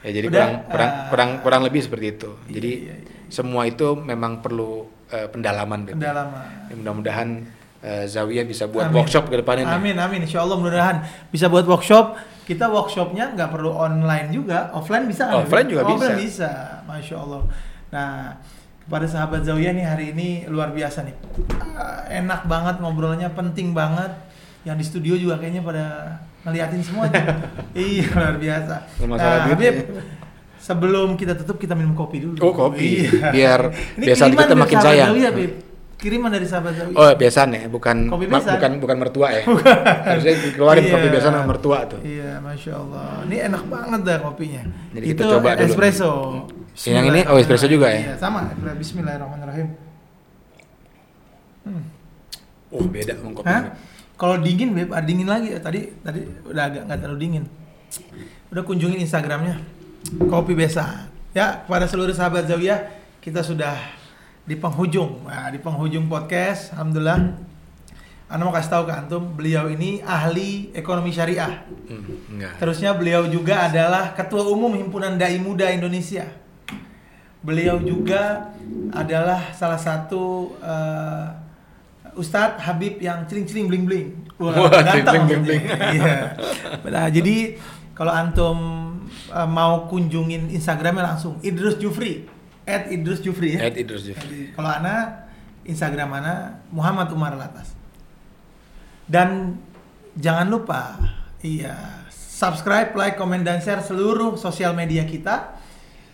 Ya 0.03 0.11
jadi 0.11 0.27
Udah, 0.35 0.39
kurang 0.43 0.53
kurang 0.67 0.91
ah. 0.91 1.07
kurang 1.13 1.31
kurang 1.47 1.63
lebih 1.63 1.81
seperti 1.85 2.07
itu. 2.19 2.31
Jadi 2.51 2.71
Iya, 2.91 2.95
iya, 2.99 3.27
semua 3.31 3.63
itu 3.71 3.95
memang 3.95 4.43
perlu 4.43 4.89
eh, 5.13 5.29
pendalaman 5.31 5.87
Beb. 5.87 5.95
Pendalaman. 5.95 6.47
Ya, 6.67 6.75
mudah-mudahan 6.75 7.29
eh, 7.83 8.05
Zawiyah 8.07 8.47
bisa 8.47 8.71
buat 8.71 8.89
Amin. 8.89 9.03
workshop 9.03 9.27
ke 9.27 9.43
depannya 9.43 9.67
nih. 9.67 9.77
Amin, 9.77 9.97
amin. 9.99 10.21
Insya 10.23 10.47
Allah 10.47 10.57
mudah-mudahan 10.57 11.03
bisa 11.29 11.51
buat 11.51 11.67
workshop. 11.67 12.17
Kita 12.47 12.71
workshopnya 12.71 13.35
nggak 13.35 13.51
perlu 13.51 13.71
online 13.75 14.31
juga, 14.35 14.71
offline 14.75 15.07
bisa 15.07 15.31
kan? 15.31 15.47
Offline 15.47 15.67
juga 15.67 15.83
offline 15.87 16.19
bisa. 16.19 16.23
bisa. 16.23 16.51
Masya 16.87 17.17
Allah. 17.19 17.43
Nah, 17.93 18.39
kepada 18.83 19.07
sahabat 19.07 19.47
Zawiyah 19.47 19.75
nih 19.75 19.87
hari 19.87 20.05
ini 20.15 20.29
luar 20.51 20.75
biasa 20.75 21.07
nih. 21.07 21.17
Ah, 21.75 22.03
enak 22.11 22.47
banget 22.47 22.83
ngobrolnya, 22.83 23.31
penting 23.35 23.75
banget. 23.75 24.11
Yang 24.63 24.77
di 24.79 24.85
studio 24.87 25.15
juga 25.19 25.43
kayaknya 25.43 25.63
pada 25.63 25.85
ngeliatin 26.47 26.83
semua. 26.83 27.11
iya, 27.75 28.07
luar 28.15 28.39
biasa. 28.39 28.75
Nah, 29.07 29.51
Habib, 29.51 29.75
sebelum 30.59 31.19
kita 31.19 31.35
tutup 31.39 31.59
kita 31.59 31.75
minum 31.75 31.95
kopi 31.95 32.23
dulu. 32.23 32.39
Oh, 32.43 32.55
kopi. 32.55 33.07
Iya. 33.07 33.31
Biar 33.35 33.61
biasa 33.99 34.31
kita 34.31 34.55
makin 34.55 34.79
sayang. 34.79 35.11
Bib. 35.35 35.72
Kiriman 36.03 36.35
dari 36.35 36.43
sahabat 36.43 36.75
Zawiyah. 36.75 36.99
Oh, 36.99 37.15
besan 37.15 37.55
ya, 37.55 37.71
bukan 37.71 38.11
Kopi 38.11 38.27
besan. 38.27 38.59
bukan 38.59 38.71
bukan 38.83 38.97
mertua 38.99 39.29
ya. 39.31 39.43
Harusnya 40.11 40.35
dikeluarin 40.35 40.91
kopi 40.91 41.07
Iya. 41.07 41.15
besan 41.15 41.31
sama 41.31 41.47
mertua 41.47 41.79
tuh. 41.87 42.01
Iya, 42.03 42.43
masya 42.43 42.73
Allah. 42.75 43.23
Ini 43.23 43.37
enak 43.47 43.63
banget 43.71 44.01
dah 44.03 44.19
kopinya. 44.19 44.63
Jadi 44.91 45.05
Itu 45.07 45.23
kita 45.23 45.33
coba 45.39 45.49
dulu. 45.55 45.63
espresso. 45.63 46.11
Yang 46.83 47.07
ini, 47.07 47.21
oh, 47.31 47.39
espresso 47.39 47.67
juga 47.71 47.87
ya? 47.87 48.01
Iya, 48.03 48.15
sama. 48.19 48.51
Bismillahirrahmanirrahim. 48.75 49.69
Hmm. 51.63 51.85
Oh, 52.75 52.83
beda 52.83 53.15
emang 53.15 53.39
kopi. 53.39 53.47
Kalau 54.19 54.37
dingin, 54.39 54.75
beb, 54.75 54.91
ada 54.91 55.07
dingin 55.07 55.29
lagi. 55.31 55.55
Tadi 55.57 55.81
tadi 56.03 56.21
udah 56.43 56.63
agak 56.67 56.83
nggak 56.91 56.99
terlalu 56.99 57.19
dingin. 57.21 57.45
Udah 58.51 58.63
kunjungin 58.63 58.99
Instagramnya. 58.99 59.63
Kopi 60.27 60.59
Besa. 60.59 61.07
Ya, 61.31 61.63
kepada 61.63 61.87
seluruh 61.87 62.11
sahabat 62.11 62.45
Zawiyah, 62.45 62.91
kita 63.23 63.41
sudah 63.41 63.79
di 64.43 64.59
penghujung. 64.59 65.23
Nah, 65.27 65.55
di 65.55 65.59
penghujung 65.63 66.11
podcast, 66.11 66.75
alhamdulillah. 66.75 67.51
Anda 68.33 68.49
mau 68.49 68.55
kasih 68.57 68.73
tahu 68.73 68.85
ke 68.89 68.95
antum, 68.97 69.23
beliau 69.37 69.69
ini 69.69 70.01
ahli 70.01 70.73
ekonomi 70.73 71.13
syariah. 71.13 71.69
Hmm, 71.85 72.33
enggak. 72.33 72.57
Terusnya 72.57 72.97
beliau 72.97 73.29
juga 73.29 73.69
adalah 73.69 74.17
Ketua 74.17 74.49
Umum 74.49 74.73
Himpunan 74.73 75.21
Dai 75.21 75.37
Muda 75.37 75.69
Indonesia. 75.69 76.25
Beliau 77.45 77.77
juga 77.85 78.55
adalah 78.89 79.53
salah 79.53 79.77
satu 79.77 80.57
eh, 80.65 81.27
Ustadz 82.17 82.65
Habib 82.65 83.05
yang 83.05 83.29
ciling-ciling 83.29 83.69
bling-bling. 83.69 84.09
Wah, 84.41 84.81
ganteng. 84.81 85.29
Iya. 85.97 86.17
Nah, 86.89 87.07
jadi 87.13 87.61
kalau 87.93 88.17
antum 88.17 88.59
eh, 89.29 89.49
mau 89.49 89.85
kunjungin 89.93 90.49
Instagramnya 90.49 91.15
langsung 91.15 91.37
Idrus 91.45 91.77
Jufri, 91.77 92.25
at 92.67 92.89
Idrus 92.89 93.21
Jufri 93.23 93.59
ya. 93.59 93.67
Ed 93.67 93.79
Idrus 93.79 94.07
Jufri. 94.07 94.55
Kalau 94.55 94.71
ana 94.71 95.27
Instagram 95.67 96.11
ana 96.19 96.63
Muhammad 96.71 97.11
Umar 97.15 97.35
Latas. 97.35 97.75
Dan 99.07 99.59
jangan 100.17 100.47
lupa, 100.49 100.99
iya, 101.43 102.07
subscribe, 102.11 102.95
like, 102.97 103.19
komen 103.19 103.43
dan 103.43 103.59
share 103.61 103.83
seluruh 103.83 104.39
sosial 104.39 104.73
media 104.73 105.05
kita 105.05 105.59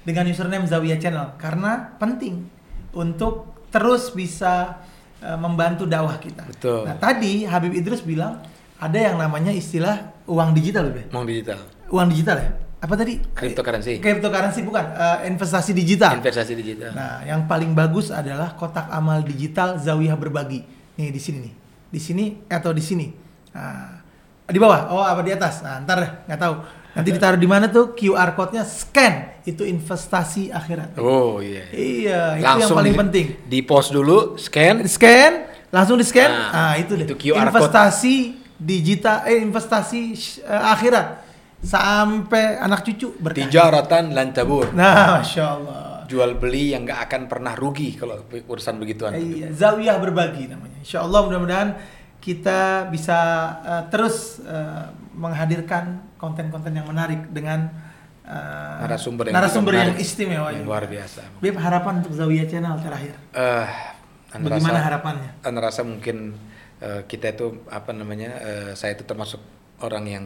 dengan 0.03 0.25
username 0.29 0.65
Zawiyah 0.65 0.99
Channel 0.99 1.37
karena 1.37 1.95
penting 2.01 2.49
untuk 2.97 3.53
terus 3.69 4.09
bisa 4.13 4.81
eh, 5.21 5.37
membantu 5.37 5.85
dakwah 5.85 6.17
kita. 6.17 6.49
Betul. 6.49 6.89
Nah, 6.89 6.97
tadi 6.97 7.45
Habib 7.45 7.77
Idrus 7.77 8.01
bilang 8.01 8.41
ada 8.79 8.99
yang 8.99 9.21
namanya 9.21 9.53
istilah 9.53 10.17
uang 10.25 10.57
digital, 10.57 10.89
Be. 10.89 11.11
Mau 11.13 11.27
digital. 11.29 11.61
Uang 11.93 12.09
digital 12.09 12.37
ya? 12.41 12.51
Apa 12.79 12.95
tadi? 12.95 13.19
Cryptocurrency. 13.35 13.99
Cryptocurrency 13.99 14.63
bukan, 14.63 14.87
eh, 14.95 15.19
investasi 15.27 15.75
digital. 15.75 16.23
Investasi 16.23 16.55
digital. 16.55 16.95
Nah, 16.95 17.27
yang 17.27 17.51
paling 17.51 17.75
bagus 17.75 18.15
adalah 18.15 18.55
kotak 18.55 18.87
amal 18.89 19.19
digital 19.27 19.83
Zawiyah 19.83 20.15
berbagi. 20.15 20.63
Nih 20.95 21.11
di 21.11 21.19
sini 21.19 21.39
nih. 21.43 21.55
Di 21.91 21.99
sini 21.99 22.25
atau 22.47 22.71
di 22.71 22.79
sini. 22.79 23.11
Nah, 23.51 23.99
di 24.47 24.59
bawah. 24.63 24.95
Oh, 24.95 25.03
apa 25.03 25.27
di 25.27 25.35
atas? 25.35 25.59
Nah, 25.67 25.83
ntar 25.83 25.97
deh, 25.99 26.11
nggak 26.31 26.39
tahu. 26.39 26.55
Nanti 26.95 27.11
ditaruh 27.15 27.39
di 27.39 27.47
mana 27.47 27.67
tuh 27.67 27.95
QR 27.95 28.35
code-nya 28.35 28.63
scan. 28.63 29.43
Itu 29.43 29.67
investasi 29.67 30.51
akhirat. 30.51 30.99
Oh 30.99 31.43
iya. 31.43 31.67
Iya, 31.75 32.21
itu 32.39 32.47
yang 32.63 32.71
paling 32.71 32.95
di, 32.95 32.99
penting. 32.99 33.27
Di 33.43 33.61
post 33.67 33.91
dulu, 33.91 34.39
scan. 34.39 34.87
Scan, 34.87 35.33
langsung 35.75 35.99
di 35.99 36.07
scan. 36.07 36.31
Nah, 36.31 36.51
Nah, 36.55 36.73
itu 36.79 36.95
deh. 36.95 37.07
itu 37.11 37.15
QR 37.19 37.43
code. 37.43 37.43
investasi 37.51 38.15
digital 38.59 39.27
eh 39.27 39.39
investasi 39.43 40.01
eh, 40.43 40.63
akhirat 40.75 41.07
sampai 41.61 42.57
anak 42.57 42.83
cucu 42.83 43.15
berkah. 43.19 43.45
Tijaratan 43.45 44.13
lan 44.13 44.31
tabur. 44.31 44.71
Nah, 44.71 45.19
masya 45.19 45.45
Allah. 45.53 45.85
Jual 46.09 46.35
beli 46.35 46.73
yang 46.73 46.83
nggak 46.83 47.01
akan 47.05 47.23
pernah 47.29 47.53
rugi 47.53 47.93
kalau 47.93 48.17
urusan 48.25 48.81
begituan. 48.81 49.13
Iya, 49.13 49.53
Zawiyah 49.53 50.01
berbagi 50.01 50.49
namanya. 50.49 50.81
Insya 50.81 51.05
Allah 51.05 51.21
mudah-mudahan 51.21 51.69
kita 52.19 52.89
bisa 52.89 53.19
eh, 53.61 53.85
terus 53.91 54.41
eh, 54.41 54.89
menghadirkan 55.13 56.17
konten-konten 56.17 56.73
yang 56.73 56.89
menarik 56.89 57.29
dengan 57.29 57.69
eh, 58.25 58.79
Narasumber 58.81 59.29
yang 59.29 59.35
narasumber 59.37 59.73
yang 59.75 59.93
menarik. 59.93 60.01
istimewa. 60.01 60.49
Yang 60.49 60.65
luar 60.65 60.85
biasa. 60.89 61.21
Bib, 61.39 61.57
harapan 61.61 61.93
untuk 62.01 62.17
Zawiyah 62.17 62.47
Channel 62.47 62.75
terakhir. 62.81 63.15
Anda 64.29 64.45
Bagaimana 64.49 64.77
rasa- 64.77 64.87
harapannya? 64.89 65.31
Anda 65.41 65.61
rasa 65.61 65.81
mungkin 65.85 66.17
eh, 66.81 67.05
kita 67.05 67.37
itu 67.37 67.69
apa 67.69 67.93
namanya? 67.93 68.33
eh, 68.41 68.71
saya 68.73 68.97
itu 68.97 69.05
termasuk 69.05 69.45
orang 69.85 70.05
yang 70.09 70.25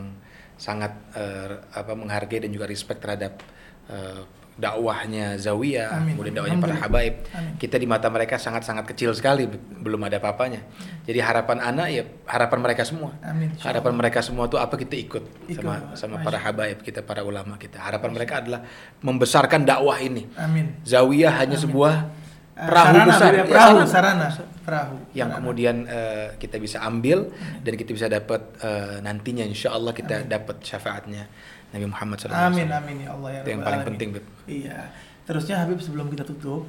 sangat 0.62 0.94
eh, 1.18 1.58
apa 1.74 1.92
menghargai 1.92 2.46
dan 2.46 2.54
juga 2.54 2.70
respect 2.70 3.02
terhadap 3.02 3.42
eh, 3.90 4.22
dakwahnya 4.52 5.40
Zawiyah, 5.40 5.96
Amin. 5.96 6.12
kemudian 6.14 6.36
dakwahnya 6.36 6.60
para 6.60 6.76
habaib. 6.76 7.14
Amin. 7.32 7.56
Kita 7.56 7.80
di 7.80 7.88
mata 7.88 8.12
mereka 8.12 8.36
sangat-sangat 8.36 8.84
kecil 8.84 9.10
sekali, 9.10 9.48
be- 9.48 9.56
belum 9.56 9.96
ada 10.04 10.20
apa-apanya. 10.20 10.60
Jadi 11.02 11.18
harapan 11.18 11.58
anak 11.58 11.88
ya 11.88 12.04
harapan 12.28 12.58
mereka 12.60 12.84
semua. 12.84 13.16
Amin. 13.24 13.48
Harapan 13.58 13.96
mereka 13.96 14.20
semua 14.20 14.46
tuh 14.46 14.60
apa 14.60 14.76
kita 14.76 14.92
ikut, 14.94 15.24
Ikut. 15.48 15.56
sama 15.56 15.96
sama 15.96 16.14
Masya 16.20 16.26
para 16.28 16.38
habaib 16.38 16.78
kita, 16.84 17.00
para 17.00 17.24
ulama 17.24 17.56
kita. 17.56 17.80
Harapan 17.80 18.12
mereka 18.12 18.44
adalah 18.44 18.60
membesarkan 19.00 19.64
dakwah 19.64 19.98
ini. 19.98 20.28
Amin. 20.36 20.78
Zawiyah 20.84 21.32
hanya 21.42 21.56
sebuah 21.56 21.94
Eh, 22.22 22.22
perahu 22.55 22.86
sarana, 22.86 23.07
besar, 23.09 23.30
ya, 23.30 23.36
Ya, 23.36 23.44
perahu, 23.44 23.76
sarana. 23.80 23.86
sarana, 24.28 24.28
perahu. 24.61 24.94
yang 25.12 25.28
sarana. 25.28 25.38
kemudian 25.40 25.76
eh, 25.84 26.28
kita 26.36 26.57
bisa 26.57 26.78
ambil 26.80 27.18
dan 27.59 27.72
kita 27.74 27.90
bisa 27.90 28.07
dapat 28.07 28.40
eh, 28.61 28.96
nantinya 29.00 29.42
insya 29.42 29.72
Allah 29.72 29.90
kita 29.90 30.22
dapat 30.22 30.61
syafaatnya 30.61 31.24
Nabi 31.70 31.86
Muhammad 31.86 32.20
SAW. 32.20 32.36
Amin 32.36 32.68
amin 32.68 32.96
ya 33.00 33.11
Allah 33.11 33.30
ya 33.30 33.40
Itu 33.40 33.48
yang 33.50 33.62
paling 33.62 33.82
penting, 33.82 34.09
Bib. 34.12 34.24
Iya. 34.44 34.92
Terusnya 35.22 35.57
Habib 35.59 35.80
sebelum 35.80 36.07
kita 36.07 36.20
tutup, 36.22 36.68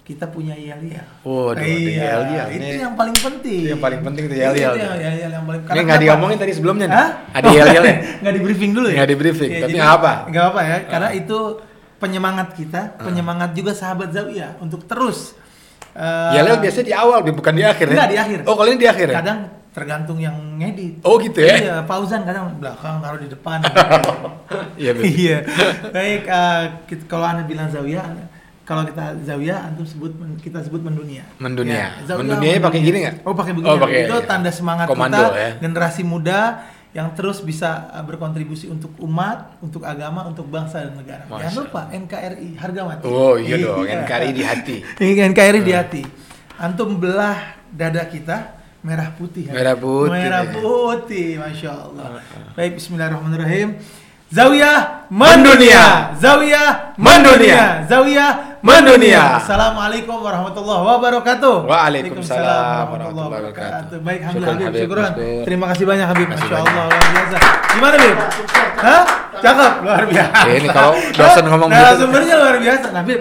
kita 0.00 0.28
punya 0.28 0.54
yel-yel. 0.54 1.02
Waduh, 1.24 1.56
ada 1.56 1.64
iya, 1.64 2.14
yel-yel. 2.14 2.46
Itu 2.52 2.62
Ini- 2.70 2.84
yang 2.84 2.94
paling 2.94 3.16
penting. 3.16 3.58
itu 3.58 3.70
yang 3.72 3.82
paling 3.82 4.00
penting 4.04 4.22
Itu 4.24 4.36
yel-yel. 4.36 4.74
yang- 4.76 5.00
yel-yel 5.00 5.30
yang 5.32 5.44
paling 5.44 5.60
Ini 5.60 5.66
karena 5.66 5.82
nggak 5.82 6.00
diomongin 6.04 6.38
tadi 6.38 6.52
sebelumnya 6.54 6.86
nih. 6.86 6.94
Hah? 6.94 7.08
Ada 7.32 7.46
yel-yelnya. 7.50 7.94
Nggak 8.22 8.34
di 8.34 8.42
briefing 8.44 8.70
dulu 8.70 8.86
ya? 8.86 8.94
Nggak 8.94 9.08
di 9.08 9.16
briefing, 9.16 9.50
Iya, 9.50 9.60
tapi 9.64 9.72
nggak 9.74 9.92
apa. 9.96 10.12
Nggak 10.30 10.44
apa 10.46 10.60
ya, 10.62 10.76
karena 10.86 11.08
itu 11.10 11.38
penyemangat 12.04 12.52
kita, 12.52 13.00
penyemangat 13.00 13.56
juga 13.56 13.72
sahabat 13.72 14.12
Zawiyah 14.12 14.60
untuk 14.60 14.84
terus. 14.84 15.32
eh, 15.96 16.36
Yel-yel 16.36 16.60
biasanya 16.60 16.86
di 16.86 16.94
awal, 16.94 17.18
bukan 17.24 17.54
di 17.54 17.64
akhir 17.64 17.86
ya? 17.88 17.94
Enggak, 17.96 18.08
di 18.10 18.18
akhir. 18.18 18.38
Oh, 18.44 18.54
kalau 18.54 18.68
ini 18.68 18.78
di 18.78 18.88
akhir 18.90 19.06
ya? 19.08 19.16
Kadang 19.22 19.38
tergantung 19.70 20.18
yang 20.18 20.34
ngedit. 20.58 21.00
Oh, 21.02 21.16
gitu 21.16 21.38
ya? 21.40 21.54
Iya, 21.56 21.74
Fauzan 21.86 22.22
kadang 22.22 22.50
belakang 22.58 23.00
taruh 23.00 23.18
di 23.18 23.28
depan. 23.30 23.58
Iya, 24.74 24.90
iya. 25.00 25.38
Baik, 25.90 26.26
kita- 26.86 27.06
kalau 27.06 27.24
anda 27.24 27.42
bilang 27.42 27.70
zawiyah, 27.70 28.02
kalau 28.62 28.82
kita 28.82 29.14
zawiyah, 29.22 29.70
antum 29.70 29.86
sebut 29.86 30.10
kita 30.38 30.62
sebut 30.62 30.82
mendunia. 30.82 31.22
Mendunia. 31.38 31.94
zawiyah 32.02 32.18
Mendunianya 32.20 32.60
pakai 32.60 32.80
gini 32.82 32.98
nggak? 33.02 33.16
Oh, 33.22 33.34
pakai 33.34 33.52
begini. 33.54 33.70
Oh, 33.70 33.78
pakai, 33.78 33.98
Itu 34.04 34.16
iya. 34.18 34.26
tanda 34.26 34.50
semangat 34.50 34.86
Komando, 34.86 35.14
kita 35.16 35.38
ya. 35.38 35.50
generasi 35.62 36.02
muda 36.02 36.38
yang 36.94 37.10
terus 37.12 37.42
bisa 37.42 37.90
eh, 37.90 38.04
berkontribusi 38.06 38.70
untuk 38.70 38.94
umat, 39.02 39.58
untuk 39.58 39.82
agama, 39.82 40.30
untuk 40.30 40.46
bangsa 40.46 40.86
dan 40.86 40.94
negara. 40.94 41.26
Masya 41.26 41.42
Jangan 41.50 41.56
lupa 41.66 41.80
NKRI 41.90 42.48
harga 42.54 42.80
mati. 42.86 43.04
Oh 43.10 43.34
iya 43.34 43.58
dong, 43.58 43.82
NKRI 43.82 44.30
di 44.30 44.42
hati. 44.46 44.76
NKRI 45.34 45.60
di 45.60 45.72
hati. 45.74 46.02
Antum 46.54 47.02
belah 47.02 47.58
dada 47.74 48.06
kita 48.06 48.62
merah 48.86 49.10
putih. 49.10 49.50
Merah 49.50 49.74
putih, 49.74 50.14
Merah 50.14 50.44
putih, 50.46 51.28
masya 51.42 51.70
Allah. 51.74 52.22
Baik, 52.54 52.78
Bismillahirrahmanirrahim. 52.78 53.68
Zawiyah 54.30 55.10
Mendunia. 55.10 56.14
Zawiyah 56.14 56.94
Mendunia. 56.94 57.82
Zawiyah 57.90 58.53
mendunia. 58.64 59.36
Assalamualaikum 59.36 60.16
warahmatullahi 60.24 60.82
wabarakatuh. 60.88 61.56
Waalaikumsalam 61.68 62.84
warahmatullahi 62.88 63.28
wabarakatuh. 63.28 63.96
Baik, 64.00 64.20
alhamdulillah 64.24 64.56
Syukran, 64.56 64.64
Habib, 64.64 64.80
syukuran. 64.80 65.10
Maskur. 65.12 65.44
Terima 65.44 65.64
kasih 65.68 65.84
banyak 65.84 66.06
Habib, 66.08 66.26
Terima 66.32 66.36
kasih 66.40 66.48
Masya 66.48 66.56
banyak. 66.56 66.72
Allah, 66.72 66.84
luar 66.88 67.04
biasa. 67.12 67.36
Gimana 67.76 67.94
Habib? 68.00 68.16
Hah? 68.80 69.04
Cakep, 69.44 69.72
luar 69.84 70.02
biasa. 70.08 70.44
Ini 70.48 70.68
kalau 70.72 70.92
dosen 71.12 71.44
ngomong 71.44 71.68
nah, 71.68 71.80
gitu. 71.84 72.00
sumbernya 72.00 72.34
luar 72.40 72.56
biasa. 72.56 72.86
Nah, 72.88 73.00
Habib, 73.04 73.20